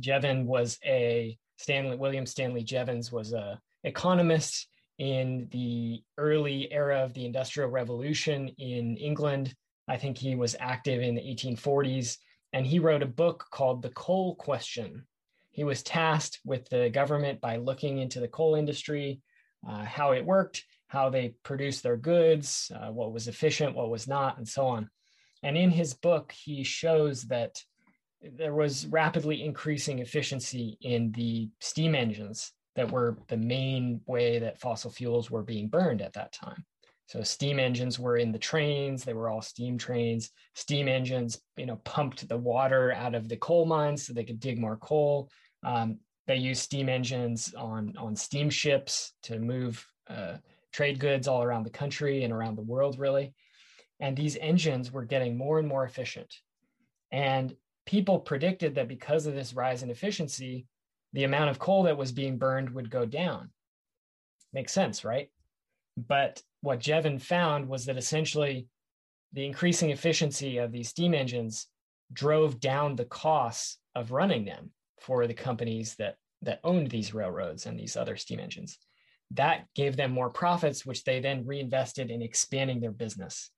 Jevon 0.00 0.44
was 0.44 0.78
a 0.84 1.36
Stanley 1.56 1.96
William 1.96 2.26
Stanley 2.26 2.62
Jevons 2.62 3.10
was 3.10 3.32
a 3.32 3.60
economist 3.82 4.68
in 4.98 5.48
the 5.50 6.00
early 6.16 6.72
era 6.72 7.02
of 7.02 7.12
the 7.12 7.26
Industrial 7.26 7.68
Revolution 7.68 8.48
in 8.58 8.96
England. 8.96 9.52
I 9.88 9.96
think 9.96 10.16
he 10.16 10.36
was 10.36 10.54
active 10.60 11.02
in 11.02 11.16
the 11.16 11.22
1840s, 11.22 12.18
and 12.52 12.64
he 12.64 12.78
wrote 12.78 13.02
a 13.02 13.06
book 13.06 13.46
called 13.50 13.82
The 13.82 13.90
Coal 13.90 14.36
Question. 14.36 15.06
He 15.50 15.64
was 15.64 15.82
tasked 15.82 16.38
with 16.44 16.68
the 16.68 16.88
government 16.88 17.40
by 17.40 17.56
looking 17.56 17.98
into 17.98 18.20
the 18.20 18.28
coal 18.28 18.54
industry, 18.54 19.20
uh, 19.68 19.84
how 19.84 20.12
it 20.12 20.24
worked, 20.24 20.64
how 20.86 21.10
they 21.10 21.34
produced 21.42 21.82
their 21.82 21.96
goods, 21.96 22.70
uh, 22.74 22.92
what 22.92 23.12
was 23.12 23.26
efficient, 23.26 23.74
what 23.74 23.90
was 23.90 24.06
not, 24.06 24.38
and 24.38 24.46
so 24.46 24.66
on. 24.66 24.88
And 25.42 25.56
in 25.56 25.70
his 25.70 25.94
book, 25.94 26.32
he 26.32 26.64
shows 26.64 27.22
that 27.24 27.62
there 28.20 28.54
was 28.54 28.86
rapidly 28.86 29.44
increasing 29.44 30.00
efficiency 30.00 30.76
in 30.80 31.12
the 31.12 31.50
steam 31.60 31.94
engines 31.94 32.52
that 32.74 32.90
were 32.90 33.16
the 33.28 33.36
main 33.36 34.00
way 34.06 34.38
that 34.38 34.60
fossil 34.60 34.90
fuels 34.90 35.30
were 35.30 35.42
being 35.42 35.68
burned 35.68 36.02
at 36.02 36.12
that 36.14 36.32
time. 36.32 36.64
So 37.06 37.22
steam 37.22 37.58
engines 37.58 37.98
were 37.98 38.18
in 38.18 38.32
the 38.32 38.38
trains, 38.38 39.02
they 39.02 39.14
were 39.14 39.30
all 39.30 39.40
steam 39.40 39.78
trains. 39.78 40.30
Steam 40.54 40.88
engines, 40.88 41.40
you 41.56 41.64
know, 41.64 41.76
pumped 41.84 42.28
the 42.28 42.36
water 42.36 42.92
out 42.92 43.14
of 43.14 43.28
the 43.28 43.36
coal 43.38 43.64
mines 43.64 44.06
so 44.06 44.12
they 44.12 44.24
could 44.24 44.40
dig 44.40 44.58
more 44.58 44.76
coal. 44.76 45.30
Um, 45.64 45.98
they 46.26 46.36
used 46.36 46.62
steam 46.62 46.90
engines 46.90 47.54
on, 47.56 47.94
on 47.96 48.14
steamships 48.14 49.14
to 49.22 49.38
move 49.38 49.84
uh, 50.08 50.36
trade 50.70 50.98
goods 50.98 51.26
all 51.26 51.42
around 51.42 51.64
the 51.64 51.70
country 51.70 52.24
and 52.24 52.32
around 52.32 52.56
the 52.56 52.62
world, 52.62 52.98
really. 52.98 53.32
And 54.00 54.16
these 54.16 54.36
engines 54.40 54.92
were 54.92 55.04
getting 55.04 55.36
more 55.36 55.58
and 55.58 55.68
more 55.68 55.84
efficient. 55.84 56.34
And 57.10 57.54
people 57.86 58.18
predicted 58.18 58.74
that 58.74 58.88
because 58.88 59.26
of 59.26 59.34
this 59.34 59.54
rise 59.54 59.82
in 59.82 59.90
efficiency, 59.90 60.66
the 61.12 61.24
amount 61.24 61.50
of 61.50 61.58
coal 61.58 61.84
that 61.84 61.96
was 61.96 62.12
being 62.12 62.38
burned 62.38 62.70
would 62.70 62.90
go 62.90 63.06
down. 63.06 63.50
Makes 64.52 64.72
sense, 64.72 65.04
right? 65.04 65.30
But 65.96 66.42
what 66.60 66.80
Jevon 66.80 67.20
found 67.20 67.68
was 67.68 67.86
that 67.86 67.96
essentially 67.96 68.68
the 69.32 69.44
increasing 69.44 69.90
efficiency 69.90 70.58
of 70.58 70.72
these 70.72 70.88
steam 70.88 71.14
engines 71.14 71.66
drove 72.12 72.60
down 72.60 72.96
the 72.96 73.04
costs 73.04 73.78
of 73.94 74.12
running 74.12 74.44
them 74.44 74.70
for 75.00 75.26
the 75.26 75.34
companies 75.34 75.94
that 75.96 76.16
that 76.42 76.60
owned 76.62 76.90
these 76.90 77.14
railroads 77.14 77.66
and 77.66 77.78
these 77.78 77.96
other 77.96 78.16
steam 78.16 78.38
engines. 78.38 78.78
That 79.32 79.66
gave 79.74 79.96
them 79.96 80.12
more 80.12 80.30
profits, 80.30 80.86
which 80.86 81.04
they 81.04 81.20
then 81.20 81.44
reinvested 81.44 82.10
in 82.10 82.22
expanding 82.22 82.80
their 82.80 82.92
business. 82.92 83.50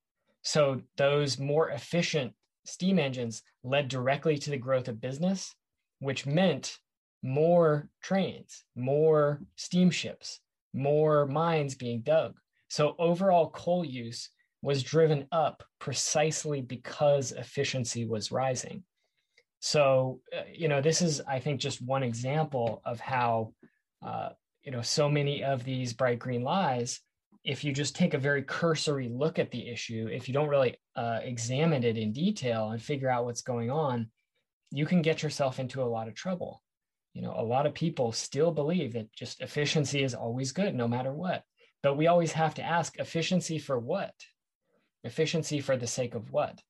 So 0.43 0.83
those 0.97 1.39
more 1.39 1.71
efficient 1.71 2.33
steam 2.65 2.99
engines 2.99 3.43
led 3.63 3.89
directly 3.89 4.39
to 4.39 4.51
the 4.51 4.57
growth 4.57 4.89
of 4.89 5.01
business, 5.01 5.55
which 5.99 6.27
meant 6.27 6.79
more 7.23 7.89
trains, 8.03 8.65
more 8.77 9.43
steamships, 9.57 10.41
more 10.73 11.27
mines 11.27 11.75
being 11.75 12.01
dug. 12.01 12.35
So 12.69 12.95
overall 12.99 13.51
coal 13.51 13.85
use 13.85 14.31
was 14.63 14.83
driven 14.83 15.27
up 15.33 15.63
precisely 15.79 16.61
because 16.61 17.33
efficiency 17.33 18.05
was 18.05 18.31
rising. 18.31 18.85
So, 19.61 20.21
uh, 20.37 20.43
you 20.53 20.69
know, 20.69 20.81
this 20.81 21.03
is, 21.03 21.21
I 21.27 21.39
think, 21.39 21.61
just 21.61 21.83
one 21.83 22.03
example 22.03 22.81
of 22.85 23.01
how, 23.01 23.53
uh, 24.03 24.31
you 24.63 24.71
know, 24.71 24.83
so 24.83 25.09
many 25.09 25.45
of 25.45 25.65
these 25.65 25.93
bright 25.93 26.19
green 26.19 26.43
lies 26.43 27.01
if 27.45 27.65
you 27.65 27.73
just 27.73 27.97
take 27.97 28.15
a 28.15 28.19
very 28.19 28.43
cursory 28.43 29.09
look 29.09 29.39
at 29.39 29.51
the 29.51 29.69
issue, 29.69 30.09
if 30.11 30.29
you 30.29 30.35
don't 30.35 30.49
really 30.49 30.77
uh, 30.97 31.21
examine 31.23 31.85
it 31.85 31.97
in 31.97 32.13
detail 32.13 32.71
and 32.71 32.83
figure 32.83 33.09
out 33.09 33.25
what's 33.25 33.43
going 33.43 33.71
on, 33.71 34.11
you 34.71 34.87
can 34.87 35.03
get 35.03 35.23
yourself 35.23 35.59
into 35.59 35.83
a 35.83 35.85
lot 35.85 36.09
of 36.09 36.15
trouble. 36.15 36.63
You 37.15 37.23
know, 37.23 37.35
a 37.37 37.43
lot 37.43 37.67
of 37.67 37.75
people 37.75 38.13
still 38.13 38.53
believe 38.53 38.93
that 38.93 39.13
just 39.13 39.41
efficiency 39.41 40.03
is 40.03 40.15
always 40.15 40.53
good, 40.53 40.75
no 40.75 40.87
matter 40.87 41.13
what. 41.13 41.43
But 41.83 41.97
we 41.97 42.07
always 42.07 42.33
have 42.33 42.55
to 42.55 42.63
ask 42.63 42.99
efficiency 42.99 43.59
for 43.59 43.79
what? 43.79 44.15
Efficiency 45.03 45.61
for 45.61 45.77
the 45.77 45.87
sake 45.87 46.15
of 46.15 46.31
what? 46.31 46.61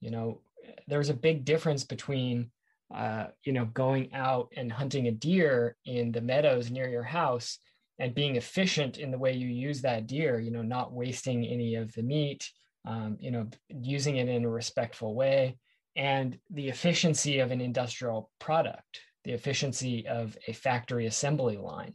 You 0.00 0.10
know, 0.10 0.40
there's 0.88 1.10
a 1.10 1.14
big 1.14 1.44
difference 1.44 1.84
between 1.84 2.50
uh, 2.94 3.26
you 3.44 3.52
know, 3.52 3.64
going 3.66 4.12
out 4.12 4.52
and 4.56 4.70
hunting 4.70 5.08
a 5.08 5.12
deer 5.12 5.76
in 5.84 6.12
the 6.12 6.20
meadows 6.20 6.70
near 6.70 6.88
your 6.88 7.02
house 7.02 7.58
and 7.98 8.14
being 8.14 8.36
efficient 8.36 8.98
in 8.98 9.10
the 9.10 9.18
way 9.18 9.32
you 9.32 9.48
use 9.48 9.82
that 9.82 10.06
deer, 10.06 10.40
you 10.40 10.50
know, 10.50 10.62
not 10.62 10.92
wasting 10.92 11.46
any 11.46 11.76
of 11.76 11.92
the 11.92 12.02
meat, 12.02 12.48
um, 12.86 13.16
you 13.20 13.30
know, 13.30 13.48
using 13.68 14.16
it 14.16 14.28
in 14.28 14.44
a 14.44 14.50
respectful 14.50 15.14
way, 15.14 15.56
and 15.96 16.38
the 16.50 16.68
efficiency 16.68 17.38
of 17.38 17.50
an 17.50 17.60
industrial 17.60 18.30
product, 18.40 19.00
the 19.24 19.32
efficiency 19.32 20.06
of 20.06 20.36
a 20.48 20.52
factory 20.52 21.06
assembly 21.06 21.56
line. 21.56 21.94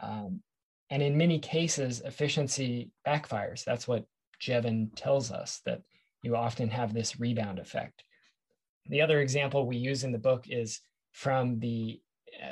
Um, 0.00 0.40
and 0.88 1.02
in 1.02 1.16
many 1.16 1.38
cases, 1.38 2.00
efficiency 2.00 2.90
backfires. 3.06 3.62
That's 3.64 3.86
what 3.86 4.04
Jevin 4.42 4.88
tells 4.96 5.30
us 5.30 5.60
that 5.66 5.82
you 6.22 6.34
often 6.34 6.68
have 6.70 6.92
this 6.92 7.20
rebound 7.20 7.58
effect. 7.58 8.02
The 8.86 9.02
other 9.02 9.20
example 9.20 9.66
we 9.66 9.76
use 9.76 10.02
in 10.02 10.12
the 10.12 10.18
book 10.18 10.46
is 10.48 10.80
from 11.12 11.60
the 11.60 12.00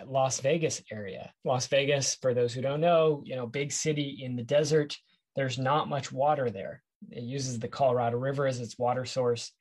Las 0.07 0.41
Vegas 0.41 0.83
area. 0.91 1.33
Las 1.45 1.67
Vegas, 1.67 2.15
for 2.17 2.35
those 2.35 2.53
who 2.53 2.61
don't 2.61 2.81
know, 2.81 3.23
you 3.25 3.37
know, 3.37 3.47
big 3.47 3.73
city 3.73 4.21
in 4.23 4.37
the 4.37 4.43
desert. 4.43 4.97
There's 5.37 5.59
not 5.59 5.89
much 5.89 6.13
water 6.13 6.51
there. 6.51 6.83
It 7.11 7.23
uses 7.23 7.59
the 7.59 7.69
Colorado 7.69 8.17
River 8.19 8.47
as 8.47 8.61
its 8.61 8.79
water 8.79 9.05
source, 9.05 9.53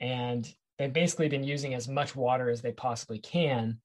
and 0.00 0.48
they've 0.78 0.92
basically 0.92 1.28
been 1.28 1.44
using 1.44 1.74
as 1.74 1.88
much 1.88 2.14
water 2.14 2.48
as 2.48 2.62
they 2.62 2.72
possibly 2.72 3.18
can 3.18 3.80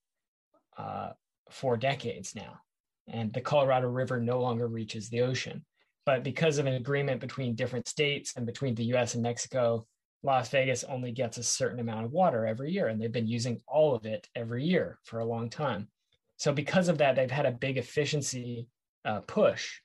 uh, 0.78 1.12
for 1.50 1.78
decades 1.78 2.36
now. 2.36 2.62
And 3.08 3.34
the 3.34 3.42
Colorado 3.42 3.88
River 3.88 4.20
no 4.20 4.40
longer 4.40 4.68
reaches 4.68 5.10
the 5.10 5.22
ocean. 5.22 5.66
But 6.06 6.24
because 6.24 6.58
of 6.58 6.66
an 6.66 6.76
agreement 6.76 7.22
between 7.22 7.56
different 7.56 7.88
states 7.88 8.34
and 8.36 8.46
between 8.46 8.76
the 8.76 8.86
US 8.96 9.16
and 9.16 9.24
Mexico, 9.24 9.86
Las 10.24 10.50
Vegas 10.50 10.84
only 10.84 11.12
gets 11.12 11.38
a 11.38 11.44
certain 11.44 11.80
amount 11.80 12.06
of 12.06 12.12
water 12.12 12.46
every 12.46 12.72
year, 12.72 12.88
and 12.88 13.02
they've 13.02 13.12
been 13.12 13.28
using 13.28 13.60
all 13.68 13.96
of 13.96 14.06
it 14.06 14.28
every 14.36 14.64
year 14.64 15.00
for 15.04 15.20
a 15.20 15.26
long 15.26 15.50
time. 15.50 15.88
So, 16.38 16.54
because 16.54 16.90
of 16.90 17.00
that, 17.00 17.16
they've 17.16 17.30
had 17.30 17.46
a 17.46 17.52
big 17.52 17.78
efficiency 17.78 18.68
uh, 19.04 19.22
push 19.22 19.80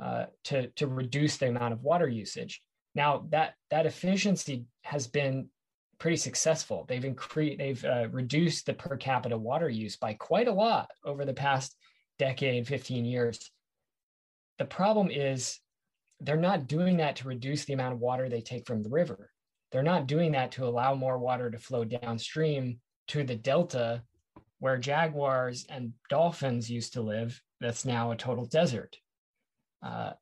uh, 0.00 0.26
to 0.44 0.68
to 0.72 0.86
reduce 0.86 1.36
the 1.36 1.48
amount 1.48 1.72
of 1.72 1.82
water 1.82 2.08
usage. 2.08 2.62
Now, 2.94 3.26
that 3.30 3.54
that 3.70 3.86
efficiency 3.86 4.66
has 4.82 5.08
been 5.08 5.48
pretty 5.98 6.16
successful. 6.16 6.84
They've 6.88 7.04
increased, 7.04 7.58
they've 7.58 7.84
uh, 7.84 8.08
reduced 8.10 8.66
the 8.66 8.74
per 8.74 8.96
capita 8.96 9.36
water 9.36 9.68
use 9.68 9.96
by 9.96 10.14
quite 10.14 10.48
a 10.48 10.52
lot 10.52 10.90
over 11.04 11.24
the 11.24 11.34
past 11.34 11.76
decade, 12.18 12.66
15 12.66 13.04
years. 13.04 13.50
The 14.58 14.64
problem 14.64 15.10
is 15.10 15.58
they're 16.20 16.36
not 16.36 16.66
doing 16.66 16.98
that 16.98 17.16
to 17.16 17.28
reduce 17.28 17.64
the 17.64 17.72
amount 17.72 17.94
of 17.94 18.00
water 18.00 18.28
they 18.28 18.40
take 18.40 18.66
from 18.66 18.82
the 18.82 18.90
river. 18.90 19.30
They're 19.74 19.82
not 19.82 20.06
doing 20.06 20.30
that 20.32 20.52
to 20.52 20.68
allow 20.68 20.94
more 20.94 21.18
water 21.18 21.50
to 21.50 21.58
flow 21.58 21.82
downstream 21.82 22.78
to 23.08 23.24
the 23.24 23.34
delta 23.34 24.04
where 24.60 24.78
jaguars 24.78 25.66
and 25.68 25.92
dolphins 26.08 26.70
used 26.70 26.92
to 26.92 27.02
live. 27.02 27.42
That's 27.60 27.84
now 27.84 28.12
a 28.12 28.16
total 28.16 28.46
desert. 28.46 28.96
Uh, 29.82 30.12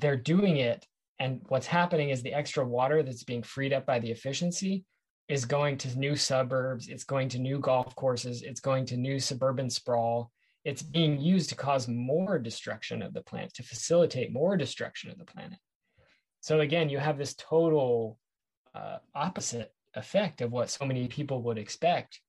they're 0.00 0.16
doing 0.16 0.56
it. 0.56 0.86
And 1.18 1.42
what's 1.48 1.66
happening 1.66 2.08
is 2.08 2.22
the 2.22 2.32
extra 2.32 2.64
water 2.64 3.02
that's 3.02 3.24
being 3.24 3.42
freed 3.42 3.74
up 3.74 3.84
by 3.84 3.98
the 3.98 4.10
efficiency 4.10 4.86
is 5.28 5.44
going 5.44 5.76
to 5.76 5.98
new 5.98 6.16
suburbs, 6.16 6.88
it's 6.88 7.04
going 7.04 7.28
to 7.28 7.38
new 7.38 7.58
golf 7.58 7.94
courses, 7.94 8.40
it's 8.40 8.60
going 8.60 8.86
to 8.86 8.96
new 8.96 9.20
suburban 9.20 9.68
sprawl. 9.68 10.32
It's 10.64 10.82
being 10.82 11.20
used 11.20 11.50
to 11.50 11.56
cause 11.56 11.88
more 11.88 12.38
destruction 12.38 13.02
of 13.02 13.12
the 13.12 13.20
planet, 13.20 13.52
to 13.56 13.62
facilitate 13.62 14.32
more 14.32 14.56
destruction 14.56 15.10
of 15.10 15.18
the 15.18 15.26
planet. 15.26 15.58
So 16.40 16.60
again, 16.60 16.88
you 16.88 16.96
have 16.96 17.18
this 17.18 17.34
total 17.34 18.18
uh, 18.78 18.98
opposite 19.14 19.72
effect 19.94 20.40
of 20.40 20.52
what 20.52 20.70
so 20.70 20.84
many 20.84 21.08
people 21.08 21.42
would 21.42 21.58
expect. 21.58 22.20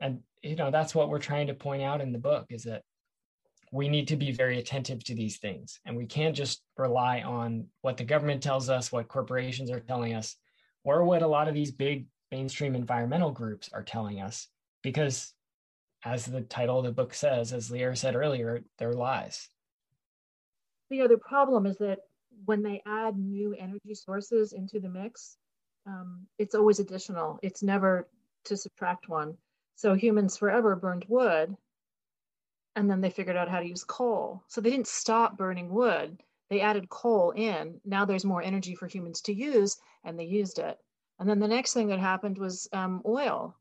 And 0.00 0.20
you 0.42 0.56
know 0.56 0.70
that's 0.70 0.94
what 0.94 1.08
we're 1.08 1.18
trying 1.18 1.48
to 1.48 1.54
point 1.54 1.82
out 1.82 2.00
in 2.00 2.12
the 2.12 2.18
book 2.18 2.46
is 2.50 2.64
that 2.64 2.82
we 3.72 3.88
need 3.88 4.08
to 4.08 4.16
be 4.16 4.32
very 4.32 4.58
attentive 4.58 5.04
to 5.04 5.14
these 5.14 5.38
things, 5.38 5.80
and 5.84 5.96
we 5.96 6.06
can't 6.06 6.36
just 6.36 6.62
rely 6.76 7.20
on 7.20 7.66
what 7.82 7.96
the 7.96 8.04
government 8.04 8.42
tells 8.42 8.70
us, 8.70 8.90
what 8.90 9.08
corporations 9.08 9.70
are 9.70 9.80
telling 9.80 10.14
us, 10.14 10.36
or 10.84 11.04
what 11.04 11.22
a 11.22 11.26
lot 11.26 11.48
of 11.48 11.54
these 11.54 11.72
big 11.72 12.06
mainstream 12.30 12.74
environmental 12.74 13.30
groups 13.30 13.68
are 13.72 13.82
telling 13.82 14.20
us, 14.20 14.48
because 14.82 15.34
as 16.04 16.24
the 16.24 16.42
title 16.42 16.78
of 16.78 16.84
the 16.84 16.92
book 16.92 17.12
says, 17.12 17.52
as 17.52 17.70
Lierre 17.70 17.96
said 17.96 18.14
earlier, 18.14 18.62
they're 18.78 18.92
lies. 18.92 19.48
The 20.90 21.02
other 21.02 21.18
problem 21.18 21.66
is 21.66 21.76
that 21.78 21.98
when 22.44 22.62
they 22.62 22.82
add 22.86 23.18
new 23.18 23.54
energy 23.58 23.94
sources 23.94 24.52
into 24.52 24.80
the 24.80 24.88
mix, 24.88 25.36
um, 25.88 26.26
it's 26.38 26.54
always 26.54 26.80
additional. 26.80 27.38
It's 27.42 27.62
never 27.62 28.06
to 28.44 28.56
subtract 28.56 29.08
one. 29.08 29.36
So 29.76 29.94
humans 29.94 30.36
forever 30.36 30.76
burned 30.76 31.06
wood, 31.08 31.56
and 32.76 32.90
then 32.90 33.00
they 33.00 33.10
figured 33.10 33.36
out 33.36 33.48
how 33.48 33.60
to 33.60 33.66
use 33.66 33.84
coal. 33.84 34.42
So 34.48 34.60
they 34.60 34.70
didn't 34.70 34.86
stop 34.86 35.38
burning 35.38 35.70
wood. 35.70 36.22
They 36.50 36.60
added 36.60 36.88
coal 36.88 37.30
in. 37.30 37.80
Now 37.84 38.04
there's 38.04 38.24
more 38.24 38.42
energy 38.42 38.74
for 38.74 38.86
humans 38.86 39.22
to 39.22 39.32
use, 39.34 39.78
and 40.04 40.18
they 40.18 40.24
used 40.24 40.58
it. 40.58 40.78
And 41.18 41.28
then 41.28 41.40
the 41.40 41.48
next 41.48 41.74
thing 41.74 41.88
that 41.88 41.98
happened 41.98 42.38
was 42.38 42.68
um, 42.72 43.02
oil. 43.06 43.56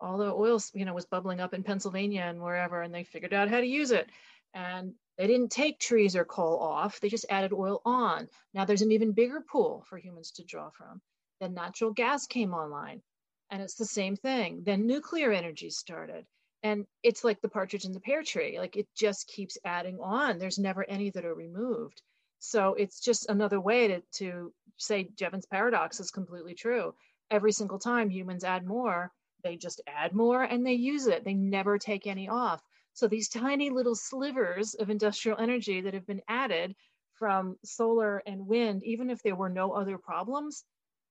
All 0.00 0.18
the 0.18 0.32
oil, 0.32 0.60
you 0.74 0.84
know, 0.84 0.94
was 0.94 1.06
bubbling 1.06 1.40
up 1.40 1.54
in 1.54 1.62
Pennsylvania 1.62 2.22
and 2.22 2.40
wherever, 2.40 2.82
and 2.82 2.94
they 2.94 3.04
figured 3.04 3.34
out 3.34 3.48
how 3.48 3.60
to 3.60 3.66
use 3.66 3.90
it. 3.90 4.08
And 4.54 4.94
they 5.16 5.26
didn't 5.26 5.50
take 5.50 5.78
trees 5.78 6.16
or 6.16 6.24
coal 6.24 6.58
off; 6.58 7.00
they 7.00 7.08
just 7.08 7.26
added 7.30 7.52
oil 7.52 7.82
on. 7.84 8.28
Now 8.54 8.64
there's 8.64 8.82
an 8.82 8.92
even 8.92 9.12
bigger 9.12 9.40
pool 9.40 9.84
for 9.88 9.98
humans 9.98 10.30
to 10.32 10.44
draw 10.44 10.70
from. 10.70 11.00
Then 11.40 11.54
natural 11.54 11.92
gas 11.92 12.26
came 12.26 12.52
online, 12.52 13.02
and 13.50 13.62
it's 13.62 13.76
the 13.76 13.84
same 13.84 14.16
thing. 14.16 14.62
Then 14.64 14.86
nuclear 14.86 15.32
energy 15.32 15.70
started, 15.70 16.26
and 16.62 16.86
it's 17.02 17.24
like 17.24 17.40
the 17.40 17.48
partridge 17.48 17.84
in 17.84 17.92
the 17.92 18.00
pear 18.00 18.22
tree. 18.22 18.58
Like 18.58 18.76
it 18.76 18.88
just 18.96 19.28
keeps 19.28 19.58
adding 19.64 19.98
on. 20.00 20.38
There's 20.38 20.58
never 20.58 20.84
any 20.88 21.10
that 21.10 21.24
are 21.24 21.34
removed. 21.34 22.02
So 22.40 22.74
it's 22.74 23.00
just 23.00 23.28
another 23.28 23.60
way 23.60 23.88
to, 23.88 24.02
to 24.14 24.52
say 24.76 25.10
Jevons 25.16 25.46
paradox 25.46 26.00
is 26.00 26.10
completely 26.10 26.54
true. 26.54 26.94
Every 27.30 27.52
single 27.52 27.78
time 27.78 28.10
humans 28.10 28.44
add 28.44 28.64
more, 28.66 29.12
they 29.42 29.56
just 29.56 29.80
add 29.86 30.14
more 30.14 30.42
and 30.42 30.64
they 30.64 30.74
use 30.74 31.06
it. 31.06 31.24
They 31.24 31.34
never 31.34 31.78
take 31.78 32.06
any 32.06 32.28
off. 32.28 32.62
So 32.94 33.06
these 33.06 33.28
tiny 33.28 33.70
little 33.70 33.94
slivers 33.94 34.74
of 34.74 34.90
industrial 34.90 35.38
energy 35.38 35.80
that 35.82 35.94
have 35.94 36.06
been 36.06 36.22
added 36.28 36.74
from 37.14 37.56
solar 37.64 38.18
and 38.26 38.46
wind, 38.46 38.82
even 38.84 39.10
if 39.10 39.22
there 39.22 39.36
were 39.36 39.48
no 39.48 39.72
other 39.72 39.98
problems, 39.98 40.64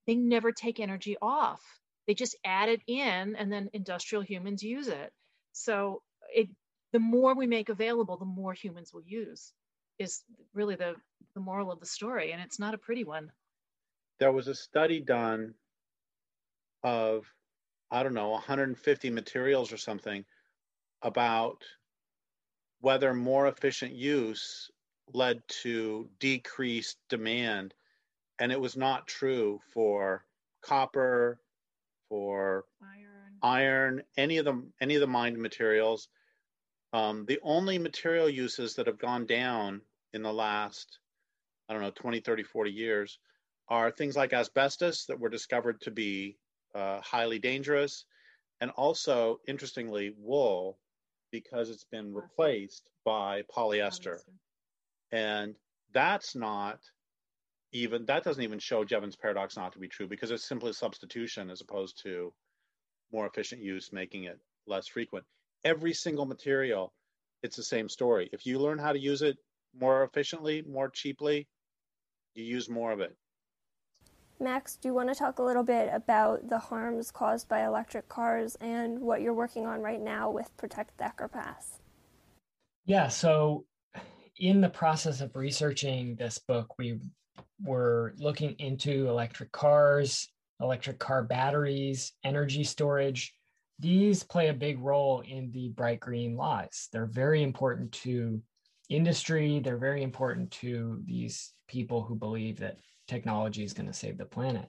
they 0.07 0.15
never 0.15 0.51
take 0.51 0.79
energy 0.79 1.17
off. 1.21 1.61
They 2.07 2.13
just 2.13 2.37
add 2.45 2.69
it 2.69 2.81
in 2.87 3.35
and 3.35 3.51
then 3.51 3.69
industrial 3.73 4.23
humans 4.23 4.63
use 4.63 4.87
it. 4.87 5.11
So 5.51 6.01
it 6.33 6.47
the 6.93 6.99
more 6.99 7.35
we 7.35 7.47
make 7.47 7.69
available, 7.69 8.17
the 8.17 8.25
more 8.25 8.53
humans 8.53 8.93
will 8.93 9.03
use 9.03 9.53
is 9.99 10.23
really 10.53 10.75
the, 10.75 10.95
the 11.33 11.41
moral 11.41 11.71
of 11.71 11.79
the 11.79 11.85
story. 11.85 12.31
And 12.31 12.41
it's 12.41 12.59
not 12.59 12.73
a 12.73 12.77
pretty 12.77 13.03
one. 13.03 13.31
There 14.19 14.31
was 14.31 14.47
a 14.47 14.55
study 14.55 15.01
done 15.01 15.53
of, 16.83 17.25
I 17.91 18.03
don't 18.03 18.13
know, 18.13 18.29
150 18.29 19.09
materials 19.09 19.73
or 19.73 19.77
something 19.77 20.23
about 21.01 21.61
whether 22.79 23.13
more 23.13 23.47
efficient 23.47 23.93
use 23.93 24.69
led 25.13 25.41
to 25.47 26.09
decreased 26.19 26.97
demand 27.09 27.73
and 28.39 28.51
it 28.51 28.59
was 28.59 28.77
not 28.77 29.07
true 29.07 29.59
for 29.73 30.25
copper, 30.61 31.39
for 32.09 32.65
iron, 32.81 33.37
iron 33.41 34.03
any 34.17 34.37
of 34.37 34.45
the 34.45 34.63
any 34.81 34.95
of 34.95 35.01
the 35.01 35.07
mined 35.07 35.37
materials. 35.37 36.09
Um, 36.93 37.25
the 37.25 37.39
only 37.43 37.77
material 37.77 38.29
uses 38.29 38.75
that 38.75 38.87
have 38.87 38.97
gone 38.97 39.25
down 39.25 39.81
in 40.13 40.21
the 40.21 40.31
last, 40.31 40.99
I 41.67 41.73
don't 41.73 41.81
know, 41.81 41.91
20, 41.91 42.21
30, 42.21 42.43
40 42.43 42.71
years 42.71 43.19
are 43.67 43.91
things 43.91 44.15
like 44.15 44.31
asbestos 44.31 45.05
that 45.05 45.19
were 45.19 45.29
discovered 45.29 45.81
to 45.81 45.91
be 45.91 46.37
uh, 46.73 47.01
highly 47.01 47.39
dangerous, 47.39 48.05
and 48.61 48.71
also, 48.71 49.39
interestingly, 49.47 50.13
wool 50.17 50.77
because 51.31 51.69
it's 51.69 51.83
been 51.83 52.13
replaced 52.13 52.89
by 53.03 53.41
polyester. 53.53 54.15
polyester. 54.15 54.19
And 55.11 55.55
that's 55.93 56.35
not 56.35 56.79
even 57.71 58.05
that 58.05 58.23
doesn't 58.23 58.43
even 58.43 58.59
show 58.59 58.83
Jevons 58.83 59.15
paradox 59.15 59.57
not 59.57 59.73
to 59.73 59.79
be 59.79 59.87
true 59.87 60.07
because 60.07 60.31
it's 60.31 60.47
simply 60.47 60.73
substitution 60.73 61.49
as 61.49 61.61
opposed 61.61 62.01
to 62.03 62.33
more 63.11 63.27
efficient 63.27 63.61
use, 63.61 63.91
making 63.91 64.25
it 64.25 64.39
less 64.65 64.87
frequent. 64.87 65.25
Every 65.63 65.93
single 65.93 66.25
material, 66.25 66.93
it's 67.43 67.55
the 67.55 67.63
same 67.63 67.89
story. 67.89 68.29
If 68.31 68.45
you 68.45 68.59
learn 68.59 68.79
how 68.79 68.93
to 68.93 68.99
use 68.99 69.21
it 69.21 69.37
more 69.77 70.03
efficiently, 70.03 70.63
more 70.67 70.89
cheaply, 70.89 71.47
you 72.35 72.43
use 72.43 72.69
more 72.69 72.91
of 72.91 72.99
it. 72.99 73.15
Max, 74.39 74.75
do 74.75 74.89
you 74.89 74.93
want 74.93 75.09
to 75.09 75.15
talk 75.15 75.39
a 75.39 75.43
little 75.43 75.63
bit 75.63 75.89
about 75.91 76.47
the 76.47 76.59
harms 76.59 77.09
caused 77.09 77.49
by 77.49 77.65
electric 77.65 78.07
cars 78.07 78.55
and 78.61 78.99
what 78.99 79.21
you're 79.21 79.33
working 79.33 79.65
on 79.65 79.81
right 79.81 80.01
now 80.01 80.29
with 80.29 80.55
Protect 80.57 80.95
Thacker 80.97 81.27
Pass? 81.27 81.79
Yeah, 82.85 83.07
so 83.07 83.65
in 84.37 84.61
the 84.61 84.69
process 84.69 85.21
of 85.21 85.35
researching 85.35 86.15
this 86.15 86.37
book, 86.37 86.77
we 86.77 86.99
we're 87.61 88.13
looking 88.17 88.55
into 88.59 89.09
electric 89.09 89.51
cars, 89.51 90.29
electric 90.61 90.99
car 90.99 91.23
batteries, 91.23 92.13
energy 92.23 92.63
storage. 92.63 93.33
these 93.79 94.23
play 94.23 94.47
a 94.47 94.53
big 94.53 94.79
role 94.79 95.21
in 95.21 95.51
the 95.51 95.69
bright 95.69 95.99
green 95.99 96.35
lies. 96.35 96.89
They're 96.91 97.05
very 97.05 97.43
important 97.43 97.91
to 98.03 98.41
industry. 98.89 99.59
They're 99.59 99.77
very 99.77 100.01
important 100.01 100.49
to 100.51 101.01
these 101.05 101.53
people 101.67 102.01
who 102.01 102.15
believe 102.15 102.59
that 102.59 102.79
technology 103.07 103.63
is 103.63 103.73
going 103.73 103.87
to 103.87 103.93
save 103.93 104.17
the 104.17 104.25
planet. 104.25 104.67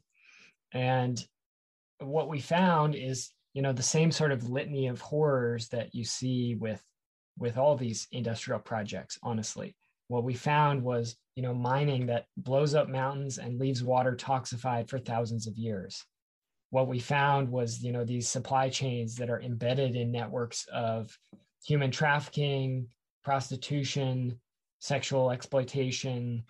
And 0.73 1.25
what 2.01 2.29
we 2.29 2.41
found 2.41 2.95
is, 2.95 3.31
you 3.55 3.63
know, 3.63 3.73
the 3.73 3.83
same 3.83 4.11
sort 4.11 4.33
of 4.33 4.51
litany 4.51 4.89
of 4.89 5.01
horrors 5.01 5.69
that 5.69 5.95
you 5.95 6.05
see 6.05 6.55
with 6.55 6.83
with 7.39 7.57
all 7.57 7.77
these 7.77 8.09
industrial 8.11 8.59
projects, 8.59 9.19
honestly. 9.23 9.77
What 10.09 10.25
we 10.25 10.35
found 10.35 10.83
was, 10.83 11.17
you 11.37 11.43
know, 11.43 11.55
mining 11.55 12.07
that 12.07 12.27
blows 12.37 12.75
up 12.75 12.89
mountains 12.89 13.39
and 13.39 13.61
leaves 13.61 13.83
water 13.83 14.17
toxified 14.17 14.89
for 14.89 14.99
thousands 14.99 15.47
of 15.47 15.57
years. 15.57 16.05
What 16.71 16.89
we 16.89 16.99
found 16.99 17.49
was, 17.51 17.83
you 17.83 17.93
know, 17.93 18.05
these 18.05 18.29
supply 18.29 18.69
chains 18.71 19.17
that 19.17 19.31
are 19.31 19.41
embedded 19.41 19.97
in 19.97 20.11
networks 20.11 20.67
of 20.73 21.17
human 21.65 21.91
trafficking, 21.91 22.89
prostitution, 23.23 24.41
sexual 24.81 25.31
exploitation, 25.31 26.45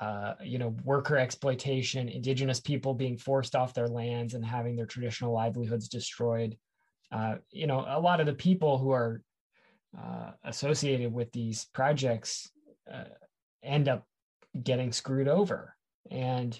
uh, 0.00 0.34
you 0.42 0.58
know, 0.58 0.74
worker 0.84 1.16
exploitation, 1.16 2.08
indigenous 2.08 2.60
people 2.60 2.92
being 2.92 3.16
forced 3.16 3.54
off 3.54 3.74
their 3.74 3.88
lands 3.88 4.34
and 4.34 4.44
having 4.44 4.76
their 4.76 4.86
traditional 4.86 5.32
livelihoods 5.32 5.88
destroyed. 5.88 6.56
Uh, 7.12 7.36
you 7.50 7.66
know, 7.66 7.84
a 7.88 8.00
lot 8.00 8.20
of 8.20 8.26
the 8.26 8.34
people 8.34 8.78
who 8.78 8.90
are 8.90 9.22
uh, 9.96 10.32
associated 10.44 11.12
with 11.12 11.30
these 11.32 11.66
projects 11.72 12.50
uh, 12.92 13.04
end 13.62 13.88
up 13.88 14.04
getting 14.62 14.92
screwed 14.92 15.28
over. 15.28 15.74
And 16.10 16.58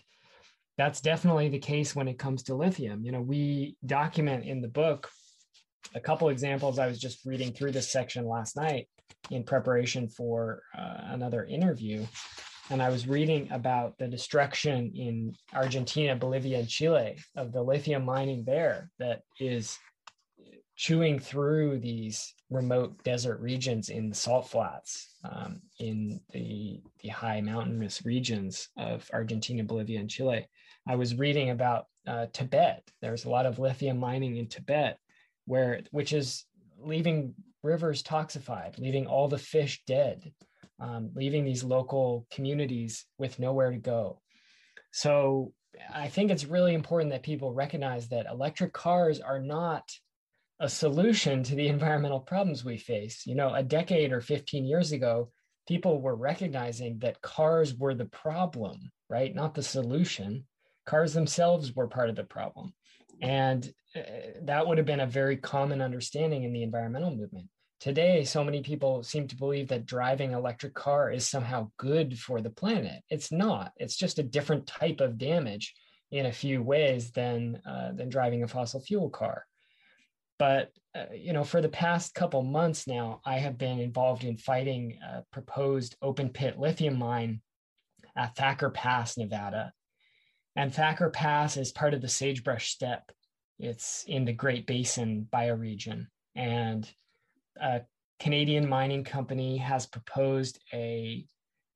that's 0.77 1.01
definitely 1.01 1.49
the 1.49 1.59
case 1.59 1.97
when 1.97 2.09
it 2.09 2.19
comes 2.19 2.43
to 2.45 2.55
lithium. 2.55 3.05
You 3.05 3.13
know, 3.13 3.21
we 3.21 3.77
document 3.85 4.45
in 4.45 4.61
the 4.61 4.69
book 4.69 5.09
a 5.95 6.01
couple 6.01 6.29
examples. 6.29 6.79
I 6.79 6.87
was 6.87 6.99
just 6.99 7.25
reading 7.25 7.53
through 7.53 7.73
this 7.73 7.91
section 7.91 8.27
last 8.27 8.57
night 8.57 8.89
in 9.31 9.45
preparation 9.45 10.09
for 10.09 10.63
uh, 10.77 10.99
another 11.05 11.45
interview. 11.45 12.05
And 12.69 12.83
I 12.83 12.91
was 12.91 13.07
reading 13.07 13.49
about 13.53 13.97
the 13.99 14.09
destruction 14.09 14.93
in 14.95 15.35
Argentina, 15.55 16.17
Bolivia, 16.17 16.59
and 16.59 16.69
Chile 16.69 17.17
of 17.37 17.53
the 17.53 17.63
lithium 17.63 18.05
mining 18.05 18.45
there 18.45 18.91
that 18.99 19.23
is 19.39 19.79
chewing 20.77 21.19
through 21.19 21.79
these 21.79 22.35
remote 22.51 23.03
desert 23.03 23.41
regions 23.41 23.89
in 23.89 24.09
the 24.09 24.15
salt 24.15 24.49
flats, 24.49 25.15
um, 25.25 25.61
in 25.81 26.21
the, 26.33 26.81
the 27.03 27.09
high 27.09 27.41
mountainous 27.41 28.05
regions 28.05 28.69
of 28.77 29.09
Argentina, 29.13 29.65
Bolivia, 29.65 29.99
and 30.01 30.11
Chile. 30.11 30.47
I 30.87 30.97
was 30.97 31.17
reading 31.19 31.51
about 31.51 31.87
uh, 32.07 32.27
Tibet. 32.33 32.89
There's 33.01 33.25
a 33.25 33.31
lot 33.31 33.47
of 33.47 33.59
lithium 33.59 33.99
mining 33.99 34.37
in 34.37 34.49
Tibet, 34.49 34.99
where 35.47 35.81
which 35.91 36.13
is 36.13 36.45
leaving 36.79 37.35
rivers 37.63 38.03
toxified, 38.03 38.79
leaving 38.79 39.07
all 39.07 39.29
the 39.29 39.39
fish 39.39 39.83
dead, 39.87 40.33
um, 40.79 41.11
leaving 41.15 41.45
these 41.45 41.65
local 41.65 42.27
communities 42.31 43.07
with 43.19 43.39
nowhere 43.39 43.71
to 43.71 43.79
go. 43.79 44.21
So 44.93 45.53
I 45.93 46.09
think 46.09 46.31
it's 46.31 46.45
really 46.45 46.75
important 46.75 47.11
that 47.11 47.23
people 47.23 47.53
recognize 47.53 48.09
that 48.09 48.27
electric 48.31 48.73
cars 48.73 49.21
are 49.21 49.41
not 49.41 49.91
a 50.59 50.69
solution 50.69 51.43
to 51.43 51.55
the 51.55 51.69
environmental 51.69 52.21
problems 52.21 52.65
we 52.65 52.79
face. 52.79 53.27
You 53.27 53.35
know, 53.35 53.53
a 53.55 53.63
decade 53.63 54.13
or 54.13 54.21
15 54.21 54.65
years 54.65 54.93
ago, 54.93 55.31
people 55.69 56.01
were 56.01 56.15
recognizing 56.15 56.99
that 57.01 57.21
cars 57.21 57.75
were 57.75 57.95
the 57.95 58.07
problem, 58.07 58.91
right? 59.11 59.35
Not 59.35 59.55
the 59.55 59.63
solution. 59.63 60.47
Cars 60.87 61.13
themselves 61.13 61.75
were 61.75 61.89
part 61.89 62.09
of 62.09 62.17
the 62.17 62.25
problem. 62.25 62.73
And 63.21 63.71
uh, 63.95 64.01
that 64.43 64.67
would 64.67 64.79
have 64.79 64.87
been 64.87 65.01
a 65.01 65.07
very 65.07 65.37
common 65.37 65.81
understanding 65.81 66.45
in 66.45 66.53
the 66.53 66.63
environmental 66.63 67.15
movement. 67.15 67.49
Today, 67.79 68.25
so 68.25 68.43
many 68.43 68.63
people 68.63 69.03
seem 69.03 69.29
to 69.29 69.37
believe 69.37 69.69
that 69.69 69.85
driving 69.85 70.33
electric 70.33 70.75
car 70.75 71.11
is 71.11 71.29
somehow 71.29 71.71
good 71.77 72.19
for 72.19 72.41
the 72.41 72.51
planet. 72.51 73.03
It's 73.11 73.31
not. 73.31 73.73
It's 73.77 73.97
just 73.97 74.19
a 74.19 74.23
different 74.23 74.67
type 74.67 75.01
of 75.01 75.19
damage 75.19 75.75
in 76.11 76.27
a 76.27 76.33
few 76.33 76.63
ways 76.63 77.11
than 77.11 77.61
uh, 77.67 77.93
than 77.93 78.09
driving 78.09 78.43
a 78.43 78.49
fossil 78.49 78.81
fuel 78.81 79.11
car. 79.11 79.45
But 80.39 80.71
uh, 80.95 81.05
you 81.15 81.33
know, 81.33 81.45
for 81.45 81.61
the 81.61 81.69
past 81.69 82.15
couple 82.15 82.43
months 82.43 82.87
now, 82.87 83.21
I 83.25 83.39
have 83.39 83.59
been 83.59 83.81
involved 83.81 84.25
in 84.25 84.37
fighting 84.37 84.99
a 85.07 85.23
proposed 85.33 85.97
open 86.01 86.31
pit 86.31 86.59
lithium 86.59 86.99
mine 86.99 87.43
at 88.17 88.35
Thacker 88.37 88.71
Pass, 88.71 89.19
Nevada. 89.19 89.73
And 90.55 90.75
Thacker 90.75 91.11
Pass 91.11 91.57
is 91.57 91.71
part 91.71 91.93
of 91.93 92.01
the 92.01 92.09
Sagebrush 92.09 92.71
Steppe. 92.71 93.13
It's 93.59 94.05
in 94.07 94.25
the 94.25 94.33
Great 94.33 94.67
Basin 94.67 95.29
bioregion. 95.31 96.07
And 96.35 96.91
a 97.61 97.83
Canadian 98.19 98.69
mining 98.69 99.05
company 99.05 99.59
has 99.59 99.87
proposed 99.87 100.59
a 100.73 101.27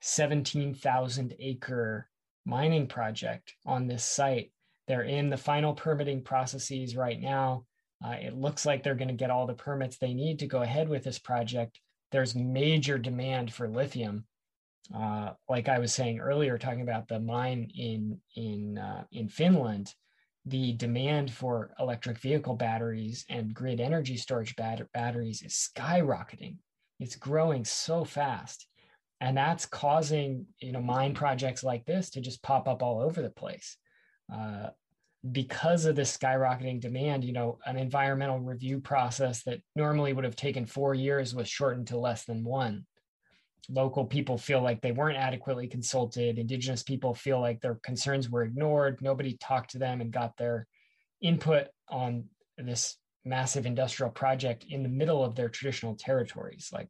17,000 0.00 1.34
acre 1.38 2.08
mining 2.46 2.86
project 2.86 3.54
on 3.66 3.86
this 3.86 4.04
site. 4.04 4.50
They're 4.88 5.02
in 5.02 5.28
the 5.28 5.36
final 5.36 5.74
permitting 5.74 6.22
processes 6.22 6.96
right 6.96 7.20
now. 7.20 7.64
Uh, 8.04 8.16
it 8.20 8.34
looks 8.34 8.64
like 8.64 8.82
they're 8.82 8.94
going 8.94 9.08
to 9.08 9.14
get 9.14 9.30
all 9.30 9.46
the 9.46 9.54
permits 9.54 9.98
they 9.98 10.14
need 10.14 10.38
to 10.38 10.46
go 10.46 10.62
ahead 10.62 10.88
with 10.88 11.04
this 11.04 11.18
project. 11.18 11.80
There's 12.12 12.34
major 12.34 12.98
demand 12.98 13.52
for 13.52 13.68
lithium. 13.68 14.24
Uh, 14.94 15.30
like 15.48 15.68
I 15.68 15.78
was 15.78 15.92
saying 15.92 16.18
earlier, 16.18 16.58
talking 16.58 16.80
about 16.80 17.08
the 17.08 17.20
mine 17.20 17.70
in 17.76 18.18
in 18.34 18.78
uh, 18.78 19.04
in 19.12 19.28
Finland, 19.28 19.94
the 20.46 20.72
demand 20.72 21.30
for 21.30 21.72
electric 21.78 22.18
vehicle 22.18 22.56
batteries 22.56 23.24
and 23.28 23.54
grid 23.54 23.80
energy 23.80 24.16
storage 24.16 24.56
bat- 24.56 24.90
batteries 24.92 25.42
is 25.42 25.70
skyrocketing. 25.76 26.56
It's 26.98 27.16
growing 27.16 27.64
so 27.64 28.04
fast, 28.04 28.66
and 29.20 29.36
that's 29.36 29.66
causing 29.66 30.46
you 30.58 30.72
know 30.72 30.80
mine 30.82 31.14
projects 31.14 31.62
like 31.62 31.84
this 31.84 32.10
to 32.10 32.20
just 32.20 32.42
pop 32.42 32.66
up 32.66 32.82
all 32.82 33.00
over 33.00 33.20
the 33.22 33.30
place. 33.30 33.76
Uh, 34.32 34.70
because 35.32 35.84
of 35.84 35.96
this 35.96 36.16
skyrocketing 36.16 36.80
demand, 36.80 37.24
you 37.24 37.32
know, 37.32 37.58
an 37.66 37.76
environmental 37.76 38.40
review 38.40 38.80
process 38.80 39.42
that 39.42 39.60
normally 39.76 40.12
would 40.12 40.24
have 40.24 40.36
taken 40.36 40.64
four 40.64 40.94
years 40.94 41.34
was 41.34 41.48
shortened 41.48 41.88
to 41.88 41.98
less 41.98 42.24
than 42.24 42.42
one. 42.42 42.86
Local 43.68 44.06
people 44.06 44.38
feel 44.38 44.62
like 44.62 44.80
they 44.80 44.92
weren't 44.92 45.18
adequately 45.18 45.68
consulted. 45.68 46.38
Indigenous 46.38 46.82
people 46.82 47.14
feel 47.14 47.38
like 47.38 47.60
their 47.60 47.74
concerns 47.82 48.30
were 48.30 48.44
ignored. 48.44 48.98
Nobody 49.02 49.36
talked 49.36 49.72
to 49.72 49.78
them 49.78 50.00
and 50.00 50.10
got 50.10 50.36
their 50.38 50.66
input 51.20 51.66
on 51.88 52.24
this 52.56 52.96
massive 53.24 53.66
industrial 53.66 54.10
project 54.10 54.64
in 54.70 54.82
the 54.82 54.88
middle 54.88 55.22
of 55.22 55.34
their 55.34 55.50
traditional 55.50 55.94
territories, 55.94 56.70
like 56.72 56.88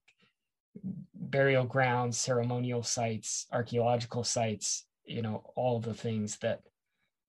burial 1.14 1.64
grounds, 1.64 2.16
ceremonial 2.16 2.84
sites, 2.84 3.46
archaeological 3.52 4.22
sites, 4.22 4.86
you 5.04 5.22
know, 5.22 5.42
all 5.56 5.80
the 5.80 5.94
things 5.94 6.38
that 6.38 6.60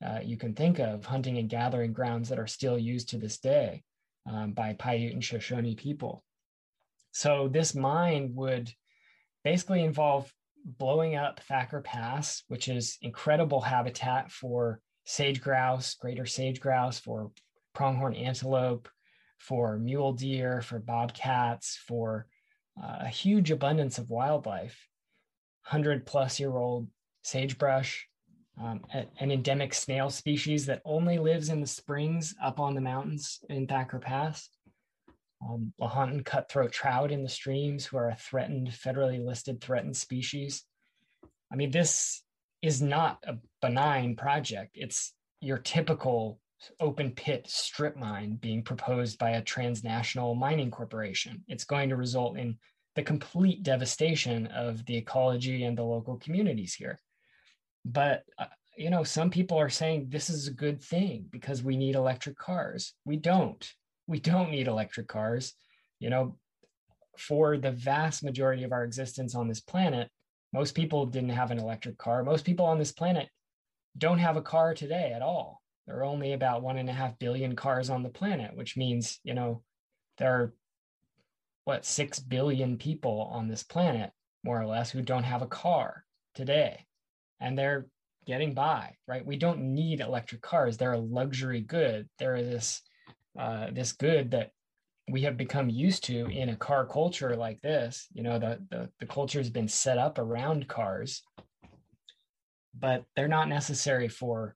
uh, 0.05 0.19
you 0.23 0.37
can 0.37 0.53
think 0.53 0.79
of 0.79 1.05
hunting 1.05 1.37
and 1.37 1.49
gathering 1.49 1.93
grounds 1.93 2.29
that 2.29 2.39
are 2.39 2.47
still 2.47 2.77
used 2.77 3.09
to 3.09 3.17
this 3.17 3.37
day 3.37 3.83
um, 4.29 4.51
by 4.53 4.73
Paiute 4.73 5.13
and 5.13 5.23
Shoshone 5.23 5.75
people. 5.75 6.23
So 7.11 7.49
this 7.51 7.75
mine 7.75 8.31
would 8.35 8.71
basically 9.43 9.83
involve 9.83 10.31
blowing 10.65 11.15
up 11.15 11.41
Thacker 11.41 11.81
Pass, 11.81 12.43
which 12.47 12.67
is 12.67 12.97
incredible 13.01 13.61
habitat 13.61 14.31
for 14.31 14.79
sage 15.05 15.41
grouse, 15.41 15.95
greater 15.95 16.25
sage 16.25 16.59
grouse, 16.59 16.99
for 16.99 17.31
pronghorn 17.73 18.15
antelope, 18.15 18.87
for 19.37 19.77
mule 19.77 20.13
deer, 20.13 20.61
for 20.61 20.79
bobcats, 20.79 21.77
for 21.87 22.27
uh, 22.81 22.99
a 23.01 23.07
huge 23.07 23.51
abundance 23.51 23.97
of 23.97 24.09
wildlife. 24.09 24.87
100 25.69 26.05
plus 26.05 26.39
year 26.39 26.55
old 26.55 26.87
sagebrush, 27.23 28.07
um, 28.63 28.81
an 28.93 29.31
endemic 29.31 29.73
snail 29.73 30.09
species 30.09 30.65
that 30.67 30.81
only 30.85 31.17
lives 31.17 31.49
in 31.49 31.61
the 31.61 31.67
springs 31.67 32.35
up 32.43 32.59
on 32.59 32.75
the 32.75 32.81
mountains 32.81 33.39
in 33.49 33.67
Thacker 33.67 33.99
Pass. 33.99 34.49
Um, 35.43 35.73
Lahontan 35.81 36.23
cutthroat 36.23 36.71
trout 36.71 37.11
in 37.11 37.23
the 37.23 37.29
streams, 37.29 37.85
who 37.85 37.97
are 37.97 38.09
a 38.09 38.15
threatened, 38.15 38.67
federally 38.69 39.23
listed 39.23 39.59
threatened 39.59 39.97
species. 39.97 40.63
I 41.51 41.55
mean, 41.55 41.71
this 41.71 42.21
is 42.61 42.81
not 42.81 43.17
a 43.25 43.37
benign 43.61 44.15
project. 44.15 44.71
It's 44.75 45.13
your 45.39 45.57
typical 45.57 46.39
open 46.79 47.11
pit 47.11 47.47
strip 47.49 47.97
mine 47.97 48.37
being 48.39 48.61
proposed 48.61 49.17
by 49.17 49.31
a 49.31 49.41
transnational 49.41 50.35
mining 50.35 50.69
corporation. 50.69 51.43
It's 51.47 51.63
going 51.63 51.89
to 51.89 51.95
result 51.95 52.37
in 52.37 52.57
the 52.95 53.01
complete 53.01 53.63
devastation 53.63 54.45
of 54.47 54.85
the 54.85 54.95
ecology 54.95 55.63
and 55.63 55.75
the 55.75 55.83
local 55.83 56.17
communities 56.17 56.75
here 56.75 56.99
but 57.85 58.23
uh, 58.37 58.45
you 58.77 58.89
know 58.89 59.03
some 59.03 59.29
people 59.29 59.57
are 59.57 59.69
saying 59.69 60.07
this 60.09 60.29
is 60.29 60.47
a 60.47 60.53
good 60.53 60.81
thing 60.81 61.25
because 61.29 61.63
we 61.63 61.77
need 61.77 61.95
electric 61.95 62.37
cars. 62.37 62.93
We 63.05 63.17
don't. 63.17 63.67
We 64.07 64.19
don't 64.19 64.51
need 64.51 64.67
electric 64.67 65.07
cars. 65.07 65.53
You 65.99 66.09
know 66.09 66.37
for 67.17 67.57
the 67.57 67.71
vast 67.71 68.23
majority 68.23 68.63
of 68.63 68.71
our 68.71 68.83
existence 68.83 69.35
on 69.35 69.47
this 69.47 69.59
planet 69.59 70.09
most 70.53 70.75
people 70.75 71.05
didn't 71.05 71.29
have 71.29 71.51
an 71.51 71.59
electric 71.59 71.97
car. 71.97 72.23
Most 72.23 72.45
people 72.45 72.65
on 72.65 72.77
this 72.77 72.91
planet 72.91 73.29
don't 73.97 74.19
have 74.19 74.37
a 74.37 74.41
car 74.41 74.73
today 74.73 75.13
at 75.15 75.21
all. 75.21 75.61
There 75.87 75.97
are 75.99 76.03
only 76.03 76.33
about 76.33 76.61
one 76.61 76.77
and 76.77 76.89
a 76.89 76.93
half 76.93 77.17
billion 77.19 77.55
cars 77.55 77.89
on 77.89 78.03
the 78.03 78.09
planet, 78.09 78.55
which 78.55 78.77
means, 78.77 79.19
you 79.23 79.33
know, 79.33 79.63
there 80.17 80.33
are 80.33 80.53
what, 81.63 81.85
six 81.85 82.19
billion 82.19 82.77
people 82.77 83.29
on 83.31 83.47
this 83.47 83.63
planet, 83.63 84.11
more 84.43 84.59
or 84.59 84.65
less, 84.65 84.91
who 84.91 85.01
don't 85.01 85.23
have 85.23 85.41
a 85.41 85.47
car 85.47 86.05
today. 86.35 86.85
And 87.41 87.57
they're 87.57 87.87
getting 88.25 88.53
by, 88.53 88.95
right? 89.07 89.25
We 89.25 89.37
don't 89.37 89.73
need 89.73 89.99
electric 89.99 90.41
cars. 90.41 90.77
They're 90.77 90.93
a 90.93 90.99
luxury 90.99 91.61
good. 91.61 92.07
They're 92.19 92.41
this 92.41 92.81
uh, 93.37 93.67
this 93.71 93.93
good 93.93 94.31
that 94.31 94.51
we 95.09 95.21
have 95.21 95.37
become 95.37 95.69
used 95.69 96.03
to 96.05 96.27
in 96.27 96.49
a 96.49 96.55
car 96.55 96.85
culture 96.85 97.35
like 97.35 97.61
this. 97.61 98.07
You 98.13 98.23
know, 98.23 98.39
the 98.39 98.59
the, 98.69 98.89
the 98.99 99.05
culture 99.05 99.39
has 99.39 99.49
been 99.49 99.67
set 99.67 99.97
up 99.97 100.19
around 100.19 100.67
cars, 100.67 101.23
but 102.77 103.03
they're 103.15 103.27
not 103.27 103.49
necessary 103.49 104.07
for 104.07 104.55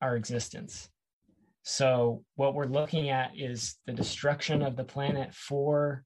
our 0.00 0.16
existence. 0.16 0.88
So 1.64 2.24
what 2.34 2.54
we're 2.54 2.66
looking 2.66 3.10
at 3.10 3.32
is 3.36 3.76
the 3.86 3.92
destruction 3.92 4.62
of 4.62 4.76
the 4.76 4.84
planet 4.84 5.32
for 5.32 6.04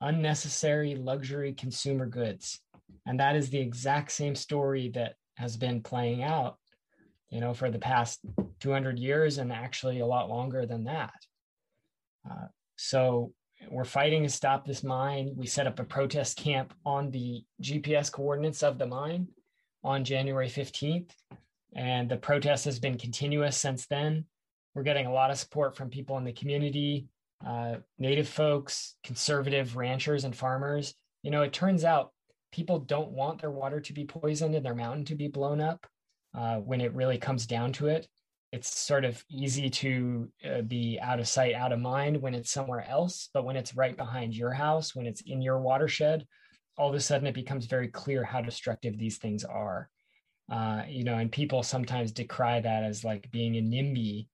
unnecessary 0.00 0.96
luxury 0.96 1.52
consumer 1.52 2.06
goods. 2.06 2.60
And 3.06 3.18
that 3.20 3.36
is 3.36 3.50
the 3.50 3.60
exact 3.60 4.12
same 4.12 4.34
story 4.34 4.90
that 4.94 5.14
has 5.38 5.56
been 5.56 5.82
playing 5.82 6.22
out, 6.22 6.58
you 7.30 7.40
know, 7.40 7.54
for 7.54 7.70
the 7.70 7.78
past 7.78 8.20
200 8.60 8.98
years 8.98 9.38
and 9.38 9.52
actually 9.52 10.00
a 10.00 10.06
lot 10.06 10.28
longer 10.28 10.66
than 10.66 10.84
that. 10.84 11.14
Uh, 12.28 12.46
so 12.76 13.32
we're 13.70 13.84
fighting 13.84 14.24
to 14.24 14.28
stop 14.28 14.66
this 14.66 14.82
mine. 14.82 15.32
We 15.36 15.46
set 15.46 15.66
up 15.66 15.78
a 15.78 15.84
protest 15.84 16.38
camp 16.38 16.74
on 16.84 17.10
the 17.10 17.44
GPS 17.62 18.10
coordinates 18.10 18.62
of 18.62 18.78
the 18.78 18.86
mine 18.86 19.28
on 19.84 20.04
January 20.04 20.48
15th. 20.48 21.10
And 21.74 22.08
the 22.08 22.16
protest 22.16 22.64
has 22.64 22.78
been 22.80 22.98
continuous 22.98 23.56
since 23.56 23.86
then. 23.86 24.24
We're 24.74 24.82
getting 24.82 25.06
a 25.06 25.12
lot 25.12 25.30
of 25.30 25.38
support 25.38 25.76
from 25.76 25.90
people 25.90 26.18
in 26.18 26.24
the 26.24 26.32
community, 26.32 27.06
uh, 27.46 27.76
native 27.98 28.28
folks, 28.28 28.96
conservative 29.04 29.76
ranchers 29.76 30.24
and 30.24 30.34
farmers. 30.34 30.94
You 31.22 31.30
know, 31.30 31.42
it 31.42 31.52
turns 31.52 31.84
out 31.84 32.12
people 32.52 32.78
don't 32.78 33.10
want 33.10 33.40
their 33.40 33.50
water 33.50 33.80
to 33.80 33.92
be 33.92 34.04
poisoned 34.04 34.54
and 34.54 34.64
their 34.64 34.74
mountain 34.74 35.04
to 35.06 35.14
be 35.14 35.28
blown 35.28 35.60
up 35.60 35.86
uh, 36.34 36.56
when 36.56 36.80
it 36.80 36.94
really 36.94 37.18
comes 37.18 37.46
down 37.46 37.72
to 37.74 37.86
it. 37.86 38.08
It's 38.52 38.78
sort 38.78 39.04
of 39.04 39.22
easy 39.30 39.68
to 39.68 40.28
uh, 40.48 40.62
be 40.62 40.98
out 41.02 41.20
of 41.20 41.28
sight, 41.28 41.54
out 41.54 41.72
of 41.72 41.80
mind 41.80 42.20
when 42.20 42.34
it's 42.34 42.50
somewhere 42.50 42.86
else. 42.88 43.28
But 43.34 43.44
when 43.44 43.56
it's 43.56 43.76
right 43.76 43.96
behind 43.96 44.34
your 44.34 44.52
house, 44.52 44.94
when 44.94 45.06
it's 45.06 45.20
in 45.20 45.42
your 45.42 45.58
watershed, 45.58 46.24
all 46.78 46.88
of 46.88 46.94
a 46.94 47.00
sudden 47.00 47.26
it 47.26 47.34
becomes 47.34 47.66
very 47.66 47.88
clear 47.88 48.24
how 48.24 48.40
destructive 48.40 48.96
these 48.96 49.18
things 49.18 49.44
are. 49.44 49.90
Uh, 50.50 50.82
you 50.88 51.04
know, 51.04 51.18
and 51.18 51.30
people 51.30 51.62
sometimes 51.62 52.10
decry 52.10 52.60
that 52.60 52.84
as 52.84 53.04
like 53.04 53.30
being 53.30 53.56
a 53.56 53.60
NIMBY 53.60 54.28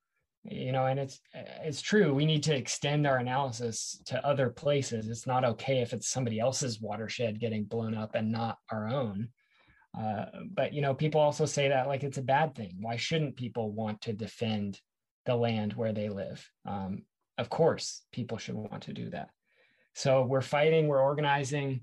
you 0.44 0.72
know 0.72 0.86
and 0.86 1.00
it's 1.00 1.20
it's 1.62 1.80
true 1.80 2.12
we 2.12 2.26
need 2.26 2.42
to 2.42 2.54
extend 2.54 3.06
our 3.06 3.16
analysis 3.16 4.00
to 4.06 4.24
other 4.26 4.50
places. 4.50 5.08
It's 5.08 5.26
not 5.26 5.44
okay 5.44 5.80
if 5.80 5.92
it's 5.92 6.08
somebody 6.08 6.38
else's 6.38 6.80
watershed 6.80 7.40
getting 7.40 7.64
blown 7.64 7.94
up 7.94 8.14
and 8.14 8.30
not 8.30 8.58
our 8.70 8.88
own. 8.88 9.28
Uh, 9.98 10.26
but 10.52 10.72
you 10.72 10.82
know 10.82 10.94
people 10.94 11.20
also 11.20 11.46
say 11.46 11.68
that 11.68 11.86
like 11.86 12.04
it's 12.04 12.18
a 12.18 12.22
bad 12.22 12.54
thing. 12.54 12.76
Why 12.80 12.96
shouldn't 12.96 13.36
people 13.36 13.72
want 13.72 14.02
to 14.02 14.12
defend 14.12 14.80
the 15.24 15.36
land 15.36 15.72
where 15.72 15.92
they 15.92 16.08
live? 16.08 16.46
Um, 16.66 17.02
of 17.38 17.48
course 17.48 18.02
people 18.12 18.38
should 18.38 18.54
want 18.54 18.82
to 18.84 18.92
do 18.92 19.10
that. 19.10 19.30
So 19.94 20.22
we're 20.22 20.42
fighting 20.42 20.88
we're 20.88 21.02
organizing 21.02 21.82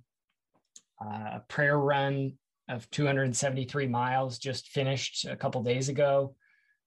uh, 1.04 1.38
a 1.38 1.44
prayer 1.48 1.78
run 1.78 2.34
of 2.70 2.90
273 2.92 3.88
miles 3.88 4.38
just 4.38 4.70
finished 4.70 5.26
a 5.26 5.36
couple 5.36 5.64
days 5.64 5.90
ago 5.90 6.36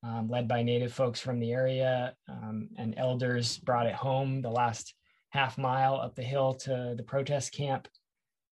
um, 0.04 0.28
led 0.28 0.46
by 0.46 0.62
Native 0.62 0.92
folks 0.92 1.18
from 1.18 1.40
the 1.40 1.52
area, 1.52 2.14
um, 2.28 2.68
and 2.76 2.94
elders 2.96 3.58
brought 3.58 3.86
it 3.86 3.94
home 3.94 4.42
the 4.42 4.50
last 4.50 4.94
half 5.30 5.56
mile 5.56 5.96
up 5.96 6.14
the 6.14 6.22
hill 6.22 6.54
to 6.54 6.94
the 6.96 7.02
protest 7.02 7.52
camp. 7.52 7.88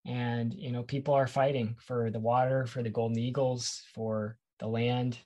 And, 0.07 0.55
you 0.55 0.70
know, 0.72 0.82
people 0.82 1.12
are 1.12 1.26
fighting 1.26 1.76
for 1.80 2.11
the 2.11 2.20
water, 2.20 2.66
for 2.66 2.82
the 2.82 2.88
golden 2.88 3.18
eagles, 3.18 3.82
for 3.94 4.38
the 4.61 4.68
land. 4.68 5.18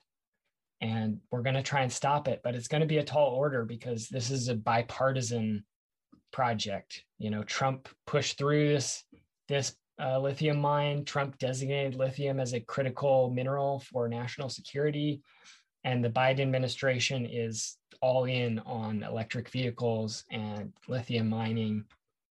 And 0.81 1.20
we're 1.31 1.43
going 1.43 1.55
to 1.55 1.62
try 1.62 1.83
and 1.83 1.93
stop 1.93 2.27
it, 2.27 2.41
but 2.43 2.55
it's 2.55 2.68
going 2.68 2.81
to 2.81 2.87
be 2.87 2.99
a 2.99 3.05
tall 3.05 3.31
order 3.31 3.64
because 3.64 4.09
this 4.09 4.31
is 4.31 4.49
a 4.49 4.55
bipartisan 4.55 5.64
project. 6.33 7.05
You 7.18 7.31
know, 7.31 7.45
Trump 7.45 7.89
pushed 8.07 8.39
through 8.39 8.68
this 8.68 9.05
this 9.47 9.77
uh, 10.03 10.18
lithium 10.18 10.61
mine. 10.61 11.05
Trump 11.05 11.39
designated 11.39 11.95
lithium 11.95 12.41
as 12.41 12.55
a 12.55 12.61
critical 12.61 13.31
mineral 13.31 13.81
for 13.81 14.09
national 14.09 14.49
security 14.49 15.22
and 15.85 16.03
the 16.03 16.11
Biden 16.11 16.41
administration 16.41 17.26
is 17.26 17.76
all 18.01 18.24
in 18.24 18.59
on 18.61 19.03
electric 19.03 19.51
vehicles 19.51 20.24
and 20.30 20.72
lithium 20.89 21.28
mining. 21.28 21.85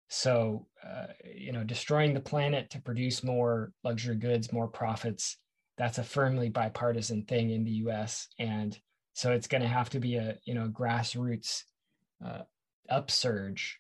So, 0.09 0.67
uh, 0.87 1.07
you 1.35 1.53
know, 1.53 1.65
destroying 1.65 2.15
the 2.15 2.21
planet 2.21 2.71
to 2.71 2.81
produce 2.81 3.23
more 3.23 3.73
luxury 3.85 4.17
goods, 4.17 4.53
more 4.53 4.69
profits, 4.69 5.39
that's 5.79 5.99
a 5.99 6.05
firmly 6.05 6.49
bipartisan 6.49 7.25
thing 7.25 7.51
in 7.51 7.65
the 7.65 7.71
US. 7.87 8.29
And 8.39 8.79
so 9.15 9.33
it's 9.33 9.47
going 9.47 9.63
to 9.63 9.69
have 9.69 9.91
to 9.91 10.01
be 10.01 10.17
a, 10.17 10.37
you 10.45 10.55
know, 10.55 10.69
grassroots 10.69 11.63
uh, 12.25 12.43
upsurge 12.91 13.79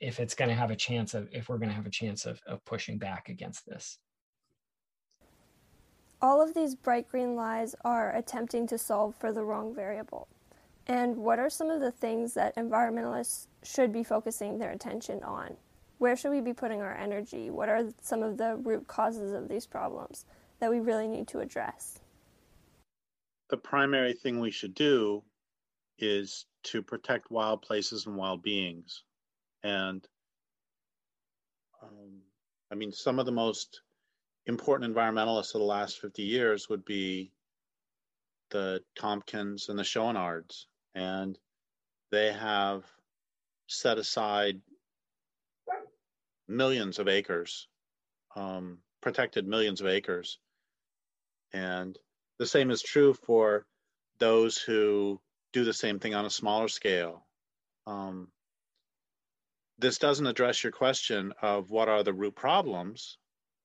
if 0.00 0.18
it's 0.18 0.34
going 0.34 0.48
to 0.48 0.54
have 0.54 0.70
a 0.70 0.76
chance 0.76 1.14
of, 1.14 1.28
if 1.32 1.48
we're 1.48 1.58
going 1.58 1.68
to 1.68 1.74
have 1.74 1.86
a 1.86 1.90
chance 1.90 2.26
of, 2.26 2.40
of 2.46 2.64
pushing 2.64 2.98
back 2.98 3.28
against 3.28 3.64
this. 3.66 3.98
All 6.20 6.42
of 6.42 6.52
these 6.52 6.74
bright 6.74 7.08
green 7.08 7.36
lies 7.36 7.76
are 7.84 8.14
attempting 8.16 8.66
to 8.68 8.78
solve 8.78 9.14
for 9.14 9.32
the 9.32 9.44
wrong 9.44 9.72
variable. 9.72 10.26
And 10.88 11.16
what 11.16 11.38
are 11.38 11.50
some 11.50 11.70
of 11.70 11.80
the 11.80 11.92
things 11.92 12.34
that 12.34 12.56
environmentalists 12.56 13.46
should 13.62 13.92
be 13.92 14.02
focusing 14.02 14.58
their 14.58 14.70
attention 14.70 15.22
on? 15.22 15.56
Where 15.98 16.16
should 16.16 16.30
we 16.30 16.40
be 16.40 16.52
putting 16.52 16.80
our 16.80 16.96
energy? 16.96 17.50
What 17.50 17.68
are 17.68 17.92
some 18.00 18.22
of 18.22 18.36
the 18.36 18.56
root 18.56 18.88
causes 18.88 19.32
of 19.32 19.48
these 19.48 19.66
problems 19.66 20.24
that 20.58 20.70
we 20.70 20.80
really 20.80 21.06
need 21.06 21.28
to 21.28 21.40
address? 21.40 22.00
The 23.50 23.56
primary 23.56 24.12
thing 24.12 24.40
we 24.40 24.50
should 24.50 24.74
do 24.74 25.22
is 25.98 26.46
to 26.64 26.82
protect 26.82 27.30
wild 27.30 27.62
places 27.62 28.06
and 28.06 28.16
wild 28.16 28.42
beings. 28.42 29.04
And 29.62 30.06
um, 31.82 32.22
I 32.72 32.74
mean, 32.74 32.92
some 32.92 33.18
of 33.18 33.26
the 33.26 33.32
most 33.32 33.82
important 34.48 34.94
environmentalists 34.94 35.54
of 35.54 35.60
the 35.60 35.66
last 35.66 36.00
50 36.00 36.22
years 36.22 36.68
would 36.70 36.84
be 36.84 37.30
the 38.50 38.82
Tompkins 38.98 39.68
and 39.68 39.78
the 39.78 39.82
Chouinards. 39.82 40.64
And 40.94 41.38
they 42.10 42.32
have 42.32 42.84
set 43.66 43.98
aside 43.98 44.60
millions 46.48 46.98
of 46.98 47.08
acres, 47.08 47.68
um, 48.34 48.78
protected 49.02 49.46
millions 49.46 49.82
of 49.82 49.86
acres. 49.86 50.38
And 51.52 51.96
the 52.38 52.46
same 52.46 52.70
is 52.70 52.80
true 52.80 53.12
for 53.12 53.66
those 54.18 54.56
who 54.56 55.20
do 55.52 55.64
the 55.64 55.74
same 55.74 55.98
thing 55.98 56.14
on 56.14 56.24
a 56.24 56.30
smaller 56.30 56.68
scale. 56.68 57.26
Um, 57.86 58.28
this 59.78 59.98
doesn't 59.98 60.26
address 60.26 60.64
your 60.64 60.72
question 60.72 61.34
of 61.42 61.70
what 61.70 61.88
are 61.90 62.02
the 62.02 62.14
root 62.14 62.34
problems 62.34 63.18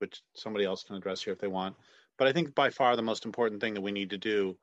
which 0.04 0.22
somebody 0.34 0.66
else 0.66 0.82
can 0.82 0.96
address 0.96 1.22
here 1.22 1.32
if 1.32 1.38
they 1.38 1.46
want. 1.48 1.74
But 2.18 2.28
I 2.28 2.32
think 2.32 2.54
by 2.54 2.68
far 2.68 2.94
the 2.94 3.02
most 3.02 3.24
important 3.24 3.62
thing 3.62 3.72
that 3.72 3.80
we 3.80 3.90
need 3.90 4.10
to 4.10 4.18
do 4.18 4.56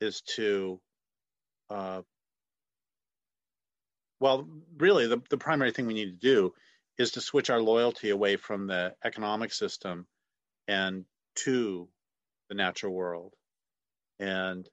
is 0.00 0.20
to, 0.36 0.80
uh, 1.68 2.02
well, 4.20 4.48
really 4.78 5.08
the, 5.08 5.20
the 5.28 5.36
primary 5.36 5.72
thing 5.72 5.86
we 5.86 5.94
need 5.94 6.20
to 6.20 6.34
do 6.34 6.54
is 6.98 7.10
to 7.12 7.20
switch 7.20 7.50
our 7.50 7.60
loyalty 7.60 8.10
away 8.10 8.36
from 8.36 8.68
the 8.68 8.94
economic 9.04 9.52
system 9.52 10.06
and 10.68 11.04
to 11.34 11.88
the 12.48 12.54
natural 12.54 12.94
world. 12.94 13.34
And 14.20 14.68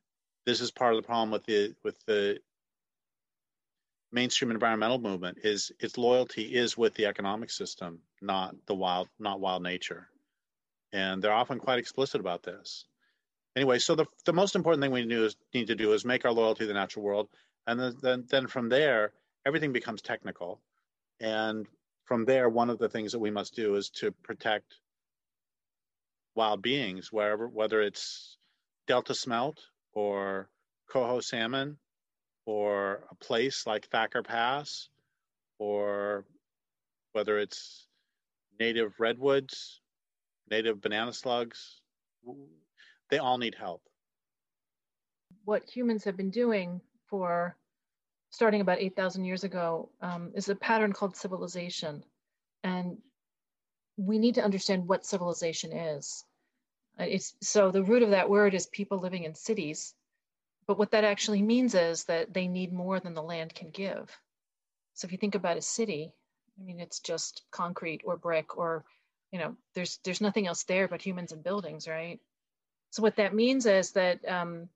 this 0.45 0.61
is 0.61 0.70
part 0.70 0.93
of 0.93 1.01
the 1.01 1.07
problem 1.07 1.32
with 1.32 1.45
the 1.45 1.74
with 1.84 1.97
the 2.05 2.38
mainstream 4.11 4.51
environmental 4.51 4.99
movement 4.99 5.39
is 5.43 5.72
its 5.80 5.97
loyalty 5.97 6.43
is 6.43 6.78
with 6.78 6.93
the 6.93 7.07
economic 7.07 7.49
system, 7.49 7.99
not 8.24 8.56
the 8.66 8.76
wild, 8.76 9.10
not 9.20 9.40
wild 9.40 9.62
nature. 9.62 10.08
And 10.92 11.22
they're 11.22 11.34
often 11.34 11.60
quite 11.60 11.80
explicit 11.80 12.22
about 12.22 12.44
this. 12.44 12.86
Anyway, 13.56 13.80
so 13.80 13.96
the, 13.96 14.06
the 14.26 14.34
most 14.34 14.56
important 14.56 14.82
thing 14.82 14.92
we 14.92 15.06
do 15.06 15.26
is, 15.26 15.36
need 15.54 15.68
to 15.68 15.76
do 15.76 15.94
is 15.94 16.06
make 16.06 16.26
our 16.26 16.32
loyalty 16.32 16.60
to 16.60 16.68
the 16.68 16.74
natural 16.74 17.06
world. 17.06 17.30
And 17.68 17.80
then, 17.80 17.96
then, 18.02 18.24
then 18.30 18.48
from 18.48 18.70
there, 18.70 19.12
everything 19.46 19.74
becomes 19.74 20.02
technical. 20.02 20.60
And 21.20 21.68
from 22.06 22.26
there, 22.26 22.50
one 22.50 22.70
of 22.70 22.80
the 22.80 22.90
things 22.90 23.12
that 23.12 23.20
we 23.20 23.32
must 23.32 23.56
do 23.56 23.76
is 23.76 23.90
to 23.92 24.12
protect 24.12 24.76
wild 26.36 26.62
beings, 26.62 27.12
wherever, 27.12 27.48
whether 27.48 27.82
it's 27.82 28.38
Delta 28.88 29.14
smelt 29.14 29.60
or 29.94 30.50
coho 30.90 31.20
salmon 31.20 31.78
or 32.46 33.06
a 33.10 33.16
place 33.16 33.66
like 33.66 33.88
Thacker 33.88 34.24
Pass, 34.24 34.90
or 35.60 36.26
whether 37.14 37.38
it's 37.38 37.88
native 38.60 38.99
redwoods, 38.99 39.82
native 40.49 40.82
banana 40.82 41.14
slugs, 41.14 41.82
they 43.10 43.18
all 43.18 43.38
need 43.38 43.56
help. 43.56 43.82
what 45.45 45.70
humans 45.70 46.04
have 46.04 46.18
been 46.18 46.32
doing 46.32 46.82
for 47.08 47.56
starting 48.30 48.62
about 48.62 48.80
8,000 48.80 49.26
years 49.26 49.43
ago 49.43 49.89
um, 50.01 50.32
is 50.36 50.49
a 50.49 50.56
pattern 50.56 50.93
called 50.93 51.16
civilization. 51.16 52.04
And 52.64 52.97
we 53.97 54.18
need 54.18 54.36
to 54.36 54.43
understand 54.43 54.88
what 54.88 55.06
civilization 55.06 55.72
is. 55.72 56.26
Uh, 56.99 57.04
it's, 57.04 57.36
so 57.41 57.72
the 57.72 57.84
root 57.84 58.04
of 58.04 58.12
that 58.12 58.30
word 58.30 58.54
is 58.54 58.68
people 58.68 58.99
living 58.99 59.24
in 59.24 59.36
cities. 59.36 59.93
But 60.66 60.80
what 60.80 60.91
that 60.91 61.04
actually 61.04 61.41
means 61.41 61.76
is 61.76 62.06
that 62.06 62.34
they 62.34 62.47
need 62.47 62.72
more 62.74 62.99
than 62.99 63.14
the 63.14 63.22
land 63.22 63.54
can 63.54 63.70
give. 63.70 64.18
So 64.93 65.06
if 65.06 65.12
you 65.12 65.18
think 65.18 65.36
about 65.36 65.58
a 65.58 65.62
city, 65.62 66.14
I 66.60 66.64
mean, 66.64 66.80
it's 66.80 66.99
just 66.99 67.43
concrete 67.51 68.01
or 68.06 68.18
brick 68.18 68.58
or, 68.58 68.86
you 69.32 69.39
know, 69.39 69.56
there's 69.74 69.99
there's 70.04 70.22
nothing 70.22 70.47
else 70.47 70.64
there 70.64 70.88
but 70.88 71.01
humans 71.01 71.32
and 71.32 71.43
buildings, 71.43 71.88
right? 71.88 72.20
So 72.91 73.01
what 73.01 73.16
that 73.16 73.34
means 73.34 73.66
is 73.66 73.91
that 73.93 74.20
um, 74.28 74.70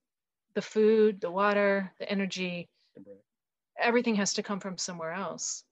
the 0.56 0.62
food, 0.62 1.22
the 1.22 1.30
water, 1.30 1.94
the 2.00 2.10
energy, 2.12 2.68
everything 3.80 4.16
has 4.16 4.34
to 4.34 4.44
come 4.44 4.60
from 4.60 4.78
somewhere 4.78 5.12
else. 5.12 5.64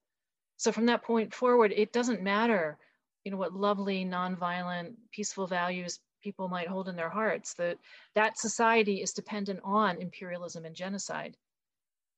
So 0.57 0.71
from 0.71 0.85
that 0.85 1.03
point 1.03 1.33
forward, 1.33 1.73
it 1.75 1.91
doesn't 1.91 2.21
matter, 2.21 2.77
you 3.23 3.31
know, 3.31 3.37
what 3.37 3.53
lovely, 3.53 4.05
nonviolent, 4.05 4.93
peaceful 5.11 5.47
values 5.47 5.99
people 6.21 6.47
might 6.47 6.67
hold 6.67 6.87
in 6.87 6.95
their 6.95 7.09
hearts. 7.09 7.55
That 7.55 7.77
that 8.13 8.37
society 8.37 9.01
is 9.01 9.13
dependent 9.13 9.61
on 9.63 9.99
imperialism 9.99 10.65
and 10.65 10.75
genocide, 10.75 11.35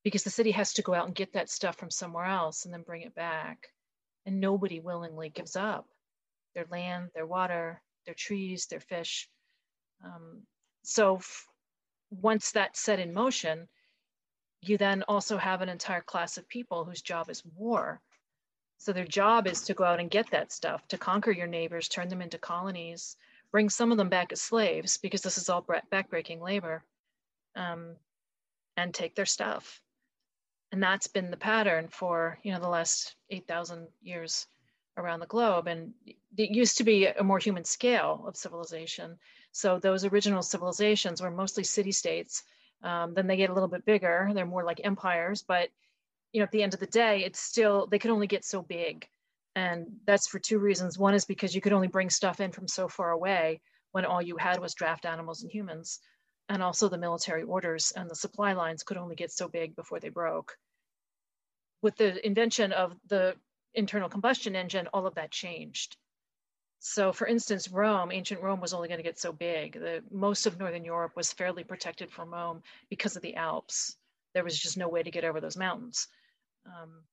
because 0.03 0.23
the 0.23 0.29
city 0.29 0.51
has 0.51 0.73
to 0.73 0.81
go 0.81 0.93
out 0.93 1.05
and 1.05 1.15
get 1.15 1.33
that 1.33 1.49
stuff 1.49 1.77
from 1.77 1.89
somewhere 1.89 2.25
else 2.25 2.65
and 2.65 2.73
then 2.73 2.83
bring 2.83 3.03
it 3.03 3.15
back, 3.15 3.69
and 4.27 4.41
nobody 4.41 4.79
willingly 4.81 5.29
gives 5.29 5.55
up 5.55 5.87
their 6.53 6.65
land, 6.69 7.09
their 7.15 7.25
water, 7.25 7.81
their 8.05 8.13
trees, 8.13 8.67
their 8.67 8.81
fish. 8.81 9.29
Um, 10.03 10.43
so 10.83 11.15
f- 11.15 11.47
once 12.11 12.51
that's 12.51 12.79
set 12.79 12.99
in 12.99 13.13
motion, 13.13 13.67
you 14.61 14.77
then 14.77 15.03
also 15.07 15.37
have 15.37 15.61
an 15.61 15.69
entire 15.69 16.01
class 16.01 16.37
of 16.37 16.47
people 16.49 16.83
whose 16.83 17.01
job 17.01 17.29
is 17.29 17.43
war. 17.55 18.01
So 18.79 18.91
their 18.91 19.05
job 19.05 19.47
is 19.47 19.61
to 19.63 19.73
go 19.73 19.85
out 19.85 19.99
and 19.99 20.11
get 20.11 20.29
that 20.31 20.51
stuff, 20.51 20.85
to 20.89 20.97
conquer 20.97 21.31
your 21.31 21.47
neighbors, 21.47 21.87
turn 21.87 22.09
them 22.09 22.21
into 22.21 22.37
colonies, 22.37 23.15
bring 23.51 23.69
some 23.69 23.91
of 23.91 23.97
them 23.97 24.09
back 24.09 24.31
as 24.33 24.41
slaves, 24.41 24.97
because 24.97 25.21
this 25.21 25.37
is 25.37 25.49
all 25.49 25.65
backbreaking 25.91 26.41
labor, 26.41 26.83
um, 27.55 27.95
and 28.75 28.93
take 28.93 29.15
their 29.15 29.25
stuff. 29.25 29.81
And 30.71 30.83
that's 30.83 31.07
been 31.07 31.31
the 31.31 31.37
pattern 31.37 31.87
for 31.87 32.39
you 32.43 32.51
know 32.51 32.59
the 32.59 32.67
last 32.67 33.15
8,000 33.29 33.87
years 34.01 34.47
around 34.97 35.19
the 35.19 35.27
globe. 35.27 35.67
And 35.67 35.93
it 36.37 36.49
used 36.49 36.77
to 36.77 36.83
be 36.83 37.05
a 37.05 37.23
more 37.23 37.39
human 37.39 37.63
scale 37.63 38.25
of 38.27 38.35
civilization. 38.35 39.17
So 39.51 39.79
those 39.79 40.05
original 40.05 40.41
civilizations 40.41 41.21
were 41.21 41.31
mostly 41.31 41.63
city 41.63 41.91
states 41.91 42.43
um, 42.83 43.13
then 43.13 43.27
they 43.27 43.37
get 43.37 43.49
a 43.49 43.53
little 43.53 43.69
bit 43.69 43.85
bigger. 43.85 44.29
They're 44.33 44.45
more 44.45 44.63
like 44.63 44.81
empires, 44.83 45.43
but 45.47 45.69
you 46.31 46.39
know, 46.39 46.43
at 46.43 46.51
the 46.51 46.61
end 46.61 46.73
of 46.73 46.79
the 46.79 46.87
day, 46.87 47.23
it's 47.23 47.39
still 47.39 47.87
they 47.87 47.99
could 47.99 48.11
only 48.11 48.27
get 48.27 48.45
so 48.45 48.61
big, 48.61 49.07
and 49.55 49.87
that's 50.05 50.27
for 50.27 50.39
two 50.39 50.59
reasons. 50.59 50.97
One 50.97 51.13
is 51.13 51.25
because 51.25 51.55
you 51.55 51.61
could 51.61 51.73
only 51.73 51.87
bring 51.87 52.09
stuff 52.09 52.39
in 52.39 52.51
from 52.51 52.67
so 52.67 52.87
far 52.87 53.11
away 53.11 53.61
when 53.91 54.05
all 54.05 54.21
you 54.21 54.37
had 54.37 54.59
was 54.59 54.75
draft 54.75 55.05
animals 55.05 55.41
and 55.41 55.51
humans, 55.51 55.99
and 56.49 56.63
also 56.63 56.87
the 56.87 56.97
military 56.97 57.43
orders 57.43 57.91
and 57.95 58.09
the 58.09 58.15
supply 58.15 58.53
lines 58.53 58.83
could 58.83 58.97
only 58.97 59.15
get 59.15 59.31
so 59.31 59.47
big 59.47 59.75
before 59.75 59.99
they 59.99 60.09
broke. 60.09 60.57
With 61.81 61.95
the 61.97 62.25
invention 62.25 62.71
of 62.71 62.95
the 63.07 63.35
internal 63.73 64.09
combustion 64.09 64.55
engine, 64.55 64.87
all 64.93 65.05
of 65.05 65.15
that 65.15 65.31
changed. 65.31 65.97
So, 66.79 67.11
for 67.11 67.27
instance, 67.27 67.69
Rome, 67.69 68.11
ancient 68.11 68.41
Rome 68.41 68.61
was 68.61 68.73
only 68.73 68.87
going 68.87 68.99
to 68.99 69.03
get 69.03 69.19
so 69.19 69.31
big. 69.31 69.73
The, 69.73 70.03
most 70.11 70.45
of 70.45 70.59
Northern 70.59 70.85
Europe 70.85 71.15
was 71.15 71.33
fairly 71.33 71.63
protected 71.63 72.11
from 72.11 72.33
Rome 72.33 72.61
because 72.89 73.15
of 73.15 73.21
the 73.21 73.35
Alps. 73.35 73.95
There 74.33 74.43
was 74.43 74.57
just 74.57 74.77
no 74.77 74.87
way 74.87 75.03
to 75.03 75.11
get 75.11 75.25
over 75.25 75.41
those 75.41 75.57
mountains. 75.57 76.07
Um, 76.65 77.03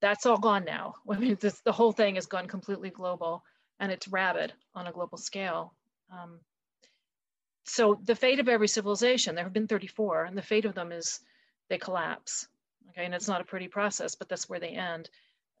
that's 0.00 0.26
all 0.26 0.38
gone 0.38 0.64
now. 0.64 0.96
I 1.10 1.16
mean, 1.16 1.36
this, 1.40 1.60
the 1.60 1.72
whole 1.72 1.92
thing 1.92 2.16
has 2.16 2.26
gone 2.26 2.48
completely 2.48 2.90
global 2.90 3.44
and 3.78 3.90
it's 3.90 4.08
rabid 4.08 4.52
on 4.74 4.86
a 4.86 4.92
global 4.92 5.18
scale. 5.18 5.74
Um, 6.12 6.40
so, 7.64 8.00
the 8.04 8.14
fate 8.14 8.40
of 8.40 8.48
every 8.48 8.68
civilization, 8.68 9.34
there 9.34 9.44
have 9.44 9.52
been 9.52 9.68
34, 9.68 10.24
and 10.24 10.36
the 10.36 10.42
fate 10.42 10.64
of 10.64 10.74
them 10.74 10.92
is 10.92 11.20
they 11.68 11.78
collapse. 11.78 12.48
Okay, 12.90 13.04
and 13.04 13.14
it's 13.14 13.28
not 13.28 13.40
a 13.40 13.44
pretty 13.44 13.68
process, 13.68 14.14
but 14.14 14.28
that's 14.28 14.48
where 14.48 14.60
they 14.60 14.70
end. 14.70 15.08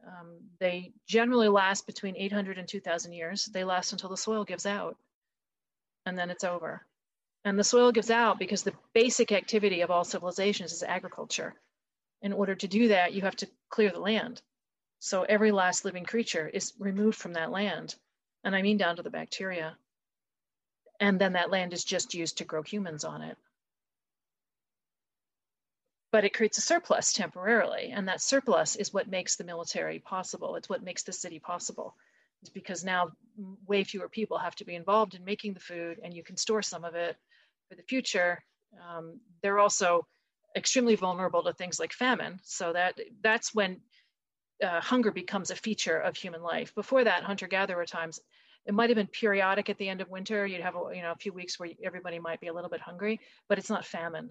Um, 0.06 0.38
they 0.58 0.92
generally 1.06 1.48
last 1.48 1.86
between 1.86 2.16
800 2.16 2.58
and 2.58 2.66
2000 2.66 3.12
years. 3.12 3.44
They 3.44 3.64
last 3.64 3.92
until 3.92 4.08
the 4.08 4.16
soil 4.16 4.44
gives 4.44 4.66
out, 4.66 4.96
and 6.06 6.18
then 6.18 6.30
it's 6.30 6.44
over. 6.44 6.86
And 7.44 7.58
the 7.58 7.64
soil 7.64 7.92
gives 7.92 8.10
out 8.10 8.38
because 8.38 8.62
the 8.62 8.74
basic 8.92 9.32
activity 9.32 9.80
of 9.80 9.90
all 9.90 10.04
civilizations 10.04 10.72
is 10.72 10.82
agriculture. 10.82 11.54
In 12.22 12.32
order 12.32 12.54
to 12.54 12.68
do 12.68 12.88
that, 12.88 13.14
you 13.14 13.22
have 13.22 13.36
to 13.36 13.48
clear 13.70 13.90
the 13.90 14.00
land. 14.00 14.42
So 14.98 15.22
every 15.22 15.52
last 15.52 15.84
living 15.84 16.04
creature 16.04 16.46
is 16.48 16.74
removed 16.78 17.16
from 17.16 17.32
that 17.34 17.50
land. 17.50 17.94
And 18.44 18.54
I 18.54 18.60
mean 18.60 18.76
down 18.76 18.96
to 18.96 19.02
the 19.02 19.10
bacteria. 19.10 19.78
And 21.00 21.18
then 21.18 21.32
that 21.32 21.50
land 21.50 21.72
is 21.72 21.82
just 21.82 22.14
used 22.14 22.38
to 22.38 22.44
grow 22.44 22.62
humans 22.62 23.04
on 23.04 23.22
it 23.22 23.36
but 26.12 26.24
it 26.24 26.34
creates 26.34 26.58
a 26.58 26.62
surplus 26.62 27.12
temporarily. 27.12 27.92
And 27.92 28.08
that 28.08 28.20
surplus 28.20 28.76
is 28.76 28.92
what 28.92 29.08
makes 29.08 29.36
the 29.36 29.44
military 29.44 29.98
possible. 29.98 30.56
It's 30.56 30.68
what 30.68 30.82
makes 30.82 31.02
the 31.02 31.12
city 31.12 31.38
possible. 31.38 31.94
It's 32.42 32.50
because 32.50 32.84
now 32.84 33.12
way 33.66 33.84
fewer 33.84 34.08
people 34.08 34.38
have 34.38 34.56
to 34.56 34.64
be 34.64 34.74
involved 34.74 35.14
in 35.14 35.24
making 35.24 35.54
the 35.54 35.60
food 35.60 36.00
and 36.02 36.14
you 36.14 36.22
can 36.22 36.36
store 36.36 36.62
some 36.62 36.84
of 36.84 36.94
it 36.94 37.16
for 37.68 37.76
the 37.76 37.82
future. 37.82 38.42
Um, 38.88 39.20
they're 39.42 39.58
also 39.58 40.06
extremely 40.56 40.96
vulnerable 40.96 41.44
to 41.44 41.52
things 41.52 41.78
like 41.78 41.92
famine. 41.92 42.40
So 42.42 42.72
that 42.72 42.98
that's 43.22 43.54
when 43.54 43.80
uh, 44.64 44.80
hunger 44.80 45.12
becomes 45.12 45.50
a 45.50 45.56
feature 45.56 45.98
of 45.98 46.16
human 46.16 46.42
life. 46.42 46.74
Before 46.74 47.04
that, 47.04 47.22
hunter-gatherer 47.22 47.86
times, 47.86 48.20
it 48.66 48.74
might 48.74 48.90
have 48.90 48.96
been 48.96 49.06
periodic 49.06 49.68
at 49.70 49.78
the 49.78 49.88
end 49.88 50.00
of 50.00 50.10
winter. 50.10 50.46
You'd 50.46 50.60
have 50.60 50.76
a, 50.76 50.94
you 50.94 51.02
know 51.02 51.12
a 51.12 51.16
few 51.16 51.32
weeks 51.32 51.58
where 51.58 51.70
everybody 51.82 52.18
might 52.18 52.40
be 52.40 52.48
a 52.48 52.52
little 52.52 52.70
bit 52.70 52.80
hungry, 52.80 53.20
but 53.48 53.58
it's 53.58 53.70
not 53.70 53.84
famine 53.84 54.30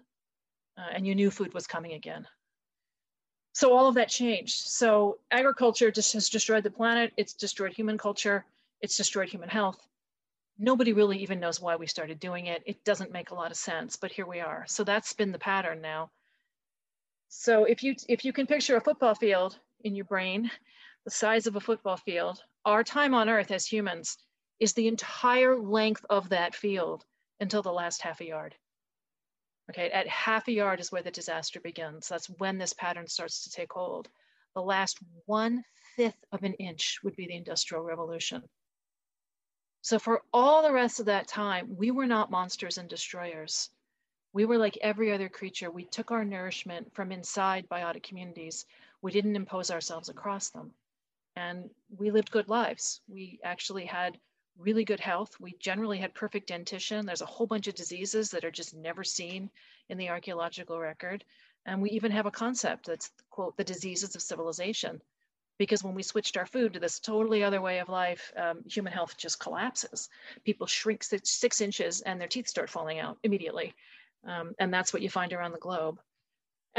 uh, 0.79 0.89
and 0.93 1.05
you 1.05 1.15
knew 1.15 1.31
food 1.31 1.53
was 1.53 1.67
coming 1.67 1.93
again. 1.93 2.25
So 3.53 3.75
all 3.75 3.87
of 3.87 3.95
that 3.95 4.09
changed. 4.09 4.67
So 4.67 5.17
agriculture 5.31 5.91
just 5.91 6.13
has 6.13 6.29
destroyed 6.29 6.63
the 6.63 6.71
planet. 6.71 7.11
It's 7.17 7.33
destroyed 7.33 7.73
human 7.73 7.97
culture. 7.97 8.45
It's 8.81 8.95
destroyed 8.95 9.29
human 9.29 9.49
health. 9.49 9.85
Nobody 10.57 10.93
really 10.93 11.17
even 11.17 11.39
knows 11.39 11.59
why 11.59 11.75
we 11.75 11.87
started 11.87 12.19
doing 12.19 12.45
it. 12.45 12.63
It 12.65 12.83
doesn't 12.85 13.11
make 13.11 13.31
a 13.31 13.35
lot 13.35 13.51
of 13.51 13.57
sense, 13.57 13.95
but 13.95 14.11
here 14.11 14.25
we 14.25 14.39
are. 14.39 14.65
So 14.67 14.83
that's 14.83 15.13
been 15.13 15.31
the 15.31 15.39
pattern 15.39 15.81
now. 15.81 16.11
So 17.27 17.65
if 17.65 17.83
you 17.83 17.95
if 18.07 18.23
you 18.23 18.33
can 18.33 18.47
picture 18.47 18.75
a 18.75 18.81
football 18.81 19.15
field 19.15 19.59
in 19.83 19.95
your 19.95 20.05
brain, 20.05 20.49
the 21.05 21.11
size 21.11 21.47
of 21.47 21.55
a 21.55 21.59
football 21.59 21.97
field, 21.97 22.43
our 22.65 22.83
time 22.83 23.13
on 23.13 23.29
earth 23.29 23.51
as 23.51 23.65
humans 23.65 24.17
is 24.59 24.73
the 24.73 24.87
entire 24.87 25.57
length 25.57 26.05
of 26.09 26.29
that 26.29 26.55
field 26.55 27.05
until 27.39 27.61
the 27.61 27.71
last 27.71 28.01
half 28.01 28.21
a 28.21 28.25
yard. 28.25 28.55
Okay, 29.69 29.89
at 29.91 30.07
half 30.07 30.47
a 30.47 30.51
yard 30.51 30.79
is 30.79 30.91
where 30.91 31.03
the 31.03 31.11
disaster 31.11 31.59
begins. 31.59 32.07
That's 32.07 32.29
when 32.29 32.57
this 32.57 32.73
pattern 32.73 33.07
starts 33.07 33.43
to 33.43 33.51
take 33.51 33.71
hold. 33.71 34.09
The 34.55 34.61
last 34.61 34.97
one 35.25 35.63
fifth 35.95 36.23
of 36.31 36.43
an 36.43 36.53
inch 36.55 36.99
would 37.03 37.15
be 37.15 37.27
the 37.27 37.35
Industrial 37.35 37.83
Revolution. 37.83 38.43
So, 39.81 39.99
for 39.99 40.23
all 40.33 40.63
the 40.63 40.73
rest 40.73 40.99
of 40.99 41.05
that 41.05 41.27
time, 41.27 41.77
we 41.77 41.91
were 41.91 42.07
not 42.07 42.31
monsters 42.31 42.77
and 42.77 42.89
destroyers. 42.89 43.69
We 44.33 44.45
were 44.45 44.57
like 44.57 44.77
every 44.81 45.13
other 45.13 45.29
creature. 45.29 45.71
We 45.71 45.85
took 45.85 46.11
our 46.11 46.25
nourishment 46.25 46.93
from 46.93 47.11
inside 47.11 47.69
biotic 47.69 48.03
communities. 48.03 48.65
We 49.01 49.11
didn't 49.11 49.35
impose 49.35 49.71
ourselves 49.71 50.09
across 50.09 50.49
them. 50.49 50.73
And 51.35 51.69
we 51.97 52.11
lived 52.11 52.31
good 52.31 52.49
lives. 52.49 53.01
We 53.07 53.39
actually 53.43 53.85
had 53.85 54.17
really 54.57 54.83
good 54.83 54.99
health. 54.99 55.39
We 55.39 55.55
generally 55.59 55.97
had 55.97 56.13
perfect 56.13 56.47
dentition. 56.47 57.05
There's 57.05 57.21
a 57.21 57.25
whole 57.25 57.47
bunch 57.47 57.67
of 57.67 57.75
diseases 57.75 58.29
that 58.31 58.43
are 58.43 58.51
just 58.51 58.75
never 58.75 59.03
seen 59.03 59.49
in 59.87 59.97
the 59.97 60.09
archaeological 60.09 60.79
record. 60.79 61.23
And 61.65 61.81
we 61.81 61.89
even 61.91 62.11
have 62.11 62.25
a 62.25 62.31
concept 62.31 62.87
that's, 62.87 63.11
quote, 63.29 63.55
the 63.57 63.63
diseases 63.63 64.15
of 64.15 64.21
civilization. 64.21 65.01
Because 65.57 65.83
when 65.83 65.93
we 65.93 66.03
switched 66.03 66.37
our 66.37 66.45
food 66.45 66.73
to 66.73 66.79
this 66.79 66.99
totally 66.99 67.43
other 67.43 67.61
way 67.61 67.79
of 67.79 67.89
life, 67.89 68.31
um, 68.37 68.63
human 68.65 68.93
health 68.93 69.17
just 69.17 69.39
collapses. 69.39 70.09
People 70.45 70.67
shrink 70.67 71.03
six, 71.03 71.29
six, 71.31 71.61
inches 71.61 72.01
and 72.01 72.19
their 72.19 72.29
teeth 72.29 72.47
start 72.47 72.69
falling 72.69 72.99
out 72.99 73.17
immediately. 73.23 73.73
Um, 74.25 74.53
and 74.59 74.73
that's 74.73 74.93
what 74.93 75.01
you 75.01 75.09
find 75.09 75.33
around 75.33 75.51
the 75.51 75.59
globe. 75.59 75.99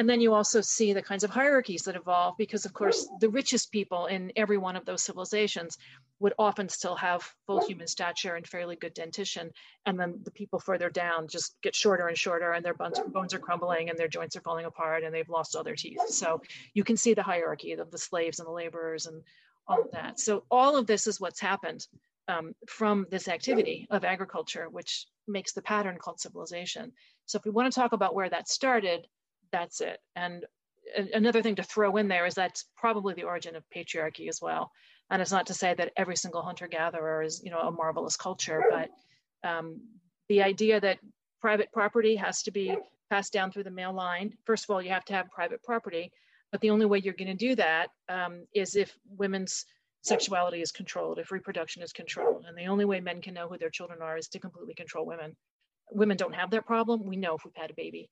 And 0.01 0.09
then 0.09 0.22
you 0.22 0.32
also 0.32 0.62
see 0.62 0.94
the 0.94 1.03
kinds 1.03 1.24
of 1.24 1.30
hierarchies 1.30 1.82
that 1.82 1.94
evolve 1.94 2.34
because, 2.38 2.64
of 2.64 2.72
course, 2.72 3.07
the 3.20 3.28
richest 3.28 3.70
people 3.70 4.07
in 4.07 4.32
every 4.34 4.57
one 4.57 4.74
of 4.74 4.86
those 4.86 5.03
civilizations 5.03 5.76
would 6.20 6.32
often 6.38 6.70
still 6.70 6.94
have 6.94 7.30
full 7.46 7.62
human 7.66 7.86
stature 7.86 8.36
and 8.36 8.46
fairly 8.46 8.76
good 8.76 8.94
dentition. 8.94 9.51
And 9.84 10.01
then 10.01 10.18
the 10.24 10.30
people 10.30 10.59
further 10.59 10.88
down 10.88 11.28
just 11.28 11.55
get 11.61 11.74
shorter 11.76 12.09
and 12.09 12.16
shorter, 12.16 12.53
and 12.53 12.64
their 12.64 12.72
bones, 12.72 13.34
are 13.34 13.38
crumbling 13.38 13.90
and 13.90 13.98
their 13.98 14.09
joints 14.09 14.34
are 14.36 14.40
falling 14.40 14.64
apart 14.64 15.05
and 15.05 15.14
they've 15.14 15.28
lost 15.28 15.55
all 15.55 15.64
their 15.64 15.76
teeth. 15.76 16.01
So 16.09 16.40
you 16.72 16.82
can 16.82 16.96
see 16.96 17.12
the 17.12 17.22
hierarchy 17.22 17.72
of 17.72 17.90
the 17.90 17.98
slaves 17.98 18.38
and 18.38 18.48
the 18.48 18.53
laborers 18.53 19.05
and 19.05 19.22
all 19.68 19.82
of 19.82 19.90
that. 19.90 20.18
So 20.18 20.44
all 20.51 20.78
of 20.78 20.86
this 20.86 21.07
is 21.07 21.20
what's 21.20 21.40
happened 21.40 21.86
um, 22.26 22.55
from 22.66 23.07
this 23.11 23.28
activity 23.28 23.86
of 23.90 24.07
agriculture, 24.07 24.66
which 24.70 25.05
makes 25.28 25.53
the 25.53 25.61
pattern 25.61 25.98
called 26.01 26.20
civilization. 26.20 26.92
So 27.26 27.36
if 27.36 27.44
we 27.44 27.51
want 27.51 27.70
to 27.70 27.78
talk 27.78 27.92
about 27.92 28.14
where 28.14 28.30
that 28.30 28.48
started, 28.48 29.07
that's 29.53 29.80
it. 29.80 29.98
And 30.16 30.44
another 31.14 31.42
thing 31.42 31.57
to 31.57 31.62
throw 31.62 31.96
in 31.96 32.09
there 32.09 32.26
is 32.26 32.34
that's 32.34 32.64
probably 32.76 33.14
the 33.14 33.24
origin 33.24 33.57
of 33.57 33.64
patriarchy 33.74 34.28
as 34.28 34.40
well. 34.40 34.70
And 35.11 35.20
it's 35.20 35.32
not 35.32 35.46
to 35.46 35.55
say 35.55 35.74
that 35.74 35.92
every 35.96 36.16
single 36.16 36.42
hunter 36.42 36.68
gatherer 36.68 37.22
is, 37.22 37.42
you 37.44 37.51
know, 37.51 37.61
a 37.61 37.70
marvelous 37.70 38.16
culture, 38.16 38.62
but 38.70 38.90
um, 39.48 39.80
the 40.28 40.42
idea 40.42 40.80
that 40.80 40.98
private 41.40 41.72
property 41.72 42.16
has 42.16 42.42
to 42.42 42.51
be 42.51 42.76
passed 43.11 43.32
down 43.32 43.51
through 43.51 43.64
the 43.64 43.70
male 43.70 43.92
line. 43.92 44.34
First 44.44 44.64
of 44.64 44.70
all, 44.70 44.80
you 44.80 44.90
have 44.90 45.05
to 45.07 45.14
have 45.14 45.30
private 45.30 45.62
property, 45.64 46.12
but 46.53 46.61
the 46.61 46.70
only 46.70 46.86
way 46.86 46.98
you're 46.98 47.14
going 47.14 47.28
to 47.28 47.34
do 47.34 47.57
that 47.57 47.88
um, 48.09 48.46
is 48.55 48.76
if 48.76 48.96
women's 49.16 49.66
sexuality 50.03 50.62
is 50.62 50.72
controlled, 50.72 51.18
if 51.18 51.32
reproduction 51.32 51.82
is 51.82 51.92
controlled. 51.92 52.44
And 52.46 52.57
the 52.57 52.66
only 52.66 52.84
way 52.84 53.01
men 53.01 53.20
can 53.20 53.34
know 53.34 53.48
who 53.48 53.59
their 53.59 53.70
children 53.70 54.01
are 54.01 54.16
is 54.16 54.28
to 54.28 54.38
completely 54.38 54.74
control 54.74 55.05
women. 55.05 55.36
Women 55.90 56.16
don't 56.16 56.34
have 56.34 56.51
that 56.51 56.66
problem. 56.66 57.05
We 57.05 57.16
know 57.16 57.34
if 57.34 57.44
we've 57.44 57.55
had 57.57 57.70
a 57.70 57.74
baby. 57.74 58.09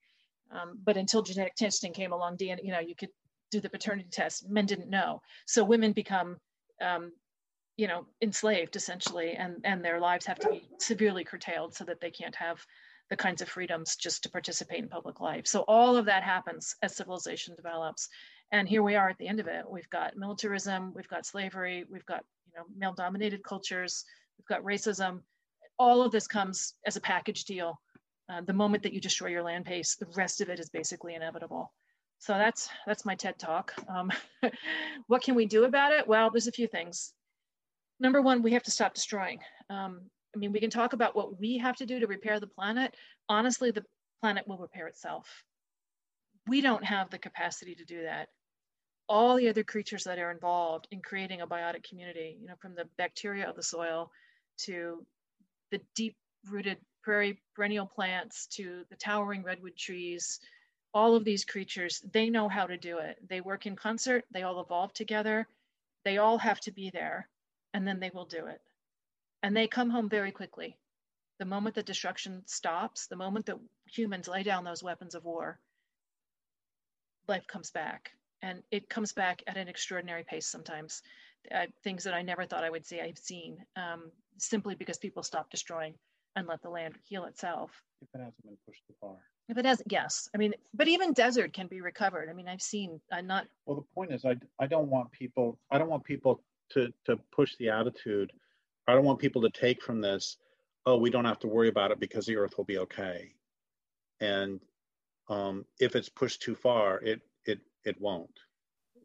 Um, 0.51 0.79
but 0.85 0.97
until 0.97 1.23
genetic 1.23 1.55
testing 1.55 1.93
came 1.93 2.13
along, 2.13 2.39
DNA, 2.39 2.65
you 2.65 2.73
know, 2.73 2.81
you 2.81 2.95
could 2.95 3.11
do 3.51 3.61
the 3.61 3.71
paternity 3.71 4.09
test. 4.11 4.49
Men 4.49 4.67
didn't 4.67 4.91
know. 4.91 5.21
So 5.47 5.65
women 5.65 5.93
become, 5.93 6.37
um, 6.83 7.13
you 7.77 7.87
know, 7.87 8.07
enslaved 8.23 8.77
essentially, 8.77 9.33
and, 9.33 9.57
and 9.65 9.85
their 9.85 10.01
lives 10.01 10.27
have 10.27 10.39
to 10.41 10.49
be 10.49 10.69
severely 10.79 11.25
curtailed 11.25 11.75
so 11.75 11.85
that 11.85 12.01
they 12.01 12.11
can't 12.11 12.35
have 12.35 12.65
the 13.11 13.17
kinds 13.17 13.41
of 13.41 13.49
freedoms 13.49 13.97
just 13.97 14.23
to 14.23 14.31
participate 14.31 14.83
in 14.83 14.89
public 14.89 15.21
life. 15.21 15.47
So 15.47 15.61
all 15.61 15.97
of 15.97 16.05
that 16.07 16.23
happens 16.23 16.75
as 16.83 16.97
civilization 16.97 17.55
develops. 17.57 18.09
And 18.53 18.69
here 18.69 18.83
we 18.83 18.97
are 18.97 19.09
at 19.09 19.19
the 19.19 19.29
end 19.29 19.41
of 19.41 19.47
it. 19.47 19.65
We've 19.69 19.89
got 19.91 20.17
militarism, 20.17 20.93
we've 20.95 21.09
got 21.09 21.27
slavery, 21.27 21.85
we've 21.91 22.07
got 22.07 22.25
you 22.47 22.59
know 22.59 22.65
male 22.77 22.95
dominated 22.95 23.43
cultures, 23.43 24.05
we've 24.39 24.47
got 24.47 24.65
racism. 24.65 25.21
All 25.79 26.03
of 26.03 26.13
this 26.13 26.27
comes 26.27 26.75
as 26.87 26.97
a 26.97 27.01
package 27.01 27.45
deal. 27.45 27.81
Uh, 28.31 28.43
the 28.43 28.53
moment 28.53 28.83
that 28.83 28.93
you 28.93 29.01
destroy 29.01 29.29
your 29.29 29.43
land 29.43 29.65
base, 29.65 29.97
the 29.97 30.07
rest 30.15 30.41
of 30.41 30.51
it 30.51 30.61
is 30.61 30.69
basically 30.69 31.15
inevitable. 31.15 31.73
So 32.19 32.35
that's 32.35 32.69
that's 32.87 33.05
my 33.05 33.15
TED 33.15 33.39
talk. 33.39 33.73
Um, 33.89 34.11
what 35.07 35.23
can 35.23 35.35
we 35.35 35.47
do 35.47 35.65
about 35.65 35.93
it? 35.93 36.07
Well, 36.07 36.31
there's 36.31 36.49
a 36.49 36.53
few 36.53 36.67
things. 36.67 37.13
Number 38.01 38.21
one, 38.21 38.43
we 38.43 38.53
have 38.53 38.63
to 38.65 38.71
stop 38.71 38.95
destroying. 38.95 39.41
Um, 39.71 40.03
I 40.35 40.39
mean, 40.39 40.53
we 40.53 40.61
can 40.61 40.71
talk 40.71 40.93
about 40.93 41.17
what 41.17 41.41
we 41.41 41.59
have 41.59 41.77
to 41.77 41.87
do 41.87 42.01
to 42.01 42.07
repair 42.07 42.39
the 42.39 42.47
planet. 42.47 42.95
Honestly, 43.29 43.71
the 43.71 43.85
planet 44.21 44.47
will 44.47 44.59
repair 44.59 44.89
itself. 44.89 45.43
We 46.47 46.61
don't 46.61 46.85
have 46.85 47.11
the 47.11 47.19
capacity 47.19 47.75
to 47.75 47.85
do 47.85 48.03
that. 48.03 48.29
All 49.09 49.37
the 49.37 49.49
other 49.49 49.65
creatures 49.65 50.05
that 50.05 50.19
are 50.19 50.31
involved 50.31 50.87
in 50.91 51.01
creating 51.01 51.41
a 51.41 51.47
biotic 51.47 51.89
community, 51.89 52.37
you 52.41 52.47
know, 52.47 52.55
from 52.61 52.75
the 52.75 52.89
bacteria 52.99 53.49
of 53.49 53.57
the 53.57 53.63
soil 53.63 54.11
to 54.59 55.05
the 55.71 55.81
deep 55.95 56.15
rooted 56.47 56.79
prairie 57.09 57.41
perennial 57.55 57.87
plants 57.87 58.47
to 58.47 58.85
the 58.91 58.97
towering 58.97 59.43
redwood 59.43 59.77
trees, 59.77 60.41
all 60.93 61.15
of 61.15 61.25
these 61.25 61.45
creatures, 61.45 62.03
they 62.13 62.29
know 62.29 62.49
how 62.49 62.67
to 62.67 62.77
do 62.77 62.99
it. 62.99 63.17
They 63.29 63.41
work 63.41 63.67
in 63.67 63.77
concert, 63.77 64.25
they 64.31 64.43
all 64.43 64.61
evolve 64.61 64.93
together, 64.93 65.47
they 66.05 66.19
all 66.19 66.39
have 66.39 66.61
to 66.61 66.73
be 66.73 66.91
there, 66.91 67.29
and 67.75 67.87
then 67.87 68.01
they 68.01 68.11
will 68.13 68.27
do 68.27 68.47
it 68.47 68.61
and 69.43 69.57
they 69.57 69.67
come 69.67 69.91
home 69.91 70.09
very 70.09 70.33
quickly. 70.33 70.77
The 71.39 71.45
moment 71.45 71.75
the 71.75 71.83
destruction 71.83 72.43
stops, 72.47 73.07
the 73.07 73.17
moment 73.17 73.47
that 73.47 73.59
humans 73.87 74.29
lay 74.29 74.43
down 74.43 74.65
those 74.65 74.83
weapons 74.83 75.15
of 75.15 75.25
war, 75.25 75.61
life 77.29 77.47
comes 77.47 77.71
back. 77.71 78.11
And 78.43 78.63
it 78.71 78.89
comes 78.89 79.13
back 79.13 79.43
at 79.47 79.57
an 79.57 79.69
extraordinary 79.69 80.25
pace 80.25 80.47
sometimes. 80.47 81.03
Uh, 81.53 81.67
things 81.83 82.05
that 82.05 82.15
I 82.15 82.23
never 82.23 82.47
thought 82.47 82.65
I 82.65 82.71
would 82.71 82.87
see, 82.87 83.01
I've 83.01 83.19
seen 83.19 83.65
um, 83.77 84.11
simply 84.39 84.75
because 84.75 84.99
people 84.99 85.23
stop 85.23 85.51
destroying 85.51 85.95
and 86.39 86.49
let 86.49 86.63
the 86.63 86.71
land 86.71 86.95
heal 87.05 87.25
itself. 87.25 87.71
If 88.01 88.09
it 88.15 88.19
hasn't 88.19 88.43
been 88.45 88.57
pushed 88.67 88.83
too 88.87 88.95
far. 89.01 89.17
If 89.49 89.57
it 89.57 89.65
has, 89.65 89.83
yes. 89.89 90.29
I 90.35 90.39
mean, 90.39 90.55
but 90.75 90.89
even 90.89 91.13
desert 91.13 91.53
can 91.53 91.69
be 91.69 91.81
recovered. 91.81 92.29
I 92.29 92.33
mean, 92.33 92.49
I've 92.49 92.63
seen. 92.63 93.01
I'm 93.13 93.27
not. 93.27 93.47
Well, 93.67 93.77
the 93.77 93.95
point 93.95 94.13
is, 94.13 94.25
I 94.25 94.37
I 94.59 94.67
don't 94.67 94.89
want 94.89 95.11
people. 95.11 95.59
I 95.71 95.79
don't 95.79 95.89
want 95.89 96.05
people 96.05 96.43
to 96.71 96.93
to 97.07 97.17
push 97.33 97.57
the 97.57 97.71
attitude 97.71 98.33
I 98.89 98.95
don't 98.95 99.05
want 99.05 99.19
people 99.19 99.43
to 99.43 99.51
take 99.51 99.83
from 99.83 100.01
this, 100.01 100.39
oh, 100.87 100.97
we 100.97 101.11
don't 101.11 101.27
have 101.27 101.39
to 101.41 101.47
worry 101.47 101.69
about 101.69 101.91
it 101.91 102.01
because 102.01 102.25
the 102.25 102.39
earth 102.39 102.57
will 102.57 102.65
be 102.65 102.79
okay. 102.79 103.35
And 104.19 104.61
um, 105.29 105.67
if 105.79 105.95
it's 105.95 106.09
pushed 106.09 106.41
too 106.41 106.55
far, 106.55 106.99
it 107.03 107.21
it 107.45 107.61
it 107.85 108.01
won't. 108.01 108.41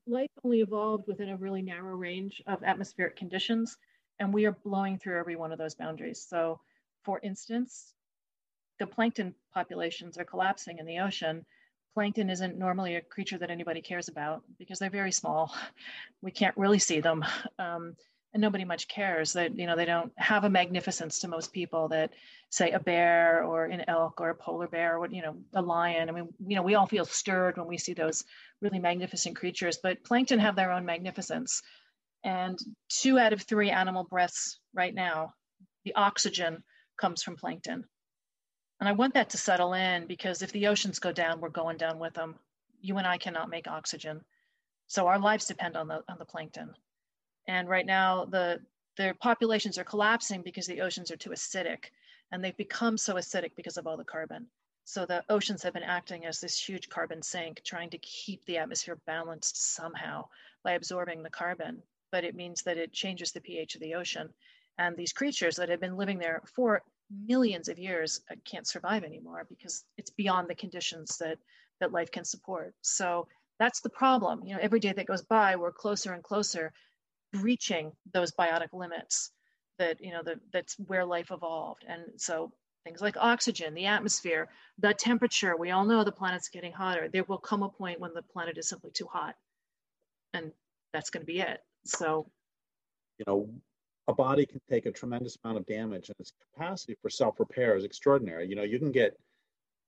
Life 0.07 0.29
only 0.43 0.61
evolved 0.61 1.05
within 1.05 1.29
a 1.29 1.38
really 1.38 1.61
narrow 1.61 1.95
range 1.95 2.41
of 2.47 2.63
atmospheric 2.63 3.17
conditions, 3.17 3.77
and 4.19 4.34
we 4.34 4.45
are 4.45 4.53
blowing 4.63 4.97
through 4.97 5.19
every 5.19 5.36
one 5.36 5.51
of 5.51 5.57
those 5.57 5.75
boundaries. 5.75 6.25
So, 6.27 6.61
for 7.04 7.20
instance, 7.22 7.93
the 8.80 8.88
plankton 8.88 9.36
populations 9.54 10.18
are 10.18 10.26
collapsing 10.26 10.80
in 10.80 10.86
the 10.86 10.99
ocean. 10.99 11.45
Plankton 11.93 12.30
isn't 12.30 12.58
normally 12.58 12.95
a 12.95 13.01
creature 13.01 13.38
that 13.38 13.51
anybody 13.51 13.82
cares 13.82 14.08
about 14.08 14.41
because 14.58 14.80
they're 14.80 14.89
very 14.89 15.12
small. 15.12 15.54
We 16.22 16.32
can't 16.32 16.58
really 16.58 16.80
see 16.80 17.01
them. 17.01 17.26
Um, 17.60 17.95
and 18.34 18.41
nobody 18.41 18.66
much 18.66 18.88
cares 18.88 19.34
that 19.34 19.58
you 19.58 19.68
know 19.68 19.76
they 19.76 19.86
don't 19.86 20.12
have 20.18 20.43
a 20.43 20.49
magnificence 20.49 21.20
to 21.20 21.28
most 21.28 21.54
people 21.54 21.88
that 21.89 22.12
say 22.49 22.72
a 22.72 22.80
bear 22.80 23.43
or 23.43 23.66
an 23.66 23.84
elk 23.88 24.20
or 24.20 24.32
a 24.32 24.36
polar 24.36 24.68
bear 24.68 24.97
or 24.97 25.08
you 25.08 25.22
know 25.22 25.36
a 25.54 25.62
lion 25.62 26.10
i 26.10 26.12
mean 26.12 26.28
you 26.45 26.56
know 26.56 26.64
we 26.64 26.76
all 26.76 26.88
feel 26.88 27.06
stirred 27.06 27.58
when 27.58 27.68
we 27.68 27.78
see 27.78 27.93
those 27.93 28.26
really 28.62 28.80
magnificent 28.80 29.36
creatures 29.36 29.78
but 29.82 30.04
plankton 30.04 30.39
have 30.39 30.56
their 30.56 30.72
own 30.72 30.86
magnificence 30.86 31.62
and 32.24 32.58
two 32.89 33.20
out 33.20 33.34
of 33.34 33.41
three 33.41 33.70
animal 33.70 34.04
breaths 34.04 34.60
right 34.74 34.95
now 34.95 35.34
the 35.86 35.95
oxygen 35.95 36.64
comes 36.98 37.24
from 37.24 37.36
plankton 37.36 37.84
and 38.80 38.89
i 38.89 38.91
want 38.91 39.14
that 39.14 39.30
to 39.30 39.38
settle 39.38 39.74
in 39.74 40.08
because 40.08 40.41
if 40.41 40.52
the 40.52 40.68
oceans 40.68 41.00
go 41.00 41.12
down 41.12 41.41
we're 41.41 41.50
going 41.50 41.78
down 41.78 42.00
with 42.00 42.14
them 42.14 42.36
you 42.82 42.98
and 42.98 43.08
i 43.08 43.18
cannot 43.18 43.50
make 43.50 43.68
oxygen 43.68 44.22
so 44.88 45.08
our 45.08 45.20
lives 45.20 45.46
depend 45.46 45.76
on 45.76 45.88
the 45.88 46.04
on 46.08 46.18
the 46.20 46.26
plankton 46.26 46.74
and 47.48 47.68
right 47.68 47.86
now, 47.86 48.26
the 48.26 48.62
their 48.96 49.14
populations 49.14 49.78
are 49.78 49.84
collapsing 49.84 50.44
because 50.44 50.68
the 50.68 50.82
oceans 50.82 51.12
are 51.12 51.18
too 51.18 51.32
acidic, 51.32 51.86
and 52.32 52.44
they've 52.44 52.56
become 52.56 52.98
so 52.98 53.16
acidic 53.16 53.56
because 53.56 53.78
of 53.78 53.88
all 53.88 53.98
the 53.98 54.04
carbon. 54.04 54.48
So 54.86 55.06
the 55.06 55.24
oceans 55.30 55.64
have 55.64 55.74
been 55.74 55.84
acting 55.84 56.26
as 56.26 56.39
this 56.39 56.60
huge 56.60 56.89
carbon 56.89 57.22
sink, 57.22 57.64
trying 57.64 57.89
to 57.89 57.98
keep 57.98 58.46
the 58.46 58.58
atmosphere 58.58 58.98
balanced 59.06 59.74
somehow 59.76 60.28
by 60.64 60.74
absorbing 60.74 61.24
the 61.24 61.30
carbon. 61.30 61.82
But 62.12 62.24
it 62.24 62.36
means 62.36 62.62
that 62.64 62.78
it 62.78 62.94
changes 62.94 63.32
the 63.32 63.41
pH 63.41 63.76
of 63.76 63.82
the 63.82 63.96
ocean. 63.96 64.34
And 64.78 64.97
these 64.97 65.13
creatures 65.13 65.55
that 65.57 65.69
have 65.69 65.80
been 65.80 65.97
living 65.97 66.19
there 66.19 66.41
for 66.55 66.82
millions 67.28 67.67
of 67.67 67.78
years 67.78 68.21
uh, 68.32 68.36
can't 68.45 68.67
survive 68.67 69.03
anymore 69.03 69.45
because 69.47 69.86
it's 69.97 70.09
beyond 70.09 70.49
the 70.49 70.55
conditions 70.55 71.17
that, 71.19 71.38
that 71.80 71.91
life 71.91 72.11
can 72.11 72.26
support. 72.26 72.74
So 72.82 73.28
that's 73.59 73.82
the 73.82 73.89
problem. 73.89 74.43
You 74.45 74.55
know, 74.55 74.61
every 74.61 74.80
day 74.80 74.93
that 74.93 75.05
goes 75.05 75.21
by, 75.21 75.55
we're 75.55 75.71
closer 75.71 76.13
and 76.13 76.24
closer 76.24 76.74
breaching 77.34 77.91
those 78.13 78.32
biotic 78.32 78.74
limits 78.74 79.32
that 79.80 79.99
you 79.99 80.11
know 80.11 80.21
that 80.24 80.38
that's 80.51 80.76
where 80.88 81.03
life 81.03 81.32
evolved 81.32 81.84
and 81.88 82.03
so 82.17 82.51
things 82.84 83.01
like 83.01 83.17
oxygen 83.17 83.74
the 83.74 83.88
atmosphere 83.88 84.47
the 84.78 84.93
temperature 84.93 85.57
we 85.57 85.71
all 85.71 85.84
know 85.84 86.03
the 86.03 86.11
planet's 86.11 86.49
getting 86.49 86.71
hotter 86.71 87.09
there 87.11 87.24
will 87.28 87.39
come 87.39 87.63
a 87.63 87.69
point 87.69 87.99
when 87.99 88.13
the 88.13 88.21
planet 88.21 88.57
is 88.57 88.69
simply 88.69 88.91
too 88.91 89.07
hot 89.11 89.36
and 90.34 90.51
that's 90.93 91.09
going 91.09 91.21
to 91.21 91.26
be 91.26 91.39
it 91.39 91.59
so 91.86 92.28
you 93.17 93.26
know 93.28 93.49
a 94.08 94.14
body 94.14 94.45
can 94.45 94.60
take 94.70 94.86
a 94.86 94.91
tremendous 94.91 95.38
amount 95.43 95.58
of 95.58 95.66
damage 95.66 96.10
and 96.10 96.16
its 96.20 96.34
capacity 96.54 96.95
for 97.01 97.10
self-repair 97.10 97.76
is 97.76 97.84
extraordinary 97.84 98.47
you 98.47 98.56
know 98.56 98.64
you 98.64 98.80
can 98.80 98.91
get 98.91 99.18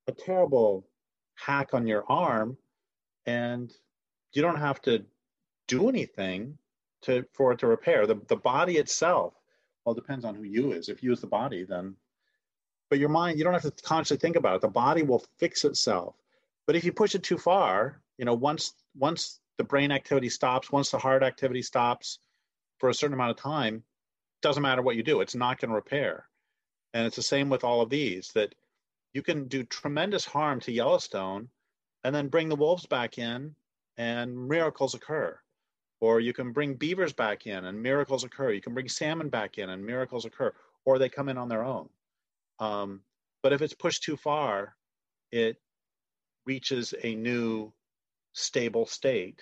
a 0.07 0.11
terrible 0.11 0.85
hack 1.35 1.73
on 1.73 1.85
your 1.87 2.03
arm 2.09 2.57
and 3.25 3.73
you 4.33 4.41
don't 4.41 4.59
have 4.59 4.81
to 4.81 5.03
do 5.67 5.89
anything 5.89 6.57
to 7.01 7.25
for 7.33 7.51
it 7.51 7.59
to 7.59 7.67
repair. 7.67 8.05
The 8.07 8.19
the 8.27 8.35
body 8.35 8.77
itself, 8.77 9.33
well, 9.83 9.95
it 9.95 10.01
depends 10.01 10.25
on 10.25 10.35
who 10.35 10.43
you 10.43 10.73
is. 10.73 10.89
If 10.89 11.03
you 11.03 11.11
is 11.11 11.21
the 11.21 11.27
body, 11.27 11.63
then 11.63 11.95
but 12.89 12.99
your 12.99 13.09
mind, 13.09 13.37
you 13.37 13.43
don't 13.43 13.53
have 13.53 13.63
to 13.63 13.83
consciously 13.83 14.17
think 14.17 14.35
about 14.35 14.55
it. 14.55 14.61
The 14.61 14.67
body 14.67 15.01
will 15.01 15.25
fix 15.37 15.65
itself. 15.65 16.15
But 16.67 16.75
if 16.75 16.83
you 16.83 16.93
push 16.93 17.15
it 17.15 17.23
too 17.23 17.37
far, 17.37 18.01
you 18.17 18.25
know, 18.25 18.33
once 18.33 18.73
once 18.95 19.39
the 19.57 19.63
brain 19.63 19.91
activity 19.91 20.29
stops, 20.29 20.71
once 20.71 20.91
the 20.91 20.97
heart 20.97 21.23
activity 21.23 21.61
stops 21.61 22.19
for 22.77 22.89
a 22.89 22.93
certain 22.93 23.13
amount 23.13 23.31
of 23.31 23.37
time, 23.37 23.83
doesn't 24.41 24.63
matter 24.63 24.81
what 24.81 24.95
you 24.95 25.03
do, 25.03 25.21
it's 25.21 25.35
not 25.35 25.59
going 25.59 25.69
to 25.69 25.75
repair. 25.75 26.27
And 26.93 27.05
it's 27.05 27.15
the 27.15 27.21
same 27.21 27.49
with 27.49 27.63
all 27.63 27.81
of 27.81 27.89
these 27.89 28.31
that 28.35 28.55
you 29.13 29.21
can 29.21 29.47
do 29.47 29.63
tremendous 29.63 30.25
harm 30.25 30.59
to 30.61 30.71
Yellowstone 30.71 31.49
and 32.03 32.13
then 32.13 32.27
bring 32.27 32.49
the 32.49 32.55
wolves 32.55 32.85
back 32.85 33.17
in 33.17 33.55
and 33.97 34.47
miracles 34.47 34.93
occur. 34.93 35.37
Or 36.01 36.19
you 36.19 36.33
can 36.33 36.51
bring 36.51 36.75
beavers 36.75 37.13
back 37.13 37.47
in 37.47 37.65
and 37.65 37.81
miracles 37.81 38.23
occur. 38.23 38.51
You 38.51 38.61
can 38.61 38.73
bring 38.73 38.89
salmon 38.89 39.29
back 39.29 39.57
in 39.57 39.69
and 39.69 39.83
miracles 39.83 40.25
occur, 40.25 40.53
or 40.83 40.99
they 40.99 41.09
come 41.09 41.29
in 41.29 41.37
on 41.37 41.49
their 41.49 41.63
own. 41.63 41.89
Um, 42.59 43.01
but 43.41 43.53
if 43.53 43.61
it's 43.61 43.73
pushed 43.73 44.03
too 44.03 44.17
far, 44.17 44.75
it 45.31 45.57
reaches 46.45 46.93
a 47.03 47.15
new 47.15 47.73
stable 48.33 48.85
state, 48.85 49.41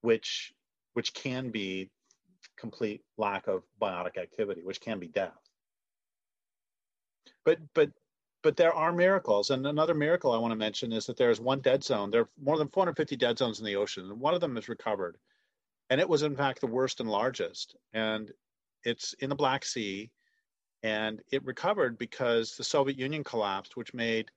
which 0.00 0.52
which 0.94 1.14
can 1.14 1.50
be 1.50 1.90
complete 2.62 3.02
lack 3.18 3.48
of 3.48 3.64
biotic 3.80 4.16
activity, 4.16 4.62
which 4.62 4.80
can 4.80 5.00
be 5.00 5.08
death. 5.08 5.36
But 7.44 7.58
but 7.74 7.90
but 8.42 8.56
there 8.56 8.72
are 8.72 8.92
miracles. 8.92 9.50
And 9.50 9.66
another 9.66 9.94
miracle 9.94 10.32
I 10.32 10.38
want 10.38 10.52
to 10.52 10.56
mention 10.66 10.92
is 10.92 11.06
that 11.06 11.16
there's 11.16 11.40
one 11.40 11.60
dead 11.60 11.82
zone. 11.82 12.10
There 12.10 12.22
are 12.22 12.30
more 12.40 12.58
than 12.58 12.68
450 12.68 13.16
dead 13.16 13.36
zones 13.36 13.58
in 13.58 13.66
the 13.66 13.76
ocean, 13.76 14.04
and 14.10 14.20
one 14.20 14.34
of 14.34 14.40
them 14.40 14.56
is 14.56 14.68
recovered. 14.68 15.16
And 15.90 16.00
it 16.00 16.08
was, 16.08 16.22
in 16.22 16.36
fact, 16.36 16.60
the 16.60 16.66
worst 16.78 17.00
and 17.00 17.10
largest. 17.10 17.76
And 17.92 18.30
it's 18.84 19.12
in 19.14 19.28
the 19.28 19.42
Black 19.44 19.64
Sea. 19.64 20.10
And 20.84 21.20
it 21.30 21.44
recovered 21.44 21.98
because 21.98 22.56
the 22.56 22.64
Soviet 22.64 22.98
Union 22.98 23.22
collapsed, 23.24 23.76
which 23.76 23.94
made 23.94 24.30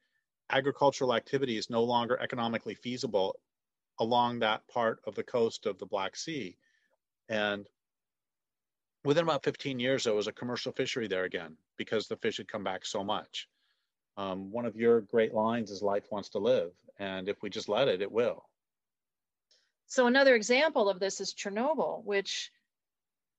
agricultural 0.51 1.13
activities 1.13 1.69
no 1.69 1.83
longer 1.83 2.19
economically 2.19 2.75
feasible 2.75 3.35
along 3.99 4.39
that 4.39 4.67
part 4.67 4.99
of 5.07 5.15
the 5.15 5.23
coast 5.23 5.65
of 5.65 5.77
the 5.77 5.85
Black 5.85 6.15
Sea. 6.15 6.57
And 7.29 7.67
within 9.05 9.23
about 9.23 9.43
15 9.43 9.79
years, 9.79 10.03
there 10.03 10.13
was 10.13 10.27
a 10.27 10.33
commercial 10.33 10.71
fishery 10.71 11.07
there 11.07 11.23
again 11.23 11.55
because 11.77 12.07
the 12.07 12.17
fish 12.17 12.37
had 12.37 12.47
come 12.47 12.63
back 12.63 12.85
so 12.85 13.03
much. 13.03 13.47
Um, 14.17 14.51
one 14.51 14.65
of 14.65 14.75
your 14.75 15.01
great 15.01 15.33
lines 15.33 15.71
is 15.71 15.81
life 15.81 16.05
wants 16.11 16.29
to 16.29 16.39
live. 16.39 16.71
And 16.97 17.29
if 17.29 17.41
we 17.41 17.49
just 17.49 17.69
let 17.69 17.87
it, 17.87 18.01
it 18.01 18.11
will. 18.11 18.49
So 19.87 20.07
another 20.07 20.35
example 20.35 20.89
of 20.89 20.99
this 20.99 21.21
is 21.21 21.33
Chernobyl, 21.33 22.03
which 22.03 22.51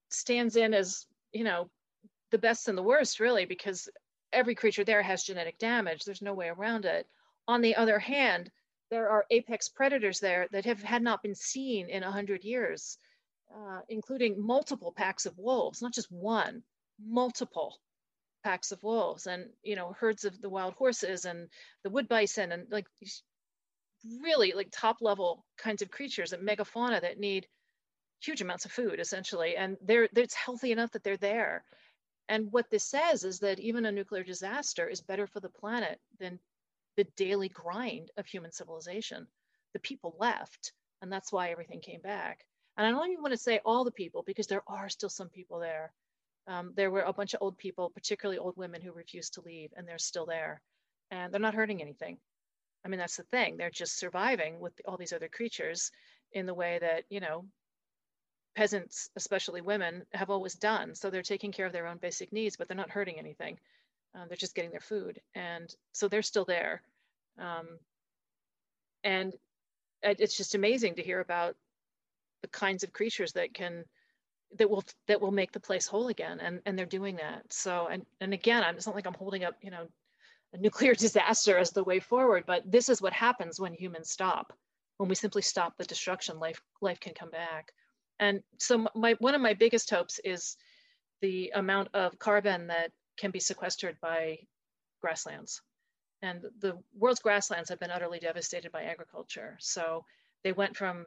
stands 0.08 0.56
in 0.56 0.72
as, 0.72 1.06
you 1.32 1.44
know, 1.44 1.68
the 2.30 2.38
best 2.38 2.68
and 2.68 2.78
the 2.78 2.82
worst, 2.82 3.18
really, 3.18 3.44
because 3.44 3.88
every 4.32 4.54
creature 4.54 4.84
there 4.84 5.02
has 5.02 5.24
genetic 5.24 5.58
damage. 5.58 6.04
There's 6.04 6.22
no 6.22 6.34
way 6.34 6.48
around 6.48 6.84
it. 6.84 7.06
On 7.48 7.60
the 7.60 7.76
other 7.76 7.98
hand, 7.98 8.50
there 8.90 9.08
are 9.08 9.26
apex 9.30 9.68
predators 9.68 10.20
there 10.20 10.46
that 10.52 10.64
have 10.64 10.82
had 10.82 11.02
not 11.02 11.22
been 11.22 11.34
seen 11.34 11.88
in 11.88 12.02
100 12.02 12.44
years, 12.44 12.98
uh, 13.55 13.80
including 13.88 14.40
multiple 14.40 14.92
packs 14.92 15.26
of 15.26 15.38
wolves, 15.38 15.82
not 15.82 15.94
just 15.94 16.11
one, 16.11 16.62
multiple 17.05 17.78
packs 18.44 18.70
of 18.70 18.82
wolves 18.84 19.26
and 19.26 19.51
you 19.64 19.74
know 19.74 19.92
herds 19.99 20.24
of 20.24 20.40
the 20.40 20.49
wild 20.49 20.72
horses 20.74 21.24
and 21.24 21.49
the 21.82 21.90
wood 21.90 22.07
bison 22.07 22.53
and 22.53 22.70
like 22.70 22.86
really 24.22 24.53
like 24.53 24.68
top 24.70 24.99
level 25.01 25.44
kinds 25.59 25.82
of 25.82 25.90
creatures 25.90 26.32
and 26.32 26.47
megafauna 26.47 27.01
that 27.01 27.18
need 27.18 27.49
huge 28.20 28.40
amounts 28.40 28.64
of 28.64 28.72
food 28.72 29.01
essentially. 29.01 29.57
And 29.57 29.76
they're 29.82 30.09
it's 30.14 30.34
healthy 30.34 30.72
enough 30.72 30.92
that 30.92 31.03
they're 31.03 31.16
there. 31.16 31.64
And 32.28 32.51
what 32.51 32.70
this 32.70 32.84
says 32.84 33.24
is 33.24 33.40
that 33.40 33.61
even 33.61 33.84
a 33.86 33.92
nuclear 33.92 34.24
disaster 34.24 34.88
is 34.88 35.01
better 35.01 35.26
for 35.26 35.40
the 35.40 35.49
planet 35.49 36.01
than 36.18 36.38
the 36.97 37.05
daily 37.16 37.49
grind 37.49 38.11
of 38.16 38.26
human 38.26 38.53
civilization. 38.53 39.26
The 39.74 39.80
people 39.80 40.16
left 40.18 40.72
and 41.03 41.12
that's 41.12 41.32
why 41.32 41.51
everything 41.51 41.80
came 41.80 42.01
back 42.01 42.47
and 42.77 42.87
i 42.87 42.91
don't 42.91 43.11
even 43.11 43.22
want 43.22 43.33
to 43.33 43.39
say 43.39 43.61
all 43.64 43.85
the 43.85 43.91
people 43.91 44.22
because 44.27 44.47
there 44.47 44.62
are 44.66 44.89
still 44.89 45.11
some 45.11 45.29
people 45.29 45.61
there 45.61 45.93
um, 46.49 46.72
there 46.77 46.91
were 46.93 47.03
a 47.03 47.12
bunch 47.12 47.35
of 47.35 47.43
old 47.43 47.59
people 47.59 47.91
particularly 47.91 48.39
old 48.39 48.57
women 48.57 48.81
who 48.81 48.93
refused 48.93 49.35
to 49.35 49.43
leave 49.43 49.70
and 49.77 49.87
they're 49.87 49.99
still 49.99 50.27
there 50.27 50.61
and 51.11 51.33
they're 51.33 51.41
not 51.41 51.55
hurting 51.55 51.83
anything 51.83 52.18
I 52.87 52.89
mean, 52.89 53.01
that's 53.01 53.16
the 53.16 53.24
thing. 53.24 53.57
They're 53.57 53.70
just 53.70 53.99
surviving 53.99 54.61
with 54.61 54.72
all 54.87 54.97
these 54.97 55.12
other 55.12 55.29
creatures 55.29 55.91
in 56.33 56.47
the 56.47 56.55
way 56.55 56.79
that, 56.81 57.03
you 57.11 57.18
know, 57.18 57.45
peasants, 58.55 59.11
especially 59.16 59.61
women, 59.61 60.05
have 60.12 60.31
always 60.31 60.55
done. 60.55 60.95
So 60.95 61.11
they're 61.11 61.22
taking 61.22 61.51
care 61.51 61.66
of 61.66 61.72
their 61.72 61.89
own 61.89 61.99
basic 61.99 62.33
needs, 62.33 62.57
but 62.57 62.68
they're 62.68 62.77
not 62.77 62.91
hurting 62.91 63.18
anything. 63.18 63.59
Uh, 64.14 64.27
they're 64.29 64.37
just 64.37 64.55
getting 64.55 64.70
their 64.70 64.81
food. 64.81 65.20
And 65.35 65.74
so 65.93 66.07
they're 66.07 66.22
still 66.22 66.45
there. 66.45 66.83
Um, 67.41 67.66
and 69.03 69.35
it's 70.03 70.37
just 70.37 70.55
amazing 70.55 70.95
to 70.95 71.03
hear 71.03 71.18
about 71.20 71.57
the 72.47 72.59
kinds 72.59 72.84
of 72.84 72.92
creatures 72.92 73.32
that 73.32 73.55
can 73.55 73.84
that 74.59 74.70
will 74.70 74.84
that 75.09 75.20
will 75.20 75.32
make 75.32 75.53
the 75.53 75.61
place 75.61 75.86
whole 75.86 76.09
again 76.09 76.38
and 76.40 76.61
and 76.66 76.78
they're 76.78 76.86
doing 76.86 77.16
that 77.16 77.42
so 77.53 77.88
and 77.88 78.07
and 78.20 78.32
again 78.32 78.62
i'm 78.62 78.76
it's 78.76 78.86
not 78.86 78.94
like 78.94 79.07
i'm 79.07 79.14
holding 79.14 79.42
up 79.42 79.55
you 79.61 79.70
know 79.70 79.86
a 80.53 80.59
nuclear 80.59 80.94
disaster 81.07 81.57
as 81.57 81.70
the 81.70 81.84
way 81.84 82.01
forward, 82.01 82.44
but 82.47 82.70
this 82.70 82.88
is 82.88 83.03
what 83.03 83.12
happens 83.12 83.61
when 83.61 83.74
humans 83.74 84.11
stop. 84.11 84.53
When 84.99 85.09
we 85.09 85.14
simply 85.14 85.42
stop 85.42 85.76
the 85.76 85.84
destruction, 85.84 86.38
life 86.38 86.61
life 86.80 87.01
can 87.01 87.12
come 87.12 87.30
back. 87.30 87.72
And 88.18 88.40
so 88.59 88.86
my 88.94 89.14
one 89.18 89.34
of 89.34 89.42
my 89.42 89.53
biggest 89.53 89.90
hopes 89.90 90.18
is 90.24 90.57
the 91.20 91.53
amount 91.55 91.88
of 91.94 92.18
carbon 92.18 92.68
that 92.68 92.92
can 93.18 93.30
be 93.30 93.40
sequestered 93.40 93.97
by 94.01 94.38
grasslands. 95.03 95.61
And 96.22 96.40
the 96.61 96.78
world's 96.99 97.20
grasslands 97.20 97.68
have 97.68 97.78
been 97.78 97.90
utterly 97.90 98.18
devastated 98.18 98.72
by 98.72 98.84
agriculture. 98.84 99.57
So 99.61 100.05
they 100.44 100.53
went 100.53 100.76
from 100.76 101.05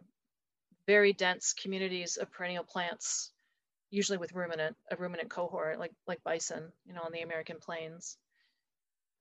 very 0.89 1.13
dense 1.13 1.53
communities 1.53 2.17
of 2.17 2.31
perennial 2.31 2.63
plants, 2.63 3.29
usually 3.91 4.17
with 4.17 4.33
ruminant, 4.33 4.75
a 4.89 4.95
ruminant 4.95 5.29
cohort 5.29 5.77
like 5.77 5.93
like 6.07 6.23
bison, 6.23 6.63
you 6.83 6.93
know, 6.95 7.03
on 7.03 7.11
the 7.11 7.21
American 7.21 7.57
plains, 7.59 8.17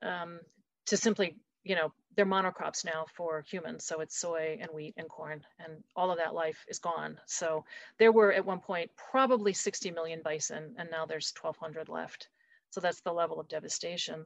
um, 0.01 0.41
to 0.87 0.97
simply, 0.97 1.37
you 1.64 1.77
know, 1.77 1.93
they're 2.16 2.25
monocrops 2.25 2.87
now 2.87 3.05
for 3.14 3.45
humans. 3.47 3.85
So 3.85 4.01
it's 4.01 4.19
soy 4.19 4.57
and 4.62 4.71
wheat 4.73 4.95
and 4.97 5.11
corn, 5.11 5.45
and 5.62 5.85
all 5.95 6.11
of 6.11 6.16
that 6.16 6.35
life 6.35 6.64
is 6.69 6.79
gone. 6.79 7.21
So 7.27 7.66
there 7.99 8.12
were 8.12 8.33
at 8.33 8.47
one 8.47 8.61
point 8.61 8.91
probably 9.11 9.53
60 9.53 9.91
million 9.91 10.23
bison, 10.25 10.75
and 10.79 10.89
now 10.91 11.05
there's 11.05 11.35
1,200 11.39 11.91
left. 11.91 12.29
So 12.71 12.81
that's 12.81 13.03
the 13.03 13.12
level 13.12 13.39
of 13.39 13.49
devastation. 13.49 14.25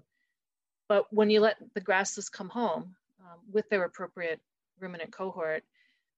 But 0.86 1.12
when 1.12 1.28
you 1.28 1.40
let 1.40 1.57
the 1.74 1.80
grasses 1.88 2.28
come 2.28 2.51
home 2.51 2.95
um, 3.20 3.38
with 3.53 3.68
their 3.68 3.82
appropriate 3.82 4.40
ruminant 4.78 5.11
cohort, 5.11 5.64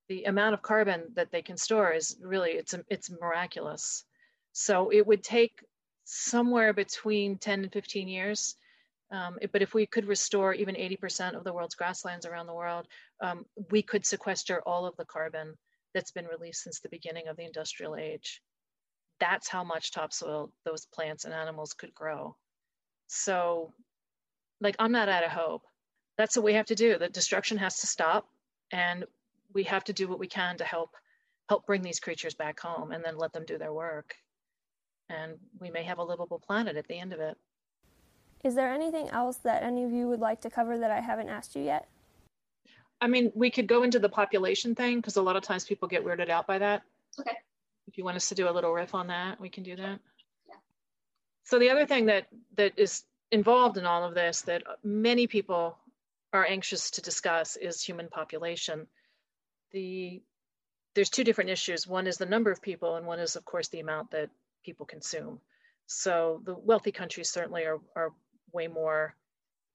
the 0.09 0.25
amount 0.25 0.55
of 0.55 0.63
carbon 0.63 1.05
that 1.15 1.31
they 1.33 1.43
can 1.43 1.57
store 1.57 1.93
is 1.93 2.17
really 2.23 2.53
it's 2.53 2.75
it's 2.89 3.11
miraculous. 3.11 4.05
So 4.53 4.91
it 4.91 5.07
would 5.07 5.23
take 5.23 5.65
somewhere 6.05 6.73
between 6.73 7.39
10 7.39 7.65
and 7.65 7.73
15 7.73 8.09
years 8.09 8.57
um, 9.15 9.39
but 9.53 9.63
if 9.63 9.75
we 9.75 9.87
could 9.87 10.07
restore 10.07 10.55
even 10.55 10.75
80% 10.75 11.37
of 11.37 11.45
the 11.45 11.53
world's 11.53 11.75
grasslands 11.75 12.27
around 12.27 12.47
the 12.47 12.55
world, 12.55 12.87
um, 13.21 13.45
we 13.71 13.81
could 13.81 14.05
sequester 14.05 14.61
all 14.67 14.87
of 14.87 14.97
the 14.97 15.05
carbon 15.05 15.55
that's 15.95 16.11
been 16.11 16.27
released 16.27 16.65
since 16.65 16.81
the 16.81 16.89
beginning 16.89 17.29
of 17.29 17.37
the 17.37 17.45
industrial 17.45 17.97
age. 17.97 18.43
That's 19.21 19.49
how 19.49 19.63
much 19.63 19.93
topsoil 19.93 20.51
those 20.65 20.87
plants 20.87 21.25
and 21.25 21.33
animals 21.33 21.75
could 21.75 21.95
grow. 21.95 22.35
So, 23.07 23.73
like, 24.61 24.75
I'm 24.81 24.91
not 24.91 25.09
out 25.09 25.25
of 25.25 25.31
hope. 25.31 25.63
That's 26.19 26.37
what 26.37 26.45
we 26.45 26.55
have 26.55 26.67
to 26.67 26.75
do. 26.75 26.99
The 26.99 27.09
destruction 27.09 27.59
has 27.59 27.79
to 27.81 27.87
stop, 27.87 28.27
and 28.73 29.05
we 29.55 29.63
have 29.65 29.85
to 29.85 29.93
do 29.93 30.09
what 30.09 30.19
we 30.19 30.27
can 30.27 30.59
to 30.59 30.65
help 30.65 30.91
help 31.49 31.67
bring 31.67 31.83
these 31.83 32.01
creatures 32.01 32.35
back 32.35 32.59
home, 32.59 32.93
and 32.93 33.05
then 33.05 33.19
let 33.19 33.33
them 33.33 33.45
do 33.47 33.59
their 33.59 33.73
work. 33.73 34.15
And 35.11 35.35
we 35.61 35.71
may 35.71 35.83
have 35.83 35.99
a 35.99 36.03
livable 36.03 36.39
planet 36.39 36.77
at 36.77 36.89
the 36.89 36.99
end 36.99 37.13
of 37.13 37.21
it. 37.21 37.37
Is 38.43 38.55
there 38.55 38.73
anything 38.73 39.09
else 39.11 39.37
that 39.39 39.63
any 39.63 39.85
of 39.85 39.93
you 39.93 40.09
would 40.09 40.21
like 40.21 40.41
to 40.43 40.51
cover 40.51 40.79
that 40.79 40.91
I 40.91 41.01
haven't 41.01 41.29
asked 41.29 41.55
you 41.55 41.63
yet? 41.63 41.89
I 43.01 43.07
mean, 43.07 43.31
we 43.35 43.51
could 43.51 43.67
go 43.67 43.83
into 43.83 43.99
the 43.99 44.09
population 44.09 44.75
thing 44.75 44.97
because 44.97 45.17
a 45.17 45.23
lot 45.23 45.37
of 45.37 45.43
times 45.43 45.65
people 45.65 45.89
get 45.89 46.05
weirded 46.05 46.31
out 46.31 46.47
by 46.47 46.59
that. 46.59 46.83
Okay. 47.21 47.37
If 47.87 47.99
you 47.99 48.05
want 48.05 48.17
us 48.17 48.29
to 48.31 48.35
do 48.35 48.49
a 48.49 48.53
little 48.53 48.73
riff 48.73 48.95
on 48.95 49.07
that, 49.09 49.39
we 49.41 49.51
can 49.51 49.63
do 49.63 49.77
that. 49.77 49.99
Yeah. 50.49 50.55
So 51.45 51.59
the 51.59 51.69
other 51.71 51.85
thing 51.85 52.07
that 52.07 52.29
that 52.57 52.73
is 52.79 53.03
involved 53.31 53.77
in 53.77 53.85
all 53.85 54.05
of 54.05 54.15
this 54.15 54.43
that 54.43 54.63
many 54.83 55.27
people 55.27 55.77
are 56.33 56.47
anxious 56.47 56.91
to 56.93 57.03
discuss 57.03 57.57
is 57.57 57.83
human 57.83 58.09
population. 58.09 58.87
The 59.75 60.23
there's 60.95 61.11
two 61.11 61.25
different 61.25 61.51
issues. 61.51 61.87
One 61.87 62.07
is 62.07 62.17
the 62.17 62.27
number 62.27 62.53
of 62.53 62.63
people, 62.63 62.95
and 62.95 63.07
one 63.07 63.19
is, 63.19 63.35
of 63.37 63.45
course, 63.45 63.69
the 63.69 63.81
amount 63.81 64.13
that 64.13 64.31
people 64.65 64.87
consume. 64.87 65.41
So 65.87 66.41
the 66.45 66.55
wealthy 66.55 66.93
countries 66.93 67.29
certainly 67.29 67.65
are, 67.65 67.81
are 67.97 68.13
way 68.53 68.69
more 68.69 69.17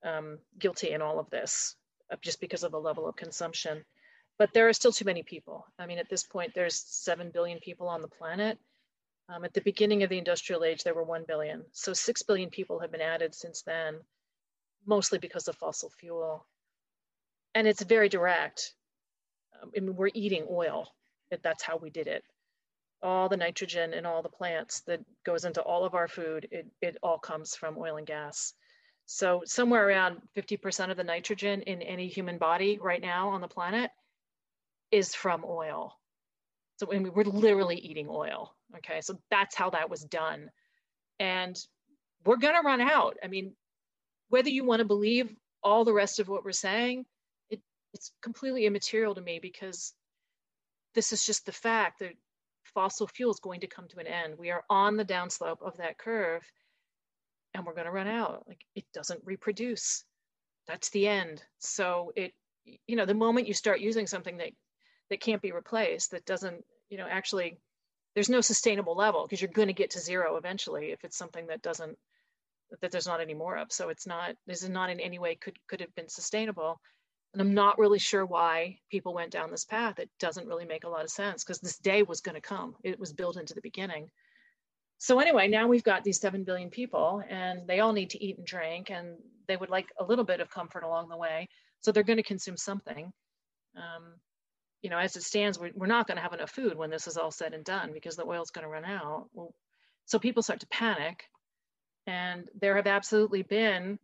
um, 0.04 0.40
guilty 0.58 0.92
in 0.92 1.02
all 1.02 1.20
of 1.20 1.30
this 1.30 1.76
uh, 2.12 2.16
just 2.22 2.40
because 2.40 2.64
of 2.64 2.72
the 2.72 2.80
level 2.80 3.08
of 3.08 3.18
consumption. 3.18 3.84
But 4.38 4.54
there 4.54 4.70
are 4.70 4.74
still 4.74 4.94
too 4.94 5.06
many 5.06 5.22
people. 5.22 5.66
I 5.78 5.86
mean, 5.86 6.00
at 6.00 6.10
this 6.10 6.24
point, 6.24 6.54
there's 6.56 6.76
7 6.76 7.32
billion 7.32 7.60
people 7.60 7.90
on 7.90 8.02
the 8.02 8.08
planet. 8.08 8.58
Um, 9.28 9.44
at 9.44 9.54
the 9.54 9.62
beginning 9.62 10.04
of 10.04 10.10
the 10.10 10.18
industrial 10.18 10.64
age, 10.64 10.84
there 10.84 10.96
were 10.96 11.04
1 11.04 11.26
billion. 11.28 11.66
So 11.74 11.94
6 11.94 12.24
billion 12.24 12.50
people 12.50 12.80
have 12.80 12.92
been 12.92 13.02
added 13.02 13.36
since 13.36 13.62
then, 13.64 14.00
mostly 14.86 15.20
because 15.20 15.50
of 15.50 15.58
fossil 15.58 15.90
fuel. 15.90 16.48
And 17.54 17.68
it's 17.68 17.84
very 17.84 18.08
direct. 18.08 18.74
Um, 19.62 19.72
I 19.76 19.80
mean, 19.80 19.96
we're 19.96 20.10
eating 20.14 20.46
oil. 20.50 20.88
That's 21.44 21.64
how 21.64 21.78
we 21.78 21.90
did 21.90 22.08
it. 22.08 22.24
All 23.02 23.30
the 23.30 23.38
nitrogen 23.38 23.94
in 23.94 24.06
all 24.06 24.22
the 24.22 24.30
plants 24.30 24.82
that 24.82 25.00
goes 25.26 25.46
into 25.46 25.62
all 25.62 25.86
of 25.86 25.94
our 25.96 26.08
food, 26.08 26.48
it, 26.52 26.68
it 26.82 26.98
all 27.02 27.18
comes 27.18 27.56
from 27.56 27.78
oil 27.78 27.98
and 27.98 28.08
gas. 28.08 28.54
So 29.06 29.42
somewhere 29.46 29.88
around 29.88 30.22
50% 30.38 30.92
of 30.92 30.98
the 30.98 31.04
nitrogen 31.04 31.62
in 31.62 31.82
any 31.82 32.08
human 32.08 32.38
body 32.38 32.78
right 32.82 33.02
now 33.02 33.30
on 33.30 33.42
the 33.42 33.48
planet 33.48 33.90
is 34.92 35.16
from 35.16 35.44
oil. 35.48 35.98
So 36.78 36.88
I 36.94 37.00
mean, 37.00 37.14
we're 37.14 37.24
literally 37.24 37.78
eating 37.78 38.08
oil. 38.10 38.54
Okay, 38.78 39.02
so 39.02 39.20
that's 39.32 39.56
how 39.56 39.72
that 39.72 39.90
was 39.90 40.04
done. 40.04 40.50
And 41.20 41.58
we're 42.26 42.38
gonna 42.38 42.62
run 42.62 42.82
out. 42.82 43.18
I 43.24 43.28
mean, 43.28 43.54
whether 44.30 44.50
you 44.50 44.64
want 44.64 44.80
to 44.80 44.86
believe 44.86 45.34
all 45.64 45.86
the 45.86 45.94
rest 45.94 46.20
of 46.20 46.28
what 46.28 46.46
we're 46.46 46.52
saying, 46.52 47.06
it's 47.94 48.12
completely 48.22 48.66
immaterial 48.66 49.16
to 49.16 49.22
me 49.22 49.40
because 49.42 49.94
this 50.96 51.12
is 51.14 51.26
just 51.26 51.46
the 51.46 51.52
fact 51.52 52.00
that 52.00 52.14
fossil 52.74 53.08
fuel 53.08 53.32
is 53.32 53.40
going 53.40 53.62
to 53.62 53.68
come 53.68 53.88
to 53.90 54.00
an 54.00 54.08
end. 54.08 54.36
We 54.38 54.52
are 54.52 54.64
on 54.70 54.98
the 54.98 55.06
downslope 55.06 55.62
of 55.62 55.78
that 55.78 55.98
curve 55.98 56.44
and 57.54 57.66
we're 57.66 57.74
going 57.74 57.86
to 57.86 57.92
run 57.92 58.08
out. 58.08 58.46
Like 58.48 58.62
it 58.76 58.86
doesn't 58.94 59.22
reproduce. 59.26 60.04
that's 60.68 60.90
the 60.92 61.08
end. 61.08 61.44
So 61.60 62.14
it, 62.16 62.34
you 62.88 62.96
know, 62.96 63.06
the 63.06 63.14
moment 63.16 63.48
you 63.48 63.54
start 63.54 63.80
using 63.80 64.08
something 64.08 64.38
that 64.38 64.52
that 65.10 65.22
can't 65.22 65.42
be 65.42 65.52
replaced, 65.52 66.12
that 66.12 66.26
doesn't, 66.26 66.64
you 66.90 66.98
know, 66.98 67.08
actually, 67.10 67.58
there's 68.14 68.30
no 68.30 68.42
sustainable 68.42 68.96
level 68.96 69.24
because 69.26 69.42
you're 69.42 69.52
going 69.52 69.70
to 69.70 69.74
get 69.74 69.92
to 69.92 70.00
zero 70.00 70.38
eventually 70.38 70.92
if 70.92 71.04
it's 71.04 71.18
something 71.18 71.48
that 71.48 71.62
doesn't 71.64 71.98
that 72.82 72.92
there's 72.92 73.08
not 73.08 73.22
any 73.22 73.34
more 73.34 73.58
of. 73.58 73.72
So 73.72 73.90
it's 73.90 74.06
not 74.06 74.36
this 74.46 74.64
is 74.64 74.70
not 74.70 74.92
in 74.92 75.00
any 75.00 75.20
way 75.20 75.36
could 75.36 75.58
could 75.68 75.82
have 75.82 75.96
been 75.96 76.10
sustainable. 76.10 76.80
And 77.34 77.42
I'm 77.42 77.54
not 77.54 77.78
really 77.78 78.00
sure 78.00 78.26
why 78.26 78.80
people 78.90 79.14
went 79.14 79.32
down 79.32 79.52
this 79.52 79.66
path. 79.66 80.00
It 80.00 80.10
doesn't 80.20 80.48
really 80.48 80.66
make 80.66 80.84
a 80.84 80.90
lot 80.90 81.04
of 81.04 81.12
sense 81.12 81.44
because 81.44 81.60
this 81.60 81.78
day 81.78 82.02
was 82.02 82.22
going 82.22 82.36
to 82.36 82.42
come. 82.42 82.76
It 82.84 83.00
was 83.00 83.14
built 83.14 83.38
into 83.38 83.54
the 83.54 83.62
beginning. 83.62 84.10
So 84.98 85.20
anyway, 85.20 85.48
now 85.48 85.68
we've 85.68 85.84
got 85.84 86.04
these 86.04 86.20
7 86.20 86.44
billion 86.44 86.70
people 86.70 87.24
and 87.30 87.68
they 87.68 87.80
all 87.80 87.94
need 87.94 88.10
to 88.12 88.24
eat 88.24 88.38
and 88.38 88.46
drink 88.46 88.90
and 88.90 89.16
they 89.48 89.56
would 89.56 89.70
like 89.70 89.90
a 90.00 90.04
little 90.04 90.26
bit 90.26 90.42
of 90.42 90.50
comfort 90.50 90.84
along 90.84 91.10
the 91.10 91.18
way. 91.18 91.48
So 91.82 91.92
they're 91.92 92.04
going 92.04 92.18
to 92.18 92.24
consume 92.24 92.58
something. 92.58 93.14
Um, 93.78 94.16
you 94.82 94.90
know, 94.90 94.98
as 94.98 95.16
it 95.16 95.24
stands, 95.24 95.60
we're, 95.60 95.72
we're 95.76 95.88
not 95.88 96.08
going 96.08 96.18
to 96.18 96.24
have 96.24 96.34
enough 96.34 96.52
food 96.52 96.78
when 96.78 96.90
this 96.90 97.08
is 97.08 97.16
all 97.16 97.32
said 97.32 97.54
and 97.54 97.64
done 97.64 97.92
because 97.94 98.16
the 98.16 98.26
oil's 98.26 98.52
going 98.52 98.66
to 98.66 98.72
run 98.72 98.86
out. 98.86 99.30
Well, 99.34 99.54
so 100.06 100.20
people 100.20 100.44
start 100.44 100.62
to 100.62 100.68
panic. 100.68 101.24
And 102.08 102.50
there 102.60 102.76
have 102.76 102.88
absolutely 102.88 103.44
been 103.44 104.00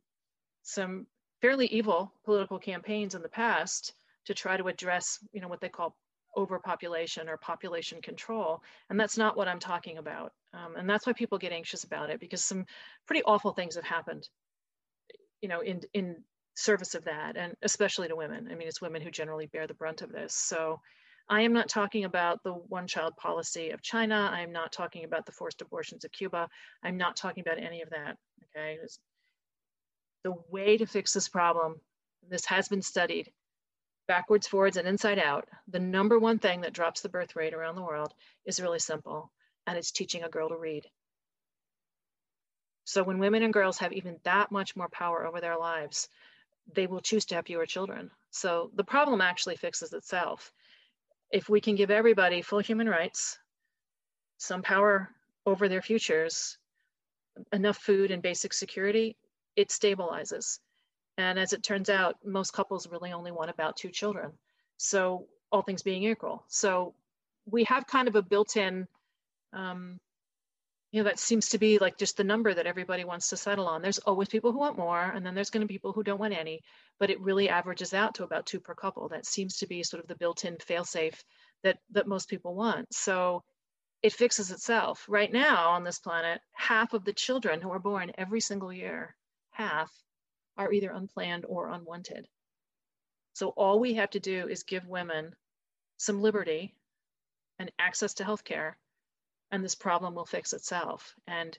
some 0.63 1.07
fairly 1.45 1.67
evil 1.67 2.11
political 2.23 2.57
campaigns 2.57 3.13
in 3.13 3.21
the 3.21 3.29
past 3.29 3.93
to 4.25 4.33
try 4.33 4.57
to 4.57 4.67
address, 4.67 5.19
you 5.31 5.39
know, 5.39 5.47
what 5.47 5.61
they 5.61 5.69
call 5.69 5.95
overpopulation 6.35 7.29
or 7.29 7.37
population 7.37 8.01
control. 8.01 8.63
And 8.89 8.99
that's 8.99 9.15
not 9.15 9.37
what 9.37 9.47
I'm 9.47 9.59
talking 9.59 9.99
about. 9.99 10.31
Um, 10.55 10.75
and 10.75 10.89
that's 10.89 11.05
why 11.05 11.13
people 11.13 11.37
get 11.37 11.51
anxious 11.51 11.83
about 11.83 12.09
it 12.09 12.19
because 12.19 12.43
some 12.43 12.65
pretty 13.05 13.21
awful 13.25 13.51
things 13.53 13.75
have 13.75 13.83
happened, 13.83 14.27
you 15.39 15.47
know, 15.47 15.59
in, 15.59 15.81
in 15.93 16.15
service 16.55 16.95
of 16.95 17.05
that, 17.05 17.37
and 17.37 17.53
especially 17.61 18.07
to 18.07 18.15
women. 18.15 18.47
I 18.51 18.55
mean, 18.55 18.67
it's 18.67 18.81
women 18.81 19.03
who 19.03 19.11
generally 19.11 19.45
bear 19.45 19.67
the 19.67 19.75
brunt 19.75 20.01
of 20.01 20.11
this. 20.11 20.33
So 20.33 20.79
I 21.29 21.41
am 21.41 21.53
not 21.53 21.69
talking 21.69 22.05
about 22.05 22.41
the 22.43 22.53
one 22.53 22.87
child 22.87 23.17
policy 23.17 23.69
of 23.69 23.83
China. 23.83 24.31
I'm 24.33 24.51
not 24.51 24.71
talking 24.71 25.03
about 25.03 25.27
the 25.27 25.31
forced 25.31 25.61
abortions 25.61 26.05
of 26.05 26.11
Cuba. 26.11 26.49
I'm 26.83 26.97
not 26.97 27.15
talking 27.15 27.43
about 27.45 27.59
any 27.59 27.83
of 27.83 27.91
that. 27.91 28.17
Okay. 28.57 28.79
It's, 28.81 28.97
the 30.25 30.33
way 30.49 30.75
to 30.75 30.87
fix 30.87 31.13
this 31.13 31.29
problem, 31.29 31.79
this 32.27 32.45
has 32.45 32.67
been 32.67 32.81
studied 32.81 33.31
backwards, 34.07 34.47
forwards, 34.47 34.75
and 34.75 34.87
inside 34.87 35.19
out. 35.19 35.47
The 35.67 35.79
number 35.79 36.17
one 36.17 36.39
thing 36.39 36.61
that 36.61 36.73
drops 36.73 37.01
the 37.01 37.09
birth 37.09 37.35
rate 37.35 37.53
around 37.53 37.75
the 37.75 37.83
world 37.83 38.11
is 38.43 38.59
really 38.59 38.79
simple, 38.79 39.31
and 39.67 39.77
it's 39.77 39.91
teaching 39.91 40.23
a 40.23 40.29
girl 40.29 40.49
to 40.49 40.57
read. 40.57 40.83
So 42.85 43.03
when 43.03 43.19
women 43.19 43.43
and 43.43 43.53
girls 43.53 43.77
have 43.77 43.93
even 43.93 44.17
that 44.23 44.51
much 44.51 44.75
more 44.75 44.89
power 44.89 45.27
over 45.27 45.41
their 45.41 45.59
lives, 45.59 46.09
they 46.73 46.87
will 46.87 47.01
choose 47.01 47.25
to 47.25 47.35
have 47.35 47.45
fewer 47.45 47.67
children. 47.67 48.09
So 48.31 48.71
the 48.73 48.83
problem 48.83 49.21
actually 49.21 49.57
fixes 49.57 49.93
itself. 49.93 50.51
If 51.31 51.49
we 51.49 51.61
can 51.61 51.75
give 51.75 51.91
everybody 51.91 52.41
full 52.41 52.59
human 52.59 52.89
rights, 52.89 53.37
some 54.37 54.63
power 54.63 55.11
over 55.45 55.69
their 55.69 55.83
futures, 55.83 56.57
enough 57.53 57.77
food 57.77 58.09
and 58.09 58.23
basic 58.23 58.53
security, 58.53 59.17
it 59.55 59.69
stabilizes. 59.69 60.59
And 61.17 61.39
as 61.39 61.53
it 61.53 61.63
turns 61.63 61.89
out, 61.89 62.17
most 62.25 62.53
couples 62.53 62.87
really 62.87 63.13
only 63.13 63.31
want 63.31 63.49
about 63.49 63.77
two 63.77 63.89
children. 63.89 64.31
So 64.77 65.27
all 65.51 65.61
things 65.61 65.83
being 65.83 66.03
equal. 66.03 66.43
So 66.47 66.93
we 67.45 67.63
have 67.65 67.87
kind 67.87 68.07
of 68.07 68.15
a 68.15 68.21
built-in 68.21 68.87
um, 69.53 69.99
you 70.95 71.03
know 71.03 71.09
that 71.09 71.19
seems 71.19 71.49
to 71.49 71.57
be 71.57 71.77
like 71.77 71.97
just 71.97 72.15
the 72.15 72.23
number 72.23 72.53
that 72.53 72.67
everybody 72.67 73.03
wants 73.03 73.27
to 73.27 73.35
settle 73.35 73.67
on 73.67 73.81
there's 73.81 73.99
always 73.99 74.29
people 74.29 74.53
who 74.53 74.59
want 74.59 74.77
more 74.77 75.01
and 75.01 75.25
then 75.25 75.35
there's 75.35 75.49
going 75.49 75.59
to 75.59 75.67
be 75.67 75.73
people 75.73 75.91
who 75.91 76.03
don't 76.03 76.21
want 76.21 76.33
any 76.33 76.61
but 76.99 77.09
it 77.09 77.19
really 77.19 77.49
averages 77.49 77.93
out 77.93 78.15
to 78.15 78.23
about 78.23 78.45
two 78.45 78.61
per 78.61 78.73
couple 78.73 79.09
that 79.09 79.25
seems 79.25 79.57
to 79.57 79.67
be 79.67 79.83
sort 79.83 80.01
of 80.01 80.07
the 80.07 80.15
built-in 80.15 80.55
fail-safe 80.59 81.21
that 81.63 81.77
that 81.91 82.07
most 82.07 82.29
people 82.29 82.55
want 82.55 82.85
so 82.93 83.43
it 84.03 84.13
fixes 84.13 84.51
itself 84.51 85.05
right 85.09 85.33
now 85.33 85.71
on 85.71 85.83
this 85.83 85.99
planet 85.99 86.39
half 86.53 86.93
of 86.93 87.03
the 87.03 87.13
children 87.13 87.59
who 87.59 87.71
are 87.71 87.79
born 87.79 88.13
every 88.17 88.39
single 88.39 88.71
year 88.71 89.13
half 89.55 89.91
are 90.57 90.71
either 90.71 90.91
unplanned 90.91 91.45
or 91.47 91.69
unwanted 91.69 92.27
so 93.33 93.49
all 93.49 93.79
we 93.79 93.95
have 93.95 94.11
to 94.11 94.19
do 94.19 94.47
is 94.47 94.63
give 94.63 94.87
women 94.87 95.35
some 95.97 96.21
liberty 96.21 96.73
and 97.59 97.71
access 97.79 98.13
to 98.15 98.23
health 98.23 98.43
care 98.43 98.77
and 99.51 99.63
this 99.63 99.75
problem 99.75 100.15
will 100.15 100.25
fix 100.25 100.53
itself. 100.53 101.15
And 101.27 101.57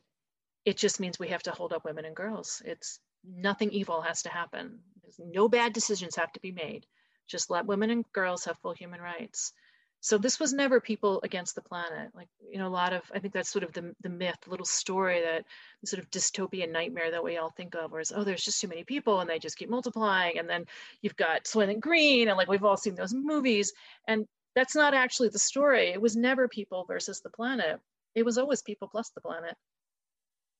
it 0.64 0.76
just 0.76 1.00
means 1.00 1.18
we 1.18 1.28
have 1.28 1.42
to 1.44 1.52
hold 1.52 1.72
up 1.72 1.84
women 1.84 2.04
and 2.04 2.16
girls. 2.16 2.62
It's 2.64 2.98
nothing 3.24 3.70
evil 3.70 4.00
has 4.02 4.22
to 4.22 4.28
happen. 4.28 4.80
There's 5.02 5.18
no 5.18 5.48
bad 5.48 5.72
decisions 5.72 6.16
have 6.16 6.32
to 6.32 6.40
be 6.40 6.52
made. 6.52 6.86
Just 7.28 7.50
let 7.50 7.66
women 7.66 7.90
and 7.90 8.10
girls 8.12 8.44
have 8.44 8.58
full 8.58 8.74
human 8.74 9.00
rights. 9.00 9.52
So 10.00 10.18
this 10.18 10.38
was 10.38 10.52
never 10.52 10.80
people 10.80 11.20
against 11.24 11.54
the 11.54 11.62
planet. 11.62 12.10
Like, 12.14 12.28
you 12.50 12.58
know, 12.58 12.68
a 12.68 12.68
lot 12.68 12.92
of, 12.92 13.02
I 13.12 13.18
think 13.18 13.34
that's 13.34 13.50
sort 13.50 13.64
of 13.64 13.72
the, 13.72 13.92
the 14.02 14.08
myth, 14.08 14.38
little 14.46 14.66
story 14.66 15.20
that 15.20 15.44
sort 15.84 16.02
of 16.02 16.10
dystopian 16.10 16.70
nightmare 16.70 17.10
that 17.10 17.24
we 17.24 17.38
all 17.38 17.50
think 17.50 17.74
of, 17.74 17.90
where 17.90 18.00
it's, 18.00 18.12
oh, 18.14 18.22
there's 18.22 18.44
just 18.44 18.60
too 18.60 18.68
many 18.68 18.84
people 18.84 19.20
and 19.20 19.28
they 19.28 19.38
just 19.38 19.56
keep 19.56 19.68
multiplying. 19.68 20.38
And 20.38 20.48
then 20.48 20.66
you've 21.02 21.16
got 21.16 21.44
Soylent 21.44 21.80
Green 21.80 22.28
and 22.28 22.36
like 22.36 22.48
we've 22.48 22.64
all 22.64 22.76
seen 22.76 22.94
those 22.94 23.14
movies. 23.14 23.72
And 24.06 24.26
that's 24.54 24.76
not 24.76 24.94
actually 24.94 25.30
the 25.30 25.38
story. 25.38 25.88
It 25.88 26.00
was 26.00 26.14
never 26.14 26.46
people 26.46 26.84
versus 26.86 27.20
the 27.20 27.30
planet. 27.30 27.80
It 28.14 28.24
was 28.24 28.38
always 28.38 28.62
people 28.62 28.88
plus 28.88 29.10
the 29.10 29.20
planet. 29.20 29.54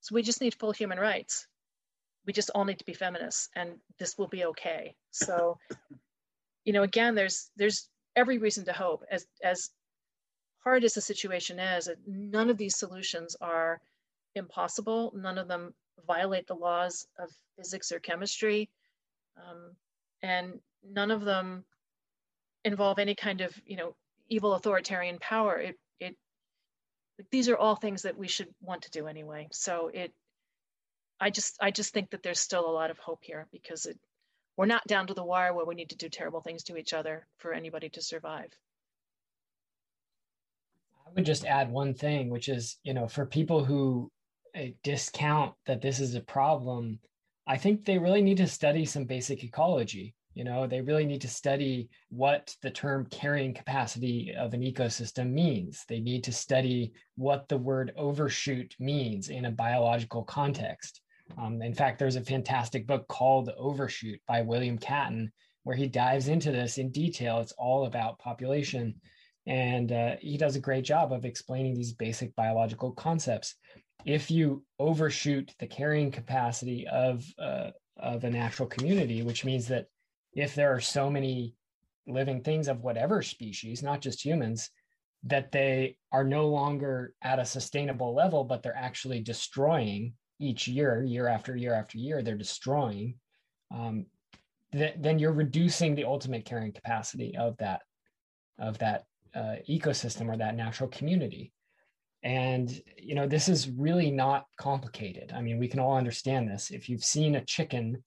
So 0.00 0.14
we 0.14 0.22
just 0.22 0.40
need 0.40 0.54
full 0.54 0.72
human 0.72 0.98
rights. 0.98 1.46
We 2.26 2.32
just 2.32 2.50
all 2.54 2.64
need 2.64 2.80
to 2.80 2.84
be 2.84 2.94
feminists 2.94 3.48
and 3.54 3.76
this 3.98 4.18
will 4.18 4.28
be 4.28 4.44
okay. 4.46 4.94
So, 5.12 5.58
you 6.64 6.72
know, 6.72 6.82
again, 6.82 7.14
there's 7.14 7.48
there's 7.56 7.88
every 8.16 8.38
reason 8.38 8.64
to 8.64 8.72
hope 8.72 9.04
as 9.10 9.26
as 9.42 9.70
hard 10.64 10.82
as 10.82 10.94
the 10.94 11.00
situation 11.00 11.60
is, 11.60 11.88
none 12.06 12.50
of 12.50 12.56
these 12.56 12.76
solutions 12.76 13.36
are 13.40 13.80
impossible. 14.34 15.12
None 15.14 15.38
of 15.38 15.46
them 15.46 15.74
violate 16.06 16.46
the 16.46 16.54
laws 16.54 17.06
of 17.18 17.30
physics 17.56 17.92
or 17.92 18.00
chemistry. 18.00 18.68
Um, 19.36 19.76
and 20.22 20.60
none 20.82 21.10
of 21.10 21.24
them 21.24 21.64
involve 22.64 22.98
any 22.98 23.14
kind 23.14 23.40
of 23.40 23.54
you 23.64 23.76
know 23.76 23.94
evil 24.28 24.54
authoritarian 24.54 25.18
power 25.18 25.56
it 25.58 25.78
it 26.00 26.16
these 27.30 27.48
are 27.48 27.56
all 27.56 27.76
things 27.76 28.02
that 28.02 28.18
we 28.18 28.26
should 28.26 28.48
want 28.60 28.82
to 28.82 28.90
do 28.90 29.06
anyway 29.06 29.46
so 29.52 29.88
it 29.94 30.12
i 31.20 31.30
just 31.30 31.56
i 31.60 31.70
just 31.70 31.92
think 31.94 32.10
that 32.10 32.22
there's 32.22 32.40
still 32.40 32.68
a 32.68 32.72
lot 32.72 32.90
of 32.90 32.98
hope 32.98 33.20
here 33.22 33.46
because 33.52 33.86
it 33.86 33.98
we're 34.56 34.66
not 34.66 34.86
down 34.86 35.06
to 35.06 35.14
the 35.14 35.24
wire 35.24 35.52
where 35.52 35.66
we 35.66 35.74
need 35.74 35.90
to 35.90 35.96
do 35.96 36.08
terrible 36.08 36.40
things 36.40 36.62
to 36.62 36.76
each 36.76 36.92
other 36.92 37.26
for 37.38 37.52
anybody 37.52 37.88
to 37.88 38.02
survive 38.02 38.50
i 41.06 41.10
would 41.14 41.26
just 41.26 41.44
add 41.44 41.70
one 41.70 41.94
thing 41.94 42.30
which 42.30 42.48
is 42.48 42.78
you 42.82 42.94
know 42.94 43.06
for 43.08 43.26
people 43.26 43.64
who 43.64 44.10
uh, 44.56 44.62
discount 44.82 45.54
that 45.66 45.82
this 45.82 46.00
is 46.00 46.14
a 46.14 46.20
problem 46.20 46.98
i 47.46 47.56
think 47.56 47.84
they 47.84 47.98
really 47.98 48.22
need 48.22 48.36
to 48.36 48.46
study 48.46 48.84
some 48.84 49.04
basic 49.04 49.44
ecology 49.44 50.14
you 50.36 50.44
know, 50.44 50.66
they 50.66 50.82
really 50.82 51.06
need 51.06 51.22
to 51.22 51.28
study 51.28 51.88
what 52.10 52.54
the 52.60 52.70
term 52.70 53.06
carrying 53.06 53.54
capacity 53.54 54.34
of 54.38 54.52
an 54.52 54.60
ecosystem 54.60 55.30
means. 55.30 55.86
They 55.88 55.98
need 55.98 56.22
to 56.24 56.32
study 56.32 56.92
what 57.16 57.48
the 57.48 57.56
word 57.56 57.94
overshoot 57.96 58.76
means 58.78 59.30
in 59.30 59.46
a 59.46 59.50
biological 59.50 60.24
context. 60.24 61.00
Um, 61.38 61.60
in 61.62 61.74
fact, 61.74 61.98
there's 61.98 62.16
a 62.16 62.22
fantastic 62.22 62.86
book 62.86 63.06
called 63.08 63.50
Overshoot 63.56 64.20
by 64.26 64.42
William 64.42 64.78
Catton, 64.78 65.32
where 65.64 65.76
he 65.76 65.86
dives 65.86 66.28
into 66.28 66.52
this 66.52 66.78
in 66.78 66.90
detail. 66.90 67.40
It's 67.40 67.52
all 67.52 67.86
about 67.86 68.18
population. 68.18 68.94
And 69.46 69.92
uh, 69.92 70.16
he 70.20 70.36
does 70.36 70.56
a 70.56 70.60
great 70.60 70.84
job 70.84 71.12
of 71.12 71.24
explaining 71.24 71.74
these 71.74 71.92
basic 71.92 72.34
biological 72.34 72.92
concepts. 72.92 73.54
If 74.04 74.30
you 74.30 74.64
overshoot 74.78 75.54
the 75.58 75.66
carrying 75.66 76.10
capacity 76.10 76.86
of, 76.86 77.24
uh, 77.38 77.70
of 77.96 78.24
a 78.24 78.30
natural 78.30 78.68
community, 78.68 79.22
which 79.22 79.44
means 79.44 79.68
that 79.68 79.86
if 80.32 80.54
there 80.54 80.74
are 80.74 80.80
so 80.80 81.10
many 81.10 81.54
living 82.06 82.42
things 82.42 82.68
of 82.68 82.82
whatever 82.82 83.22
species, 83.22 83.82
not 83.82 84.00
just 84.00 84.24
humans, 84.24 84.70
that 85.24 85.50
they 85.50 85.96
are 86.12 86.24
no 86.24 86.48
longer 86.48 87.14
at 87.22 87.38
a 87.40 87.44
sustainable 87.44 88.14
level, 88.14 88.44
but 88.44 88.62
they're 88.62 88.76
actually 88.76 89.20
destroying 89.20 90.12
each 90.38 90.68
year, 90.68 91.02
year 91.02 91.28
after 91.28 91.56
year 91.56 91.74
after 91.74 91.98
year, 91.98 92.22
they're 92.22 92.36
destroying, 92.36 93.14
um, 93.74 94.06
th- 94.72 94.96
then 94.98 95.18
you're 95.18 95.32
reducing 95.32 95.94
the 95.94 96.04
ultimate 96.04 96.44
carrying 96.44 96.72
capacity 96.72 97.36
of 97.36 97.56
that 97.58 97.82
of 98.58 98.78
that 98.78 99.04
uh, 99.34 99.56
ecosystem 99.68 100.28
or 100.28 100.36
that 100.36 100.56
natural 100.56 100.88
community. 100.88 101.52
And 102.22 102.70
you 102.98 103.14
know, 103.14 103.26
this 103.26 103.48
is 103.48 103.70
really 103.70 104.10
not 104.10 104.46
complicated. 104.58 105.32
I 105.34 105.42
mean, 105.42 105.58
we 105.58 105.68
can 105.68 105.80
all 105.80 105.96
understand 105.96 106.48
this. 106.48 106.70
If 106.70 106.88
you've 106.88 107.04
seen 107.04 107.36
a 107.36 107.44
chicken 107.44 108.02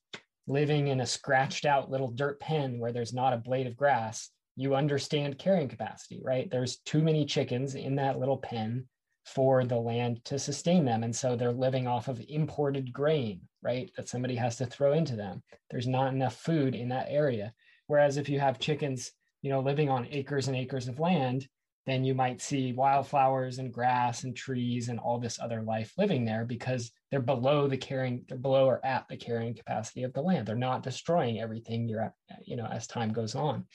living 0.47 0.87
in 0.87 1.01
a 1.01 1.05
scratched 1.05 1.65
out 1.65 1.91
little 1.91 2.09
dirt 2.09 2.39
pen 2.39 2.79
where 2.79 2.91
there's 2.91 3.13
not 3.13 3.33
a 3.33 3.37
blade 3.37 3.67
of 3.67 3.77
grass, 3.77 4.29
you 4.55 4.75
understand 4.75 5.37
carrying 5.37 5.69
capacity, 5.69 6.19
right? 6.23 6.49
There's 6.51 6.77
too 6.79 7.01
many 7.01 7.25
chickens 7.25 7.75
in 7.75 7.95
that 7.95 8.19
little 8.19 8.37
pen 8.37 8.87
for 9.33 9.63
the 9.65 9.77
land 9.77 10.23
to 10.25 10.39
sustain 10.39 10.85
them. 10.85 11.03
And 11.03 11.15
so 11.15 11.35
they're 11.35 11.51
living 11.51 11.87
off 11.87 12.07
of 12.07 12.23
imported 12.27 12.91
grain, 12.91 13.41
right? 13.61 13.91
That 13.95 14.09
somebody 14.09 14.35
has 14.35 14.55
to 14.57 14.65
throw 14.65 14.93
into 14.93 15.15
them. 15.15 15.43
There's 15.69 15.87
not 15.87 16.13
enough 16.13 16.35
food 16.35 16.75
in 16.75 16.89
that 16.89 17.07
area. 17.09 17.53
Whereas 17.87 18.17
if 18.17 18.29
you 18.29 18.39
have 18.39 18.59
chickens, 18.59 19.11
you 19.41 19.49
know, 19.49 19.61
living 19.61 19.89
on 19.89 20.07
acres 20.11 20.47
and 20.47 20.57
acres 20.57 20.87
of 20.87 20.99
land, 20.99 21.47
then 21.85 22.03
you 22.03 22.13
might 22.13 22.41
see 22.41 22.73
wildflowers 22.73 23.57
and 23.57 23.73
grass 23.73 24.23
and 24.23 24.35
trees 24.35 24.89
and 24.89 24.99
all 24.99 25.19
this 25.19 25.39
other 25.39 25.61
life 25.61 25.93
living 25.97 26.25
there 26.25 26.45
because 26.45 26.91
they're 27.09 27.19
below 27.19 27.67
the 27.67 27.77
carrying, 27.77 28.25
they're 28.27 28.37
below 28.37 28.65
or 28.65 28.85
at 28.85 29.07
the 29.07 29.17
carrying 29.17 29.55
capacity 29.55 30.03
of 30.03 30.13
the 30.13 30.21
land. 30.21 30.47
They're 30.47 30.55
not 30.55 30.83
destroying 30.83 31.39
everything 31.39 31.87
you're, 31.87 32.13
you 32.45 32.57
know, 32.57 32.65
as 32.65 32.85
time 32.85 33.11
goes 33.11 33.33
on. 33.33 33.65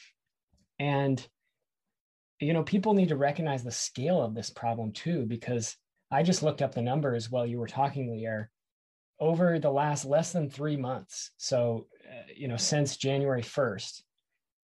And, 0.78 1.26
you 2.40 2.52
know, 2.52 2.62
people 2.62 2.94
need 2.94 3.08
to 3.08 3.16
recognize 3.16 3.62
the 3.62 3.70
scale 3.70 4.20
of 4.22 4.34
this 4.34 4.50
problem 4.50 4.92
too, 4.92 5.24
because 5.26 5.76
I 6.10 6.22
just 6.22 6.42
looked 6.42 6.62
up 6.62 6.74
the 6.74 6.82
numbers 6.82 7.30
while 7.30 7.46
you 7.46 7.58
were 7.58 7.66
talking, 7.66 8.12
Lierre. 8.12 8.50
Over 9.20 9.58
the 9.58 9.70
last 9.70 10.04
less 10.04 10.32
than 10.32 10.50
three 10.50 10.76
months, 10.76 11.30
so, 11.36 11.86
uh, 12.04 12.32
you 12.36 12.48
know, 12.48 12.56
since 12.56 12.96
January 12.96 13.42
1st, 13.42 14.02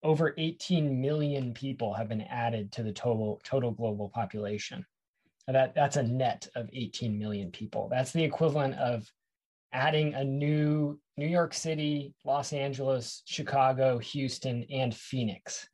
over 0.02 0.34
18 0.36 1.00
million 1.00 1.54
people 1.54 1.94
have 1.94 2.08
been 2.08 2.22
added 2.22 2.72
to 2.72 2.82
the 2.82 2.92
total 2.92 3.40
total 3.44 3.70
global 3.70 4.08
population. 4.08 4.84
That 5.46 5.74
that's 5.74 5.96
a 5.96 6.02
net 6.02 6.48
of 6.56 6.68
18 6.72 7.18
million 7.18 7.50
people. 7.50 7.88
That's 7.90 8.12
the 8.12 8.24
equivalent 8.24 8.74
of 8.74 9.08
adding 9.72 10.14
a 10.14 10.24
new 10.24 10.98
New 11.16 11.26
York 11.26 11.54
City, 11.54 12.14
Los 12.24 12.52
Angeles, 12.52 13.22
Chicago, 13.26 13.98
Houston, 13.98 14.64
and 14.70 14.94
Phoenix 14.94 15.68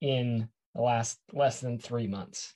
in 0.00 0.48
the 0.76 0.82
last 0.82 1.18
less 1.32 1.60
than 1.60 1.78
three 1.78 2.06
months, 2.06 2.54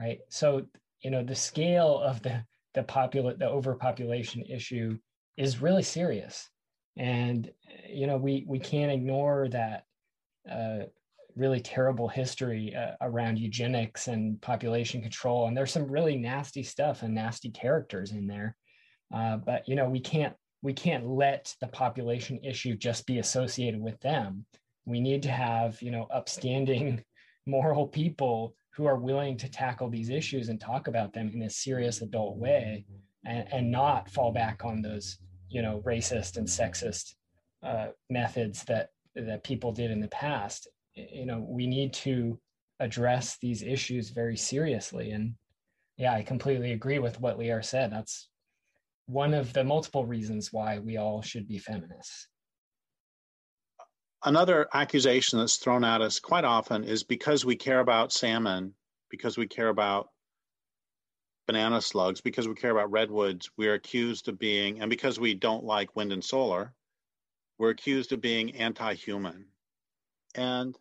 right? 0.00 0.18
So 0.30 0.62
you 1.02 1.10
know 1.10 1.22
the 1.22 1.34
scale 1.34 2.00
of 2.00 2.22
the 2.22 2.42
the 2.74 2.82
populate 2.82 3.38
the 3.38 3.48
overpopulation 3.48 4.42
issue 4.42 4.98
is 5.36 5.62
really 5.62 5.82
serious, 5.82 6.48
and 6.96 7.50
you 7.88 8.06
know 8.06 8.16
we 8.16 8.44
we 8.48 8.58
can't 8.58 8.90
ignore 8.90 9.48
that 9.50 9.84
uh, 10.50 10.84
really 11.36 11.60
terrible 11.60 12.08
history 12.08 12.74
uh, 12.74 12.92
around 13.02 13.38
eugenics 13.38 14.08
and 14.08 14.40
population 14.40 15.00
control. 15.00 15.46
And 15.46 15.56
there's 15.56 15.72
some 15.72 15.90
really 15.90 16.16
nasty 16.16 16.62
stuff 16.62 17.02
and 17.02 17.14
nasty 17.14 17.50
characters 17.50 18.10
in 18.10 18.26
there. 18.26 18.56
Uh, 19.14 19.36
but 19.36 19.68
you 19.68 19.76
know 19.76 19.88
we 19.88 20.00
can't 20.00 20.34
we 20.62 20.72
can't 20.72 21.06
let 21.06 21.54
the 21.60 21.68
population 21.68 22.40
issue 22.42 22.74
just 22.76 23.06
be 23.06 23.18
associated 23.18 23.80
with 23.80 24.00
them. 24.00 24.46
We 24.86 25.00
need 25.00 25.22
to 25.24 25.30
have 25.30 25.80
you 25.82 25.90
know 25.90 26.06
upstanding 26.10 27.04
moral 27.48 27.86
people 27.86 28.54
who 28.70 28.86
are 28.86 28.96
willing 28.96 29.36
to 29.38 29.48
tackle 29.48 29.88
these 29.88 30.10
issues 30.10 30.50
and 30.50 30.60
talk 30.60 30.86
about 30.86 31.12
them 31.12 31.30
in 31.34 31.42
a 31.42 31.50
serious 31.50 32.02
adult 32.02 32.36
way 32.36 32.84
and, 33.24 33.48
and 33.50 33.70
not 33.70 34.08
fall 34.08 34.30
back 34.30 34.64
on 34.64 34.82
those 34.82 35.18
you 35.48 35.62
know 35.62 35.82
racist 35.84 36.36
and 36.36 36.46
sexist 36.46 37.14
uh, 37.62 37.88
methods 38.10 38.62
that 38.64 38.90
that 39.16 39.42
people 39.42 39.72
did 39.72 39.90
in 39.90 40.00
the 40.00 40.08
past. 40.08 40.68
You 40.94 41.26
know 41.26 41.44
we 41.48 41.66
need 41.66 41.92
to 41.94 42.38
address 42.80 43.38
these 43.40 43.62
issues 43.62 44.10
very 44.10 44.36
seriously. 44.36 45.10
And 45.10 45.34
yeah 45.96 46.12
i 46.12 46.22
completely 46.22 46.72
agree 46.72 46.98
with 46.98 47.20
what 47.20 47.38
Lierre 47.38 47.62
said. 47.62 47.90
That's 47.90 48.28
one 49.06 49.32
of 49.32 49.52
the 49.54 49.64
multiple 49.64 50.04
reasons 50.04 50.52
why 50.52 50.78
we 50.78 50.98
all 50.98 51.22
should 51.22 51.48
be 51.48 51.58
feminists 51.58 52.28
another 54.24 54.68
accusation 54.72 55.38
that's 55.38 55.56
thrown 55.56 55.84
at 55.84 56.00
us 56.00 56.20
quite 56.20 56.44
often 56.44 56.84
is 56.84 57.04
because 57.04 57.44
we 57.44 57.56
care 57.56 57.80
about 57.80 58.12
salmon 58.12 58.74
because 59.10 59.38
we 59.38 59.46
care 59.46 59.68
about 59.68 60.08
banana 61.46 61.80
slugs 61.80 62.20
because 62.20 62.46
we 62.46 62.54
care 62.54 62.72
about 62.72 62.90
redwoods 62.90 63.50
we 63.56 63.68
are 63.68 63.74
accused 63.74 64.28
of 64.28 64.38
being 64.38 64.80
and 64.80 64.90
because 64.90 65.18
we 65.18 65.34
don't 65.34 65.64
like 65.64 65.96
wind 65.96 66.12
and 66.12 66.22
solar 66.22 66.74
we're 67.58 67.70
accused 67.70 68.12
of 68.12 68.20
being 68.20 68.54
anti-human. 68.56 69.46
And 70.34 70.76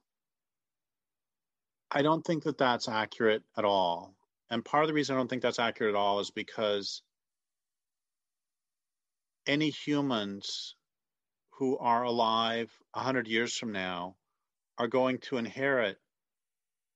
i 1.90 2.02
don't 2.02 2.26
think 2.26 2.44
that 2.44 2.58
that's 2.58 2.90
accurate 2.90 3.44
at 3.58 3.66
all. 3.66 4.14
And 4.50 4.64
part 4.64 4.84
of 4.84 4.88
the 4.88 4.94
reason 4.94 5.16
i 5.16 5.20
don't 5.20 5.30
think 5.30 5.42
that's 5.42 5.60
accurate 5.60 5.96
at 5.96 5.98
all 5.98 6.20
is 6.20 6.32
because 6.32 7.02
any 9.48 9.70
humans 9.70 10.76
who 11.58 11.78
are 11.80 12.04
alive 12.04 12.72
100 12.94 13.28
years 13.28 13.58
from 13.58 13.72
now 13.72 14.16
are 14.78 14.88
going 14.88 15.18
to 15.18 15.38
inherit 15.38 15.98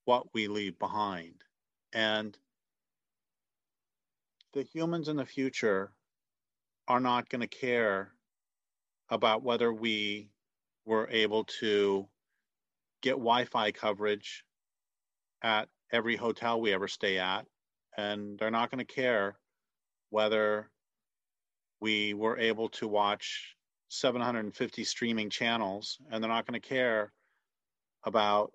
what 0.05 0.33
we 0.33 0.47
leave 0.47 0.77
behind. 0.77 1.33
And 1.93 2.37
the 4.53 4.61
humans 4.61 5.07
in 5.07 5.15
the 5.15 5.25
future 5.25 5.91
are 6.87 6.99
not 6.99 7.27
going 7.27 7.41
to 7.41 7.47
care 7.47 8.11
about 9.09 9.41
whether 9.41 9.73
we 9.73 10.29
were 10.85 11.07
able 11.09 11.45
to 11.59 12.07
get 13.01 13.13
Wi-Fi 13.13 13.71
coverage 13.71 14.43
at 15.41 15.69
every 15.91 16.15
hotel 16.15 16.61
we 16.61 16.73
ever 16.73 16.87
stay 16.87 17.17
at, 17.17 17.47
and 17.97 18.37
they're 18.37 18.51
not 18.51 18.69
going 18.69 18.85
to 18.85 18.93
care 18.93 19.37
whether 20.11 20.69
we 21.79 22.13
were 22.13 22.37
able 22.37 22.69
to 22.69 22.87
watch 22.87 23.55
750 23.91 24.85
streaming 24.85 25.29
channels, 25.29 25.99
and 26.09 26.23
they're 26.23 26.31
not 26.31 26.47
going 26.47 26.59
to 26.59 26.65
care 26.65 27.11
about 28.05 28.53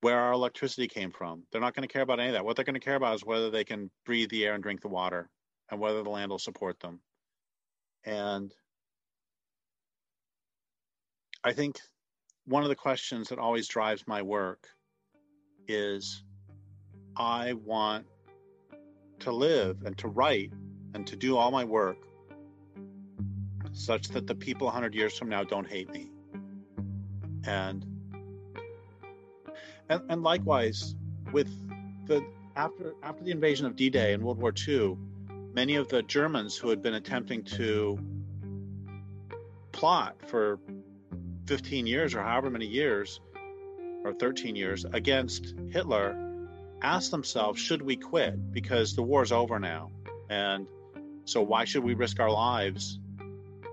where 0.00 0.18
our 0.18 0.32
electricity 0.32 0.88
came 0.88 1.12
from. 1.12 1.44
They're 1.52 1.60
not 1.60 1.76
going 1.76 1.86
to 1.86 1.92
care 1.92 2.02
about 2.02 2.18
any 2.18 2.30
of 2.30 2.34
that. 2.34 2.44
What 2.44 2.56
they're 2.56 2.64
going 2.64 2.74
to 2.74 2.80
care 2.80 2.96
about 2.96 3.14
is 3.14 3.24
whether 3.24 3.48
they 3.48 3.62
can 3.62 3.88
breathe 4.04 4.28
the 4.30 4.44
air 4.44 4.54
and 4.54 4.62
drink 4.62 4.80
the 4.80 4.88
water, 4.88 5.30
and 5.70 5.78
whether 5.78 6.02
the 6.02 6.10
land 6.10 6.32
will 6.32 6.40
support 6.40 6.80
them. 6.80 7.00
And 8.04 8.52
I 11.44 11.52
think 11.52 11.78
one 12.46 12.64
of 12.64 12.70
the 12.70 12.74
questions 12.74 13.28
that 13.28 13.38
always 13.38 13.68
drives 13.68 14.02
my 14.08 14.20
work 14.20 14.66
is 15.68 16.24
I 17.16 17.52
want 17.52 18.06
to 19.20 19.30
live 19.30 19.82
and 19.84 19.96
to 19.98 20.08
write 20.08 20.52
and 20.94 21.06
to 21.06 21.14
do 21.14 21.36
all 21.36 21.52
my 21.52 21.62
work 21.62 21.98
such 23.72 24.08
that 24.08 24.26
the 24.26 24.34
people 24.34 24.66
100 24.66 24.94
years 24.94 25.16
from 25.16 25.28
now 25.28 25.44
don't 25.44 25.68
hate 25.68 25.90
me. 25.92 26.10
And 27.44 27.86
and, 29.88 30.02
and 30.08 30.22
likewise 30.22 30.94
with 31.32 31.48
the 32.06 32.24
after 32.56 32.94
after 33.02 33.24
the 33.24 33.30
invasion 33.30 33.66
of 33.66 33.76
D-Day 33.76 34.12
in 34.12 34.22
World 34.22 34.38
War 34.38 34.52
II, 34.66 34.96
many 35.52 35.76
of 35.76 35.88
the 35.88 36.02
Germans 36.02 36.56
who 36.56 36.68
had 36.68 36.82
been 36.82 36.94
attempting 36.94 37.44
to 37.44 37.98
plot 39.72 40.16
for 40.26 40.58
15 41.46 41.86
years 41.86 42.14
or 42.14 42.22
however 42.22 42.50
many 42.50 42.66
years, 42.66 43.20
or 44.04 44.12
13 44.12 44.54
years, 44.54 44.84
against 44.92 45.54
Hitler 45.70 46.48
asked 46.82 47.10
themselves, 47.10 47.60
should 47.60 47.82
we 47.82 47.96
quit? 47.96 48.52
Because 48.52 48.94
the 48.94 49.02
war's 49.02 49.32
over 49.32 49.58
now. 49.58 49.90
And 50.28 50.66
so 51.24 51.42
why 51.42 51.64
should 51.64 51.84
we 51.84 51.94
risk 51.94 52.20
our 52.20 52.30
lives 52.30 52.98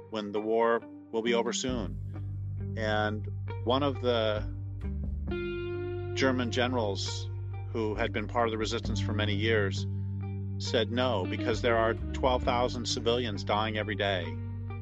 when 0.09 0.31
the 0.31 0.41
war 0.41 0.81
will 1.11 1.21
be 1.21 1.33
over 1.33 1.53
soon? 1.53 1.97
And 2.77 3.27
one 3.63 3.83
of 3.83 4.01
the 4.01 4.43
German 6.15 6.51
generals 6.51 7.29
who 7.73 7.95
had 7.95 8.11
been 8.11 8.27
part 8.27 8.47
of 8.47 8.51
the 8.51 8.57
resistance 8.57 8.99
for 8.99 9.13
many 9.13 9.35
years 9.35 9.85
said 10.57 10.91
no, 10.91 11.25
because 11.29 11.61
there 11.61 11.77
are 11.77 11.93
12,000 11.93 12.85
civilians 12.85 13.43
dying 13.43 13.77
every 13.77 13.95
day. 13.95 14.25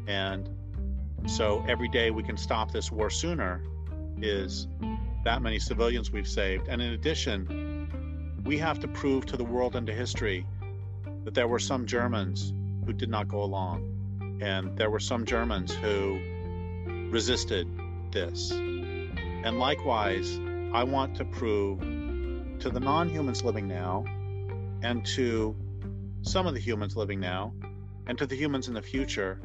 And 0.07 0.49
so 1.27 1.63
every 1.67 1.89
day 1.89 2.11
we 2.11 2.23
can 2.23 2.37
stop 2.37 2.71
this 2.71 2.91
war 2.91 3.09
sooner 3.09 3.61
is 4.21 4.67
that 5.23 5.41
many 5.41 5.59
civilians 5.59 6.11
we've 6.11 6.27
saved. 6.27 6.67
And 6.67 6.81
in 6.81 6.93
addition, 6.93 8.41
we 8.45 8.57
have 8.59 8.79
to 8.79 8.87
prove 8.87 9.25
to 9.25 9.37
the 9.37 9.43
world 9.43 9.75
and 9.75 9.85
to 9.87 9.93
history 9.93 10.45
that 11.23 11.33
there 11.33 11.47
were 11.47 11.59
some 11.59 11.85
Germans 11.85 12.53
who 12.85 12.93
did 12.93 13.09
not 13.09 13.27
go 13.27 13.41
along. 13.43 13.94
And 14.41 14.77
there 14.77 14.89
were 14.89 14.99
some 14.99 15.25
Germans 15.25 15.73
who 15.73 16.19
resisted 17.11 17.67
this. 18.11 18.51
And 18.51 19.59
likewise, 19.59 20.39
I 20.73 20.83
want 20.83 21.15
to 21.17 21.25
prove 21.25 21.79
to 22.59 22.69
the 22.69 22.79
non 22.79 23.09
humans 23.09 23.43
living 23.43 23.67
now, 23.67 24.05
and 24.81 25.05
to 25.07 25.55
some 26.21 26.47
of 26.47 26.53
the 26.53 26.59
humans 26.59 26.95
living 26.95 27.19
now, 27.19 27.53
and 28.07 28.17
to 28.17 28.25
the 28.25 28.35
humans 28.35 28.67
in 28.67 28.73
the 28.73 28.81
future 28.81 29.39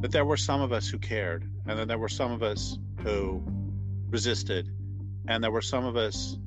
that 0.00 0.12
there 0.12 0.24
were 0.24 0.36
some 0.36 0.60
of 0.60 0.72
us 0.72 0.88
who 0.88 0.98
cared, 0.98 1.50
and 1.66 1.78
that 1.78 1.88
there 1.88 1.98
were 1.98 2.08
some 2.08 2.30
of 2.30 2.42
us 2.42 2.78
who 3.02 3.42
resisted, 4.10 4.70
and 5.26 5.42
there 5.42 5.50
were 5.50 5.62
some 5.62 5.84
of 5.84 5.96
us 5.96 6.38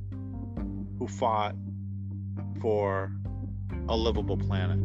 who 0.97 1.07
fought 1.07 1.55
for 2.61 3.11
a 3.89 3.95
livable 3.95 4.37
planet. 4.37 4.79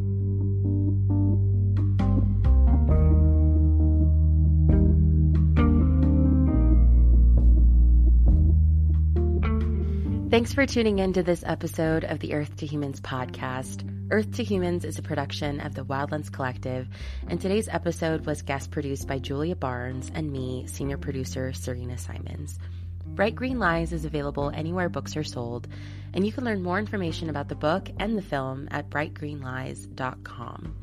Thanks 10.29 10.53
for 10.53 10.65
tuning 10.65 10.99
in 10.99 11.13
to 11.13 11.23
this 11.23 11.41
episode 11.47 12.03
of 12.03 12.19
the 12.19 12.33
Earth 12.33 12.57
to 12.57 12.65
Humans 12.65 12.99
podcast. 12.99 13.89
Earth 14.11 14.29
to 14.33 14.43
Humans 14.43 14.83
is 14.83 14.99
a 14.99 15.01
production 15.01 15.61
of 15.61 15.73
the 15.73 15.85
Wildlands 15.85 16.29
Collective, 16.29 16.89
and 17.29 17.39
today's 17.39 17.69
episode 17.69 18.25
was 18.25 18.41
guest 18.41 18.69
produced 18.69 19.07
by 19.07 19.19
Julia 19.19 19.55
Barnes 19.55 20.11
and 20.13 20.29
me, 20.29 20.67
senior 20.67 20.97
producer 20.97 21.53
Serena 21.53 21.97
Simons. 21.97 22.59
Bright 23.05 23.35
Green 23.35 23.57
Lies 23.57 23.93
is 23.93 24.03
available 24.03 24.51
anywhere 24.53 24.89
books 24.89 25.15
are 25.15 25.23
sold, 25.23 25.69
and 26.13 26.25
you 26.25 26.33
can 26.33 26.43
learn 26.43 26.61
more 26.61 26.77
information 26.77 27.29
about 27.29 27.47
the 27.47 27.55
book 27.55 27.89
and 27.97 28.17
the 28.17 28.21
film 28.21 28.67
at 28.69 28.89
brightgreenlies.com. 28.89 30.75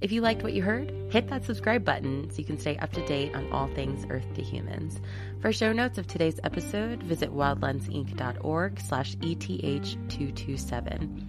If 0.00 0.12
you 0.12 0.20
liked 0.20 0.42
what 0.42 0.52
you 0.52 0.62
heard, 0.62 0.92
hit 1.10 1.28
that 1.28 1.44
subscribe 1.44 1.84
button 1.84 2.30
so 2.30 2.38
you 2.38 2.44
can 2.44 2.58
stay 2.58 2.76
up 2.78 2.92
to 2.92 3.04
date 3.06 3.34
on 3.34 3.50
all 3.50 3.68
things 3.68 4.06
Earth 4.10 4.26
to 4.34 4.42
Humans. 4.42 5.00
For 5.40 5.52
show 5.52 5.72
notes 5.72 5.96
of 5.96 6.06
today's 6.06 6.38
episode, 6.44 7.02
visit 7.02 7.34
wildlandsinc.org 7.34 8.80
slash 8.80 9.16
ETH227. 9.16 11.26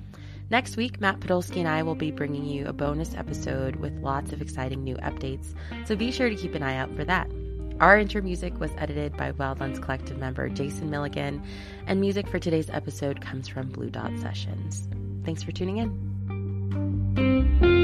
Next 0.49 0.77
week, 0.77 1.01
Matt 1.01 1.19
Podolsky 1.19 1.57
and 1.57 1.67
I 1.67 1.83
will 1.83 1.95
be 1.95 2.11
bringing 2.11 2.45
you 2.45 2.67
a 2.67 2.73
bonus 2.73 3.15
episode 3.15 3.77
with 3.77 4.01
lots 4.01 4.31
of 4.31 4.41
exciting 4.41 4.83
new 4.83 4.95
updates, 4.97 5.53
so 5.85 5.95
be 5.95 6.11
sure 6.11 6.29
to 6.29 6.35
keep 6.35 6.55
an 6.55 6.63
eye 6.63 6.77
out 6.77 6.93
for 6.95 7.03
that. 7.05 7.29
Our 7.79 7.99
intro 7.99 8.21
music 8.21 8.59
was 8.59 8.71
edited 8.77 9.15
by 9.15 9.33
Wildlands 9.33 9.81
Collective 9.81 10.17
member 10.17 10.49
Jason 10.49 10.89
Milligan, 10.89 11.43
and 11.85 12.01
music 12.01 12.27
for 12.27 12.39
today's 12.39 12.69
episode 12.69 13.21
comes 13.21 13.47
from 13.47 13.69
Blue 13.69 13.89
Dot 13.89 14.11
Sessions. 14.19 14.87
Thanks 15.23 15.43
for 15.43 15.51
tuning 15.51 15.77
in. 15.77 17.76